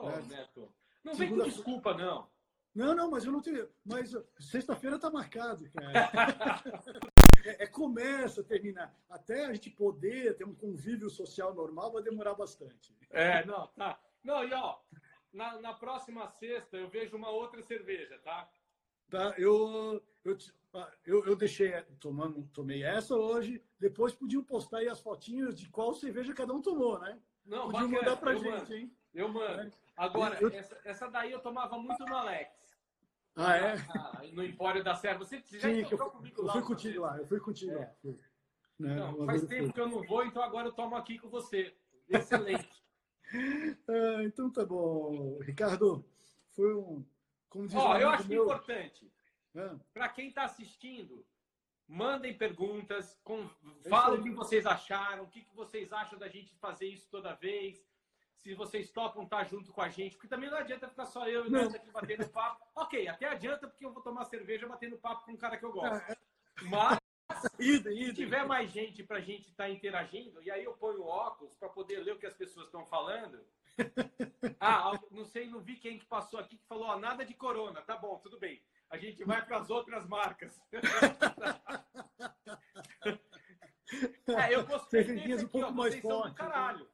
Oh, 0.00 0.08
é. 0.08 0.22
Neto. 0.22 0.72
Não 1.04 1.14
vem 1.14 1.30
com 1.30 1.44
desculpa, 1.44 1.94
não. 1.94 2.28
Não, 2.74 2.94
não, 2.94 3.10
mas 3.10 3.24
eu 3.24 3.32
não 3.32 3.40
tenho. 3.40 3.68
Mas 3.84 4.14
sexta-feira 4.38 4.96
está 4.96 5.10
marcado, 5.10 5.68
cara. 5.70 5.92
é, 7.44 7.64
é, 7.64 7.66
começa 7.66 8.44
terminar. 8.44 8.94
Até 9.08 9.46
a 9.46 9.52
gente 9.52 9.70
poder 9.70 10.36
ter 10.36 10.44
um 10.44 10.54
convívio 10.54 11.10
social 11.10 11.52
normal 11.52 11.92
vai 11.92 12.02
demorar 12.02 12.34
bastante. 12.34 12.96
É, 13.10 13.44
não, 13.44 13.66
tá. 13.68 13.98
Não, 14.22 14.44
e 14.44 14.52
ó, 14.52 14.78
na, 15.32 15.60
na 15.60 15.74
próxima 15.74 16.28
sexta 16.28 16.76
eu 16.76 16.88
vejo 16.88 17.16
uma 17.16 17.30
outra 17.30 17.62
cerveja, 17.62 18.18
tá? 18.20 18.48
Tá, 19.08 19.34
eu, 19.36 20.00
eu, 20.24 20.38
eu, 21.04 21.24
eu 21.26 21.36
deixei, 21.36 21.72
tomando, 21.98 22.46
tomei 22.52 22.84
essa 22.84 23.16
hoje, 23.16 23.60
depois 23.80 24.14
podiam 24.14 24.44
postar 24.44 24.78
aí 24.78 24.88
as 24.88 25.00
fotinhas 25.00 25.58
de 25.58 25.68
qual 25.68 25.92
cerveja 25.94 26.32
cada 26.32 26.52
um 26.52 26.62
tomou, 26.62 27.00
né? 27.00 27.18
Não, 27.44 27.68
podiam 27.68 27.88
mandar 27.88 28.16
pra 28.16 28.34
gente, 28.34 28.48
mando. 28.48 28.74
hein? 28.74 28.96
Eu 29.12 29.28
mando. 29.28 29.62
É. 29.62 29.70
Agora, 29.96 30.38
eu... 30.40 30.48
essa, 30.50 30.80
essa 30.84 31.08
daí 31.08 31.32
eu 31.32 31.40
tomava 31.40 31.76
muito 31.76 32.04
no 32.04 32.16
Alex. 32.16 32.59
Ah, 33.36 33.56
é? 33.56 33.74
Ah, 33.96 34.22
no 34.32 34.44
Empório 34.44 34.82
da 34.82 34.94
Serra. 34.94 35.18
Você, 35.18 35.40
você 35.40 35.60
Sim, 35.60 35.84
já 35.84 35.90
eu, 35.90 36.10
comigo 36.10 36.40
eu 36.40 36.44
lá? 36.44 36.54
Eu 36.54 36.60
fui 36.60 36.62
contigo 36.62 37.00
lá, 37.00 37.18
eu 37.18 37.26
fui 37.26 37.40
contigo 37.40 37.72
é. 37.72 37.78
lá. 37.78 38.14
Né? 38.78 38.94
Não, 38.96 39.26
faz 39.26 39.42
tempo 39.46 39.64
fui. 39.64 39.72
que 39.72 39.80
eu 39.80 39.88
não 39.88 40.02
vou, 40.02 40.24
então 40.24 40.42
agora 40.42 40.68
eu 40.68 40.72
tomo 40.72 40.96
aqui 40.96 41.18
com 41.18 41.28
você. 41.28 41.74
Excelente. 42.08 42.84
ah, 43.88 44.22
então 44.24 44.50
tá 44.50 44.64
bom. 44.64 45.38
Ricardo, 45.40 46.04
foi 46.50 46.74
um. 46.74 47.04
Como 47.48 47.66
diz 47.66 47.76
Ó, 47.76 47.98
eu 47.98 48.08
acho 48.10 48.28
meu... 48.28 48.44
importante. 48.44 49.10
Ah. 49.56 49.76
Para 49.92 50.08
quem 50.08 50.28
está 50.28 50.44
assistindo, 50.44 51.24
mandem 51.86 52.36
perguntas, 52.36 53.18
com... 53.24 53.48
falem 53.88 54.20
o 54.20 54.22
que 54.22 54.30
vocês 54.30 54.66
acharam, 54.66 55.24
o 55.24 55.28
que 55.28 55.46
vocês 55.54 55.92
acham 55.92 56.18
da 56.18 56.28
gente 56.28 56.54
fazer 56.56 56.86
isso 56.86 57.08
toda 57.10 57.34
vez 57.34 57.89
se 58.42 58.54
vocês 58.54 58.90
topam 58.90 59.24
estar 59.24 59.44
junto 59.44 59.72
com 59.72 59.82
a 59.82 59.88
gente, 59.88 60.16
porque 60.16 60.28
também 60.28 60.50
não 60.50 60.58
adianta 60.58 60.88
ficar 60.88 61.06
só 61.06 61.28
eu 61.28 61.46
e 61.46 61.50
nós 61.50 61.74
aqui 61.74 61.90
batendo 61.90 62.28
papo. 62.28 62.66
Ok, 62.74 63.06
até 63.06 63.26
adianta, 63.26 63.68
porque 63.68 63.84
eu 63.84 63.92
vou 63.92 64.02
tomar 64.02 64.24
cerveja 64.24 64.66
batendo 64.66 64.96
papo 64.96 65.24
com 65.24 65.32
um 65.32 65.36
cara 65.36 65.58
que 65.58 65.64
eu 65.64 65.72
gosto. 65.72 66.10
É. 66.10 66.16
Mas 66.62 66.98
se 67.56 68.14
tiver 68.14 68.46
mais 68.46 68.70
gente 68.70 69.02
para 69.02 69.18
a 69.18 69.20
gente 69.20 69.50
estar 69.50 69.64
tá 69.64 69.70
interagindo, 69.70 70.42
e 70.42 70.50
aí 70.50 70.64
eu 70.64 70.72
ponho 70.72 71.02
óculos 71.02 71.54
para 71.56 71.68
poder 71.68 72.00
ler 72.00 72.14
o 72.14 72.18
que 72.18 72.26
as 72.26 72.34
pessoas 72.34 72.66
estão 72.66 72.86
falando. 72.86 73.40
Ah, 74.58 74.98
não 75.10 75.24
sei, 75.24 75.48
não 75.48 75.60
vi 75.60 75.76
quem 75.76 75.98
que 75.98 76.04
passou 76.04 76.38
aqui 76.38 76.58
que 76.58 76.66
falou 76.66 76.86
ó, 76.86 76.98
nada 76.98 77.24
de 77.24 77.32
corona. 77.32 77.80
Tá 77.80 77.96
bom, 77.96 78.18
tudo 78.18 78.38
bem. 78.38 78.62
A 78.90 78.98
gente 78.98 79.24
vai 79.24 79.44
para 79.44 79.58
as 79.58 79.70
outras 79.70 80.06
marcas. 80.06 80.60
é, 84.28 84.54
eu 84.54 84.66
gostei 84.66 85.00
aqui, 85.00 85.34
um 85.56 85.64
ó, 85.64 85.70
mais 85.70 85.98
forte, 86.00 86.30
do 86.30 86.34
caralho. 86.34 86.86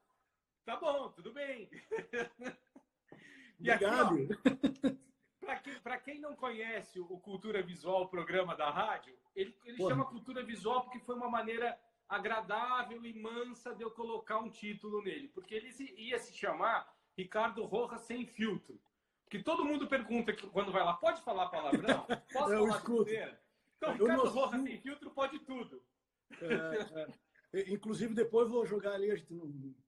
Tá 0.66 0.76
bom, 0.76 1.08
tudo 1.10 1.32
bem. 1.32 1.70
e 3.60 3.70
Obrigado. 3.70 4.16
Para 5.40 6.00
quem, 6.00 6.14
quem 6.14 6.20
não 6.20 6.34
conhece 6.34 6.98
o 6.98 7.20
Cultura 7.20 7.62
Visual, 7.62 8.02
o 8.02 8.08
programa 8.08 8.56
da 8.56 8.68
rádio, 8.68 9.16
ele, 9.36 9.56
ele 9.64 9.78
chama 9.78 10.04
Cultura 10.04 10.42
Visual 10.42 10.82
porque 10.82 10.98
foi 10.98 11.14
uma 11.14 11.30
maneira 11.30 11.78
agradável 12.08 13.06
e 13.06 13.14
mansa 13.14 13.76
de 13.76 13.84
eu 13.84 13.92
colocar 13.92 14.38
um 14.38 14.50
título 14.50 15.00
nele. 15.02 15.28
Porque 15.28 15.54
ele 15.54 15.72
ia 15.96 16.18
se 16.18 16.34
chamar 16.34 16.92
Ricardo 17.16 17.64
Rojas 17.64 18.00
Sem 18.00 18.26
Filtro. 18.26 18.76
Porque 19.22 19.40
todo 19.44 19.64
mundo 19.64 19.86
pergunta 19.86 20.32
que, 20.32 20.48
quando 20.48 20.72
vai 20.72 20.82
lá, 20.84 20.94
pode 20.94 21.22
falar 21.22 21.48
palavrão? 21.48 22.04
Posso 22.32 22.52
eu 22.52 22.66
falar 22.66 22.76
escuto. 22.78 23.10
Então, 23.76 23.92
Ricardo 23.92 24.28
Rojas 24.30 24.62
Sem 24.62 24.80
Filtro 24.80 25.10
pode 25.12 25.38
tudo. 25.38 25.80
É, 26.42 27.02
é. 27.02 27.25
Inclusive, 27.68 28.14
depois 28.14 28.48
vou 28.48 28.66
jogar 28.66 28.92
ali, 28.92 29.10
a 29.10 29.16
gente 29.16 29.34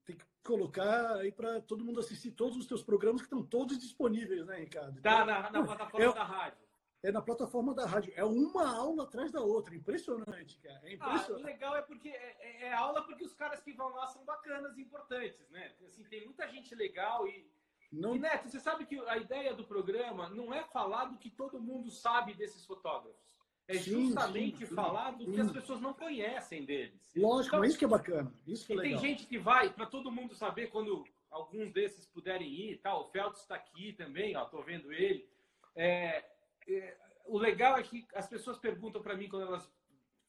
tem 0.04 0.16
que 0.16 0.24
colocar 0.42 1.16
aí 1.16 1.30
para 1.30 1.60
todo 1.60 1.84
mundo 1.84 2.00
assistir 2.00 2.30
todos 2.30 2.56
os 2.56 2.66
teus 2.66 2.82
programas 2.82 3.20
que 3.20 3.26
estão 3.26 3.44
todos 3.44 3.78
disponíveis, 3.78 4.46
né, 4.46 4.60
Ricardo? 4.60 5.00
Tá 5.02 5.24
na, 5.24 5.50
na 5.50 5.62
plataforma 5.62 6.06
eu, 6.06 6.14
da 6.14 6.24
rádio. 6.24 6.58
é 7.02 7.12
na 7.12 7.20
plataforma 7.20 7.74
da 7.74 7.86
rádio. 7.86 8.12
É 8.16 8.24
uma 8.24 8.74
aula 8.74 9.02
atrás 9.02 9.30
da 9.30 9.42
outra. 9.42 9.74
Impressionante, 9.74 10.58
cara. 10.60 10.80
É 10.84 10.94
impressionante. 10.94 11.30
Ah, 11.30 11.34
o 11.34 11.46
legal 11.46 11.76
é 11.76 11.82
porque 11.82 12.08
é, 12.08 12.36
é, 12.40 12.62
é, 12.68 12.72
aula 12.72 13.04
porque 13.04 13.24
os 13.24 13.34
caras 13.34 13.60
que 13.60 13.72
vão 13.72 13.90
lá 13.90 14.06
são 14.06 14.24
bacanas 14.24 14.78
e 14.78 14.82
importantes, 14.82 15.48
né? 15.50 15.74
Assim, 15.84 16.04
tem 16.04 16.24
muita 16.24 16.48
gente 16.48 16.74
legal 16.74 17.26
e. 17.26 17.50
Não... 17.90 18.14
E, 18.14 18.18
Neto, 18.18 18.48
você 18.48 18.60
sabe 18.60 18.84
que 18.84 18.98
a 19.08 19.16
ideia 19.16 19.54
do 19.54 19.64
programa 19.64 20.28
não 20.28 20.52
é 20.52 20.62
falar 20.64 21.06
do 21.06 21.18
que 21.18 21.30
todo 21.30 21.60
mundo 21.60 21.90
sabe 21.90 22.34
desses 22.34 22.64
fotógrafos. 22.66 23.37
É 23.68 23.74
sim, 23.74 23.90
justamente 23.90 24.58
sim, 24.60 24.66
sim, 24.66 24.74
falar 24.74 25.10
do 25.10 25.30
que 25.30 25.40
as 25.40 25.52
pessoas 25.52 25.80
não 25.80 25.92
conhecem 25.92 26.64
deles. 26.64 27.12
Lógico, 27.14 27.56
então, 27.56 27.64
isso 27.66 27.78
que 27.78 27.84
é 27.84 27.88
bacana. 27.88 28.32
Isso 28.46 28.66
que 28.66 28.72
é 28.72 28.76
legal. 28.76 29.00
tem 29.00 29.10
gente 29.10 29.26
que 29.26 29.38
vai, 29.38 29.70
para 29.70 29.84
todo 29.84 30.10
mundo 30.10 30.34
saber, 30.34 30.68
quando 30.68 31.04
alguns 31.30 31.70
desses 31.70 32.06
puderem 32.06 32.48
ir, 32.48 32.78
tal. 32.78 33.02
O 33.02 33.10
Feltz 33.10 33.40
está 33.40 33.54
aqui 33.54 33.92
também, 33.92 34.34
ó, 34.36 34.46
tô 34.46 34.62
vendo 34.62 34.90
ele. 34.90 35.28
É, 35.76 36.24
é, 36.66 36.96
o 37.26 37.38
legal 37.38 37.76
é 37.76 37.82
que 37.82 38.06
as 38.14 38.26
pessoas 38.26 38.58
perguntam 38.58 39.02
para 39.02 39.14
mim 39.14 39.28
quando 39.28 39.46
elas 39.46 39.70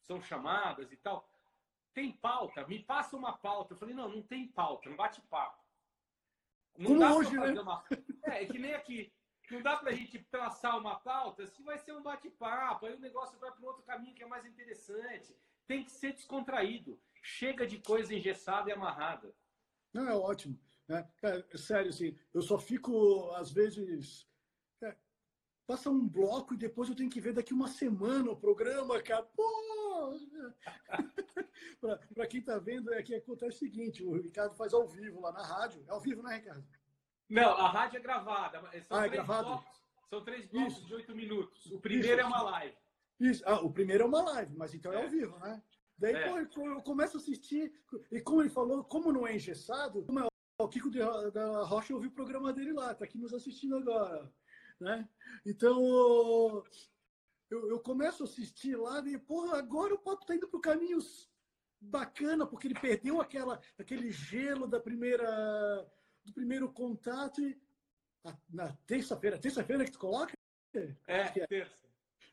são 0.02 0.22
chamadas 0.22 0.92
e 0.92 0.98
tal. 0.98 1.30
Tem 1.94 2.12
pauta? 2.12 2.68
Me 2.68 2.80
passa 2.80 3.16
uma 3.16 3.34
pauta. 3.34 3.74
Eu 3.74 3.78
falei, 3.78 3.96
não, 3.96 4.10
não 4.10 4.22
tem 4.22 4.48
pauta, 4.48 4.90
não 4.90 4.98
bate 4.98 5.22
papo. 5.22 5.64
Não 6.78 6.88
Como 6.88 7.00
dá 7.00 7.14
hoje, 7.14 7.36
né? 7.38 7.52
Uma... 7.60 7.84
É, 8.24 8.44
é 8.44 8.46
que 8.46 8.60
nem 8.60 8.74
aqui. 8.74 9.12
Não 9.50 9.62
dá 9.62 9.78
para 9.78 9.90
a 9.90 9.94
gente 9.94 10.20
traçar 10.26 10.78
uma 10.78 11.00
pauta 11.00 11.48
se 11.48 11.64
vai 11.64 11.78
ser 11.80 11.94
um 11.94 12.04
bate-papo, 12.04 12.86
aí 12.86 12.96
o 12.96 13.00
negócio 13.00 13.40
vai 13.40 13.52
para 13.52 13.66
outro 13.66 13.84
caminho 13.84 14.14
que 14.14 14.24
é 14.24 14.28
mais 14.28 14.46
interessante. 14.46 15.36
Tem 15.68 15.84
que 15.84 15.92
ser 15.92 16.14
descontraído. 16.14 17.00
Chega 17.22 17.66
de 17.66 17.80
coisa 17.80 18.14
engessada 18.14 18.70
e 18.70 18.74
amarrada. 18.74 19.34
Não, 19.94 20.08
é 20.08 20.16
ótimo. 20.16 20.60
Né? 20.88 21.08
Cara, 21.18 21.46
sério, 21.58 21.90
assim, 21.90 22.18
eu 22.34 22.42
só 22.42 22.58
fico, 22.58 23.32
às 23.32 23.52
vezes. 23.52 24.28
É, 24.82 24.96
passa 25.68 25.90
um 25.90 26.08
bloco 26.08 26.54
e 26.54 26.58
depois 26.58 26.90
eu 26.90 26.96
tenho 26.96 27.10
que 27.10 27.22
ver 27.22 27.34
daqui 27.34 27.54
uma 27.54 27.68
semana 27.68 28.32
o 28.32 28.40
programa, 28.40 29.02
cara. 29.02 29.24
Pô! 29.24 29.70
Para 32.14 32.28
quem 32.28 32.40
está 32.40 32.58
vendo, 32.58 32.94
é 32.94 33.04
que 33.04 33.16
acontece 33.16 33.58
o 33.58 33.60
seguinte: 33.60 34.04
o 34.04 34.20
Ricardo 34.20 34.56
faz 34.56 34.74
ao 34.74 34.88
vivo 34.88 35.22
lá 35.22 35.32
na 35.32 35.44
rádio. 35.44 35.84
É 35.88 35.92
ao 35.92 36.02
vivo, 36.02 36.24
né, 36.24 36.38
Ricardo? 36.38 36.66
Não, 37.30 37.52
a 37.52 37.70
rádio 37.70 37.98
é 37.98 38.02
gravada. 38.02 38.60
São 38.84 38.98
ah, 38.98 39.06
é 39.06 39.10
gravado? 39.10 39.48
Blocos, 39.48 39.82
são 40.10 40.24
três 40.24 40.46
blocos 40.48 40.74
Isso. 40.74 40.86
de 40.86 40.94
oito 40.96 41.16
minutos. 41.16 41.66
O 41.68 41.80
primeiro 41.80 42.20
Isso. 42.20 42.22
é 42.22 42.26
uma 42.26 42.42
live. 42.42 42.78
Isso. 43.20 43.44
Ah, 43.46 43.62
o 43.62 43.72
primeiro 43.72 44.04
é 44.04 44.08
uma 44.08 44.22
live, 44.22 44.56
mas 44.56 44.74
então 44.74 44.92
é, 44.92 44.96
é 44.96 45.04
ao 45.04 45.10
vivo, 45.10 45.38
né? 45.40 45.62
Daí 45.98 46.16
é. 46.16 46.46
pô, 46.46 46.66
eu 46.66 46.82
começo 46.82 47.18
a 47.18 47.20
assistir, 47.20 47.74
e 48.10 48.22
como 48.22 48.42
ele 48.42 48.50
falou, 48.50 48.84
como 48.86 49.12
não 49.12 49.28
é 49.28 49.36
engessado, 49.36 50.08
é 50.10 50.64
o 50.64 50.68
Kiko 50.68 50.90
da 50.90 51.64
Rocha 51.64 51.94
ouviu 51.94 52.10
o 52.10 52.14
programa 52.14 52.54
dele 52.54 52.72
lá, 52.72 52.94
está 52.94 53.04
aqui 53.04 53.18
nos 53.18 53.34
assistindo 53.34 53.76
agora. 53.76 54.32
Né? 54.80 55.08
Então, 55.46 56.64
eu, 57.50 57.70
eu 57.70 57.80
começo 57.82 58.24
a 58.24 58.26
assistir 58.26 58.78
lá 58.78 59.00
e, 59.06 59.18
porra, 59.18 59.58
agora 59.58 59.94
o 59.94 60.00
papo 60.00 60.22
está 60.22 60.36
indo 60.36 60.48
para 60.48 60.58
o 60.58 60.62
caminho 60.62 61.00
bacana, 61.82 62.46
porque 62.46 62.68
ele 62.68 62.80
perdeu 62.80 63.20
aquela, 63.20 63.60
aquele 63.78 64.12
gelo 64.12 64.68
da 64.68 64.80
primeira, 64.80 65.86
do 66.26 66.34
primeiro 66.34 66.72
contato. 66.72 67.42
E, 67.42 67.60
na 68.50 68.74
terça-feira, 68.86 69.38
terça-feira 69.38 69.86
que 69.86 69.92
tu 69.92 70.00
coloca? 70.00 70.34
É, 70.74 70.96
é. 71.08 71.48
terça. 71.48 71.90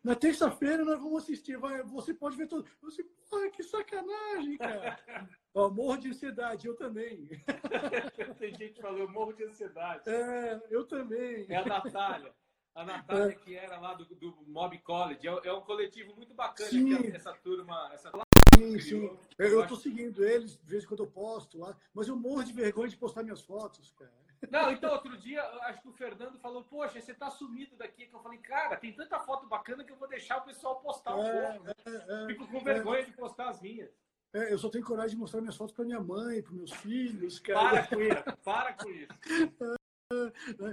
Na 0.06 0.14
terça-feira 0.14 0.84
nós 0.84 1.00
vamos 1.00 1.24
assistir. 1.24 1.56
Vai, 1.58 1.82
você 1.82 2.14
pode 2.14 2.36
ver 2.36 2.46
tudo. 2.46 2.68
Você, 2.80 3.02
porra, 3.28 3.50
que 3.50 3.62
sacanagem, 3.62 4.56
cara. 4.56 4.96
Morro 5.54 5.96
de 5.96 6.10
ansiedade, 6.10 6.68
eu 6.68 6.76
também. 6.76 7.28
Tem 8.38 8.54
gente 8.54 8.74
que 8.74 8.82
falou, 8.82 8.98
eu 8.98 9.08
morro 9.08 9.32
de 9.32 9.42
ansiedade. 9.42 10.08
É, 10.08 10.62
eu 10.68 10.84
também. 10.84 11.46
É 11.48 11.56
a 11.56 11.64
Natália. 11.64 12.34
A 12.74 12.84
Natália, 12.84 13.32
é. 13.32 13.34
que 13.34 13.56
era 13.56 13.80
lá 13.80 13.94
do, 13.94 14.04
do 14.04 14.36
Mob 14.46 14.78
College. 14.80 15.26
É, 15.26 15.48
é 15.48 15.52
um 15.54 15.62
coletivo 15.62 16.14
muito 16.14 16.34
bacana 16.34 16.70
que 16.70 17.16
essa 17.16 17.32
turma. 17.32 17.90
Essa... 17.94 18.12
Sim, 18.56 18.78
sim. 18.80 19.18
Eu, 19.38 19.62
estou 19.62 19.76
seguindo 19.76 20.24
eles, 20.24 20.56
de 20.56 20.70
vez 20.70 20.84
em 20.84 20.86
quando 20.86 21.04
eu 21.04 21.10
posto 21.10 21.58
lá, 21.58 21.76
mas 21.92 22.08
eu 22.08 22.16
morro 22.16 22.42
de 22.42 22.52
vergonha 22.52 22.88
de 22.88 22.96
postar 22.96 23.22
minhas 23.22 23.42
fotos, 23.42 23.92
cara. 23.92 24.12
Não, 24.50 24.70
então, 24.70 24.92
outro 24.92 25.16
dia, 25.16 25.42
acho 25.62 25.80
que 25.82 25.88
o 25.88 25.92
Fernando 25.92 26.38
falou, 26.38 26.62
poxa, 26.64 27.00
você 27.00 27.14
tá 27.14 27.30
sumido 27.30 27.74
daqui. 27.76 28.06
Que 28.06 28.14
eu 28.14 28.20
falei, 28.20 28.38
cara, 28.38 28.76
tem 28.76 28.92
tanta 28.92 29.18
foto 29.20 29.46
bacana 29.46 29.82
que 29.82 29.92
eu 29.92 29.96
vou 29.96 30.08
deixar 30.08 30.38
o 30.38 30.44
pessoal 30.44 30.80
postar 30.80 31.16
um 31.16 31.24
é, 31.24 31.52
pouco. 31.52 31.68
É, 31.68 32.24
é, 32.24 32.26
Fico 32.26 32.46
com 32.46 32.60
vergonha 32.60 33.04
de 33.04 33.12
postar 33.12 33.48
as 33.48 33.60
minhas. 33.60 33.90
É, 34.34 34.52
eu 34.52 34.58
só 34.58 34.68
tenho 34.68 34.84
coragem 34.84 35.10
de 35.10 35.16
mostrar 35.16 35.40
minhas 35.40 35.56
fotos 35.56 35.74
para 35.74 35.84
minha 35.84 36.00
mãe, 36.00 36.42
para 36.42 36.52
meus 36.52 36.72
filhos. 36.72 37.38
Cara. 37.40 37.82
Para 37.82 37.86
com 37.86 38.00
isso, 38.00 38.36
para 38.44 38.72
com 38.74 38.90
isso. 38.90 39.76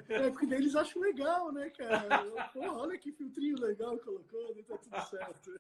É, 0.10 0.30
porque 0.30 0.46
daí 0.46 0.60
eles 0.60 0.76
acham 0.76 1.02
legal, 1.02 1.52
né, 1.52 1.70
cara? 1.72 2.50
Porra, 2.54 2.78
olha 2.78 2.98
que 2.98 3.12
filtrinho 3.12 3.60
legal 3.60 3.98
colocou, 4.00 4.56
tá 4.68 4.78
tudo 4.78 5.02
certo. 5.10 5.60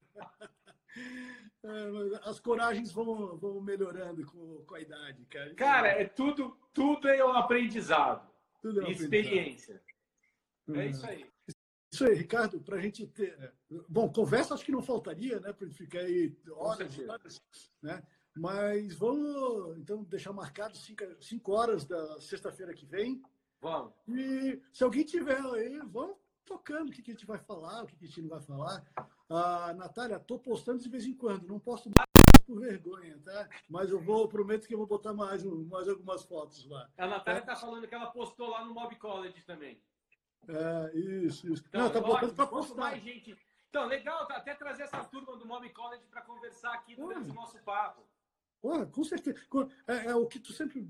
É, 1.63 2.29
as 2.29 2.39
coragens 2.39 2.91
vão, 2.91 3.37
vão 3.37 3.61
melhorando 3.61 4.25
com, 4.25 4.63
com 4.65 4.75
a 4.75 4.81
idade, 4.81 5.25
cara. 5.25 5.55
Cara, 5.55 5.87
é 5.87 6.05
tudo, 6.05 6.57
tudo 6.73 7.07
é 7.07 7.23
um 7.23 7.31
aprendizado. 7.31 8.29
Tudo 8.61 8.81
é 8.81 8.85
um 8.85 8.91
experiência. 8.91 9.81
Aprendizado. 10.67 10.81
É 10.81 10.87
isso 10.87 11.05
aí. 11.05 11.33
Isso 11.93 12.05
aí, 12.05 12.15
Ricardo, 12.15 12.59
para 12.59 12.77
a 12.77 12.81
gente 12.81 13.05
ter. 13.07 13.37
É, 13.39 13.51
bom, 13.87 14.11
conversa 14.11 14.53
acho 14.55 14.65
que 14.65 14.71
não 14.71 14.81
faltaria, 14.81 15.39
né? 15.39 15.53
Para 15.53 15.69
ficar 15.69 15.99
aí 15.99 16.35
horas, 16.49 16.99
horas, 17.07 17.41
né? 17.81 18.03
Mas 18.35 18.95
vamos 18.95 19.77
então 19.77 20.03
deixar 20.03 20.33
marcado 20.33 20.75
cinco, 20.75 21.03
cinco 21.21 21.51
horas 21.51 21.85
da 21.85 22.19
sexta-feira 22.19 22.73
que 22.73 22.85
vem. 22.85 23.21
Vamos. 23.61 23.93
E 24.07 24.59
se 24.73 24.83
alguém 24.83 25.05
tiver 25.05 25.39
aí, 25.39 25.79
vamos 25.85 26.17
tocando 26.45 26.89
o 26.89 26.91
que, 26.91 27.01
que 27.01 27.11
a 27.11 27.13
gente 27.13 27.25
vai 27.25 27.39
falar, 27.39 27.83
o 27.83 27.87
que, 27.87 27.95
que 27.95 28.05
a 28.05 28.07
gente 28.07 28.21
não 28.21 28.29
vai 28.29 28.41
falar. 28.41 28.83
Ah, 29.29 29.73
Natália, 29.73 30.17
estou 30.17 30.39
postando 30.39 30.79
de 30.79 30.89
vez 30.89 31.05
em 31.05 31.15
quando, 31.15 31.47
não 31.47 31.59
posto 31.59 31.89
mais 31.89 32.07
por 32.45 32.59
vergonha, 32.59 33.19
tá? 33.23 33.49
Mas 33.69 33.89
eu 33.89 33.99
vou, 33.99 34.27
prometo 34.27 34.67
que 34.67 34.73
eu 34.73 34.77
vou 34.77 34.87
botar 34.87 35.13
mais, 35.13 35.43
mais 35.43 35.87
algumas 35.87 36.23
fotos 36.23 36.67
lá. 36.69 36.89
A 36.97 37.07
Natália 37.07 37.39
está 37.39 37.53
é. 37.53 37.55
falando 37.55 37.87
que 37.87 37.95
ela 37.95 38.07
postou 38.07 38.49
lá 38.49 38.65
no 38.65 38.73
Mob 38.73 38.95
College 38.97 39.41
também. 39.43 39.81
É, 40.47 40.97
isso, 40.97 41.51
isso. 41.51 41.63
Então, 41.67 41.81
não, 41.81 41.91
tá 41.91 42.01
botando 42.01 42.35
para 42.35 42.47
postar. 42.47 42.75
mais 42.75 43.01
gente. 43.01 43.37
Então, 43.69 43.85
legal, 43.85 44.27
tá, 44.27 44.35
até 44.35 44.53
trazer 44.53 44.83
essa 44.83 45.03
turma 45.05 45.35
do 45.37 45.47
Mob 45.47 45.67
College 45.69 46.05
para 46.07 46.21
conversar 46.21 46.73
aqui 46.73 46.95
durante 46.95 47.29
o 47.29 47.33
nosso 47.33 47.57
papo. 47.63 48.05
Com 48.91 49.03
certeza. 49.03 49.39
É, 49.87 50.07
é, 50.07 50.15
o 50.15 50.25
que 50.25 50.39
tu 50.39 50.53
sempre, 50.53 50.89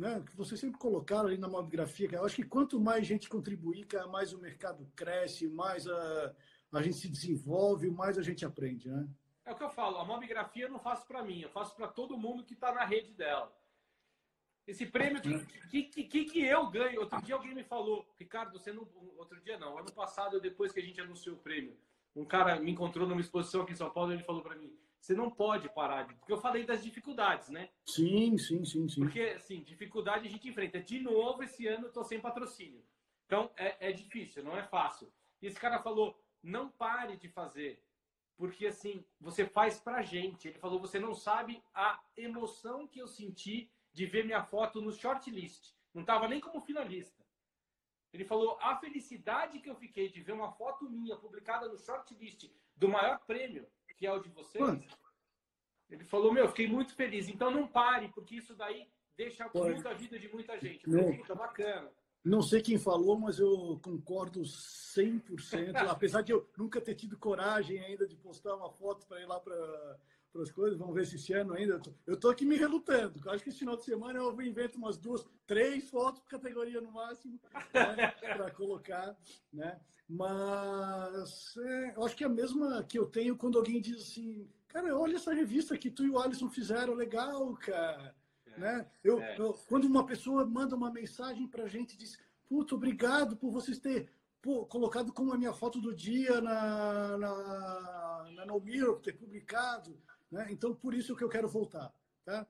né, 0.00 0.22
que 0.26 0.34
vocês 0.34 0.58
sempre 0.58 0.78
colocaram 0.78 1.28
ali 1.28 1.36
na 1.36 1.46
mobgrafia, 1.46 2.08
que 2.08 2.16
eu 2.16 2.24
acho 2.24 2.36
que 2.36 2.42
quanto 2.42 2.80
mais 2.80 3.06
gente 3.06 3.28
contribuir, 3.28 3.86
mais 4.10 4.32
o 4.32 4.38
mercado 4.38 4.90
cresce, 4.96 5.46
mais 5.46 5.86
a, 5.86 6.34
a 6.72 6.82
gente 6.82 6.96
se 6.96 7.08
desenvolve, 7.08 7.90
mais 7.90 8.16
a 8.16 8.22
gente 8.22 8.44
aprende, 8.44 8.88
né? 8.88 9.06
É 9.44 9.52
o 9.52 9.56
que 9.56 9.62
eu 9.62 9.70
falo, 9.70 9.98
a 9.98 10.04
mobgrafia 10.04 10.64
eu 10.64 10.70
não 10.70 10.78
faço 10.78 11.06
para 11.06 11.22
mim, 11.22 11.42
eu 11.42 11.50
faço 11.50 11.76
para 11.76 11.86
todo 11.86 12.16
mundo 12.16 12.44
que 12.44 12.54
está 12.54 12.72
na 12.72 12.84
rede 12.84 13.12
dela. 13.12 13.54
Esse 14.66 14.86
prêmio 14.86 15.20
que, 15.20 15.84
que, 15.84 16.04
que, 16.04 16.24
que, 16.24 16.44
eu 16.44 16.70
ganho. 16.70 17.00
Outro 17.00 17.20
dia 17.22 17.34
alguém 17.34 17.54
me 17.54 17.64
falou, 17.64 18.06
Ricardo, 18.18 18.52
você 18.52 18.72
não. 18.72 18.86
Outro 19.18 19.40
dia 19.40 19.58
não, 19.58 19.76
ano 19.76 19.90
passado, 19.92 20.40
depois 20.40 20.70
que 20.70 20.78
a 20.78 20.82
gente 20.82 21.00
anunciou 21.00 21.34
o 21.34 21.40
prêmio, 21.40 21.76
um 22.14 22.24
cara 22.24 22.60
me 22.60 22.70
encontrou 22.70 23.08
numa 23.08 23.20
exposição 23.20 23.62
aqui 23.62 23.72
em 23.72 23.76
São 23.76 23.90
Paulo 23.90 24.12
e 24.12 24.14
ele 24.14 24.22
falou 24.22 24.42
para 24.42 24.54
mim: 24.54 24.72
você 25.00 25.14
não 25.14 25.30
pode 25.30 25.68
parar 25.70 26.04
de. 26.04 26.14
Porque 26.14 26.32
eu 26.32 26.40
falei 26.40 26.64
das 26.64 26.82
dificuldades, 26.82 27.48
né? 27.48 27.70
Sim, 27.86 28.36
sim, 28.36 28.64
sim, 28.64 28.88
sim. 28.88 29.00
Porque, 29.00 29.20
assim, 29.20 29.62
dificuldade 29.62 30.28
a 30.28 30.30
gente 30.30 30.48
enfrenta. 30.48 30.80
De 30.80 31.00
novo, 31.00 31.42
esse 31.42 31.66
ano 31.66 31.86
eu 31.86 31.92
tô 31.92 32.04
sem 32.04 32.20
patrocínio. 32.20 32.84
Então, 33.26 33.50
é, 33.56 33.88
é 33.88 33.92
difícil, 33.92 34.44
não 34.44 34.56
é 34.56 34.62
fácil. 34.62 35.10
E 35.40 35.46
esse 35.46 35.58
cara 35.58 35.82
falou: 35.82 36.22
não 36.42 36.68
pare 36.68 37.16
de 37.16 37.28
fazer. 37.28 37.82
Porque, 38.36 38.66
assim, 38.66 39.04
você 39.18 39.46
faz 39.46 39.80
pra 39.80 40.02
gente. 40.02 40.48
Ele 40.48 40.58
falou: 40.58 40.78
você 40.78 40.98
não 40.98 41.14
sabe 41.14 41.62
a 41.74 41.98
emoção 42.16 42.86
que 42.86 43.00
eu 43.00 43.08
senti 43.08 43.70
de 43.92 44.04
ver 44.04 44.24
minha 44.24 44.44
foto 44.44 44.82
no 44.82 44.92
shortlist. 44.92 45.72
Não 45.94 46.02
estava 46.02 46.28
nem 46.28 46.40
como 46.40 46.60
finalista. 46.60 47.24
Ele 48.12 48.24
falou: 48.24 48.58
a 48.60 48.76
felicidade 48.76 49.60
que 49.60 49.70
eu 49.70 49.76
fiquei 49.76 50.10
de 50.10 50.20
ver 50.20 50.32
uma 50.32 50.52
foto 50.52 50.90
minha 50.90 51.16
publicada 51.16 51.68
no 51.68 51.78
shortlist 51.78 52.50
do 52.76 52.88
maior 52.88 53.18
prêmio, 53.20 53.66
que 54.00 54.06
é 54.06 54.12
o 54.12 54.18
de 54.18 54.30
vocês. 54.30 54.80
Ele 55.90 56.04
falou: 56.04 56.32
meu, 56.32 56.48
fiquei 56.48 56.66
muito 56.66 56.94
feliz. 56.94 57.28
Então 57.28 57.50
não 57.50 57.68
pare, 57.68 58.08
porque 58.08 58.36
isso 58.36 58.54
daí 58.54 58.88
deixa 59.14 59.44
a 59.44 59.94
vida 59.94 60.18
de 60.18 60.32
muita 60.32 60.58
gente. 60.58 60.88
Puta, 60.88 61.34
bacana. 61.34 61.92
Não 62.24 62.40
sei 62.40 62.62
quem 62.62 62.78
falou, 62.78 63.18
mas 63.18 63.38
eu 63.38 63.78
concordo 63.82 64.40
100%. 64.40 65.76
apesar 65.88 66.22
de 66.22 66.32
eu 66.32 66.48
nunca 66.56 66.80
ter 66.80 66.94
tido 66.94 67.18
coragem 67.18 67.78
ainda 67.78 68.06
de 68.06 68.16
postar 68.16 68.56
uma 68.56 68.70
foto 68.70 69.06
para 69.06 69.20
ir 69.20 69.26
lá 69.26 69.38
para 69.38 69.98
para 70.32 70.42
as 70.42 70.50
coisas. 70.50 70.78
Vamos 70.78 70.94
ver 70.94 71.06
se 71.06 71.16
esse 71.16 71.32
ano 71.32 71.54
ainda. 71.54 71.80
Eu 72.06 72.14
estou 72.14 72.30
aqui 72.30 72.44
me 72.44 72.56
relutando. 72.56 73.20
Eu 73.24 73.32
acho 73.32 73.42
que 73.42 73.50
esse 73.50 73.58
final 73.58 73.76
de 73.76 73.84
semana 73.84 74.18
eu 74.18 74.42
invento 74.42 74.78
umas 74.78 74.96
duas, 74.96 75.24
três 75.46 75.88
fotos 75.88 76.20
por 76.20 76.28
categoria 76.28 76.80
no 76.80 76.92
máximo 76.92 77.40
né, 77.72 78.12
para 78.20 78.50
colocar. 78.50 79.16
Né? 79.52 79.80
Mas 80.08 81.56
é, 81.56 81.96
eu 81.96 82.04
acho 82.04 82.16
que 82.16 82.24
é 82.24 82.26
a 82.26 82.30
mesma 82.30 82.82
que 82.84 82.98
eu 82.98 83.06
tenho 83.06 83.36
quando 83.36 83.58
alguém 83.58 83.80
diz 83.80 84.00
assim: 84.00 84.48
Cara, 84.68 84.96
olha 84.96 85.16
essa 85.16 85.32
revista 85.32 85.78
que 85.78 85.90
tu 85.90 86.04
e 86.04 86.10
o 86.10 86.18
Alisson 86.18 86.48
fizeram, 86.48 86.94
legal, 86.94 87.54
cara. 87.56 88.14
É, 88.46 88.58
né? 88.58 88.90
eu, 89.04 89.20
é. 89.20 89.38
eu, 89.38 89.52
quando 89.68 89.84
uma 89.84 90.04
pessoa 90.04 90.44
manda 90.44 90.74
uma 90.74 90.90
mensagem 90.92 91.46
para 91.46 91.64
a 91.64 91.68
gente 91.68 91.96
diz: 91.96 92.18
Puta, 92.48 92.74
obrigado 92.74 93.36
por 93.36 93.50
vocês 93.50 93.78
terem 93.78 94.08
pô, 94.42 94.64
colocado 94.66 95.12
como 95.12 95.32
a 95.32 95.38
minha 95.38 95.52
foto 95.52 95.80
do 95.80 95.94
dia 95.94 96.40
na, 96.40 97.18
na, 97.18 98.30
na 98.34 98.46
No 98.46 98.60
Mirror, 98.60 99.00
ter 99.00 99.12
publicado. 99.12 99.96
Né? 100.30 100.46
Então, 100.50 100.74
por 100.74 100.94
isso 100.94 101.16
que 101.16 101.24
eu 101.24 101.28
quero 101.28 101.48
voltar. 101.48 101.92
Tá? 102.24 102.46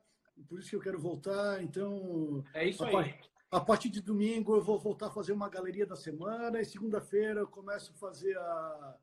Por 0.49 0.59
isso 0.59 0.71
que 0.71 0.77
eu 0.77 0.81
quero 0.81 0.99
voltar. 0.99 1.63
Então, 1.63 2.45
é 2.55 2.69
isso 2.69 2.85
a, 2.85 2.89
aí. 2.89 3.15
A 3.51 3.61
partir 3.61 3.89
de 3.89 4.01
domingo 4.01 4.55
eu 4.55 4.63
vou 4.63 4.79
voltar 4.79 5.07
a 5.07 5.11
fazer 5.11 5.33
uma 5.33 5.49
galeria 5.49 5.87
da 5.87 5.97
semana 5.97 6.61
e 6.61 6.65
segunda-feira 6.65 7.41
eu 7.41 7.49
começo 7.49 7.93
a 7.93 7.99
fazer 7.99 8.37
a, 8.39 8.97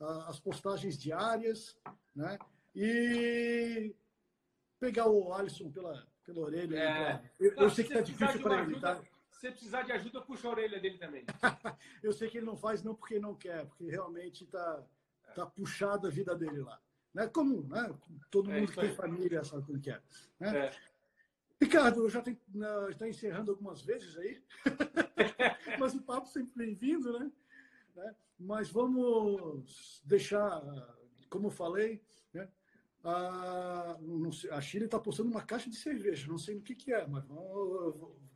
a, 0.00 0.30
as 0.30 0.40
postagens 0.40 0.96
diárias, 0.96 1.76
né? 2.14 2.38
E 2.74 3.94
pegar 4.80 5.08
o 5.08 5.32
Alisson 5.32 5.70
pela, 5.70 6.06
pela 6.24 6.40
orelha. 6.40 6.78
É. 6.78 7.30
Eu, 7.38 7.54
eu 7.54 7.70
sei 7.70 7.84
que 7.84 7.92
tá 7.92 8.00
difícil 8.00 8.40
para 8.40 8.62
ele, 8.62 8.80
tá? 8.80 8.96
Se 9.30 9.40
você 9.40 9.50
precisar 9.50 9.82
de 9.82 9.92
ajuda, 9.92 10.22
puxa 10.22 10.48
a 10.48 10.52
orelha 10.52 10.80
dele 10.80 10.96
também. 10.96 11.26
eu 12.02 12.12
sei 12.12 12.30
que 12.30 12.38
ele 12.38 12.46
não 12.46 12.56
faz 12.56 12.82
não 12.82 12.94
porque 12.94 13.18
não 13.18 13.34
quer, 13.34 13.66
porque 13.66 13.84
realmente 13.84 14.44
está 14.44 14.82
tá 15.34 15.44
puxado 15.44 16.06
a 16.06 16.10
vida 16.10 16.34
dele 16.34 16.62
lá. 16.62 16.80
Né? 17.16 17.26
Comum, 17.28 17.66
né? 17.66 17.94
Todo 18.30 18.52
é 18.52 18.60
mundo 18.60 18.70
que 18.70 18.78
tem 18.78 18.94
família 18.94 19.42
sabe 19.42 19.64
como 19.64 19.80
que 19.80 19.90
é. 19.90 19.98
Né? 20.38 20.66
é. 20.66 20.70
Ricardo, 21.58 22.06
já 22.10 22.20
está 22.20 23.08
encerrando 23.08 23.52
algumas 23.52 23.80
vezes 23.80 24.18
aí, 24.18 24.42
mas 25.80 25.94
o 25.94 26.02
papo 26.02 26.28
sempre 26.28 26.52
bem-vindo, 26.54 27.18
né? 27.18 27.32
né? 27.94 28.14
Mas 28.38 28.68
vamos 28.68 30.02
deixar, 30.04 30.62
como 31.30 31.46
eu 31.46 31.50
falei, 31.50 32.02
né? 32.34 32.46
a, 33.02 33.96
a 34.50 34.60
Chile 34.60 34.84
está 34.84 35.00
postando 35.00 35.30
uma 35.30 35.40
caixa 35.40 35.70
de 35.70 35.76
cerveja, 35.76 36.28
não 36.28 36.36
sei 36.36 36.56
no 36.56 36.60
que, 36.60 36.74
que 36.74 36.92
é, 36.92 37.06
mas 37.06 37.24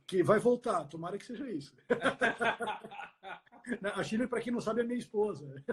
que 0.07 0.23
vai 0.23 0.39
voltar, 0.39 0.85
tomara 0.85 1.19
que 1.19 1.25
seja 1.27 1.47
isso. 1.51 1.75
a 3.93 4.03
Chile, 4.03 4.25
para 4.25 4.41
quem 4.41 4.51
não 4.51 4.59
sabe, 4.59 4.81
é 4.81 4.83
minha 4.83 4.97
esposa. 4.97 5.63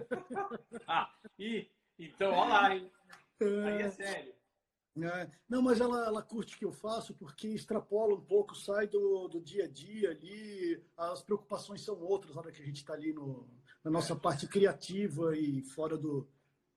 ah, 0.87 1.11
e, 1.39 1.71
então, 1.99 2.33
olha 2.33 2.53
lá, 2.53 2.77
hein? 2.77 2.93
Aí 3.41 3.83
é 3.83 3.91
sério. 3.91 4.39
É, 5.05 5.31
não, 5.49 5.63
mas 5.63 5.81
ela, 5.81 6.07
ela 6.07 6.23
curte 6.23 6.57
o 6.57 6.59
que 6.59 6.65
eu 6.65 6.73
faço 6.73 7.15
porque 7.15 7.49
extrapola 7.49 8.15
um 8.15 8.21
pouco, 8.21 8.57
sai 8.57 8.87
do, 8.87 9.29
do 9.29 9.41
dia 9.41 9.65
a 9.65 9.69
dia 9.69 10.11
ali, 10.11 10.83
as 10.97 11.23
preocupações 11.23 11.83
são 11.83 12.01
outras 12.01 12.35
na 12.35 12.41
hora 12.41 12.51
que 12.51 12.63
a 12.63 12.65
gente 12.65 12.79
está 12.79 12.95
ali 12.95 13.13
no, 13.13 13.49
na 13.85 13.91
nossa 13.91 14.15
é. 14.15 14.17
parte 14.17 14.49
criativa 14.49 15.37
e 15.37 15.63
fora 15.63 15.97
do, 15.97 16.29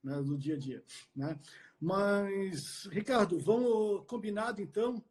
né, 0.04 0.22
do 0.22 0.38
dia 0.38 0.56
a 0.56 0.58
dia. 0.58 0.84
Né? 1.16 1.40
Mas, 1.80 2.86
Ricardo, 2.92 3.40
vamos 3.40 4.06
combinado 4.06 4.62
então? 4.62 5.04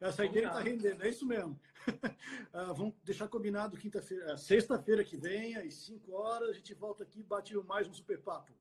Essa 0.00 0.24
ideia 0.24 0.46
está 0.46 0.60
rendendo, 0.60 1.02
é 1.02 1.08
isso 1.08 1.26
mesmo. 1.26 1.58
uh, 1.88 2.74
vamos 2.74 2.94
deixar 3.04 3.28
combinado 3.28 3.76
quinta-feira, 3.76 4.36
sexta-feira 4.36 5.04
que 5.04 5.16
vem, 5.16 5.56
às 5.56 5.74
5 5.74 6.12
horas, 6.12 6.50
a 6.50 6.52
gente 6.52 6.74
volta 6.74 7.02
aqui 7.02 7.20
e 7.20 7.24
bate 7.24 7.54
mais 7.56 7.88
um 7.88 7.94
super 7.94 8.20
papo. 8.20 8.52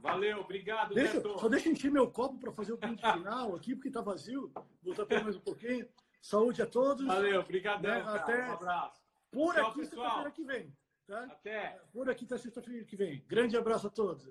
Valeu, 0.00 0.40
obrigado, 0.40 0.94
deixa, 0.94 1.14
Neto. 1.14 1.38
Só 1.38 1.48
deixa 1.48 1.68
eu 1.68 1.72
encher 1.72 1.90
meu 1.90 2.10
copo 2.10 2.38
para 2.38 2.52
fazer 2.52 2.72
o 2.72 2.76
brinde 2.76 3.02
final 3.02 3.54
aqui, 3.56 3.74
porque 3.74 3.88
está 3.88 4.00
vazio. 4.00 4.52
Vou 4.82 4.94
botar 4.94 5.22
mais 5.22 5.36
um 5.36 5.40
pouquinho. 5.40 5.88
Saúde 6.20 6.62
a 6.62 6.66
todos. 6.66 7.06
Valeu, 7.06 7.40
obrigado. 7.40 7.82
Né? 7.82 8.00
Até 8.00 8.48
um 8.48 8.52
abraço. 8.52 9.00
Por 9.30 9.54
Tchau, 9.54 9.70
aqui 9.70 9.84
sexta-feira 9.86 10.30
que 10.30 10.44
vem. 10.44 10.76
Tá? 11.06 11.24
Até. 11.24 11.80
Por 11.92 12.10
aqui 12.10 12.24
até 12.24 12.38
sexta-feira 12.38 12.84
que 12.84 12.96
vem. 12.96 13.24
Grande 13.26 13.56
abraço 13.56 13.86
a 13.86 13.90
todos. 13.90 14.28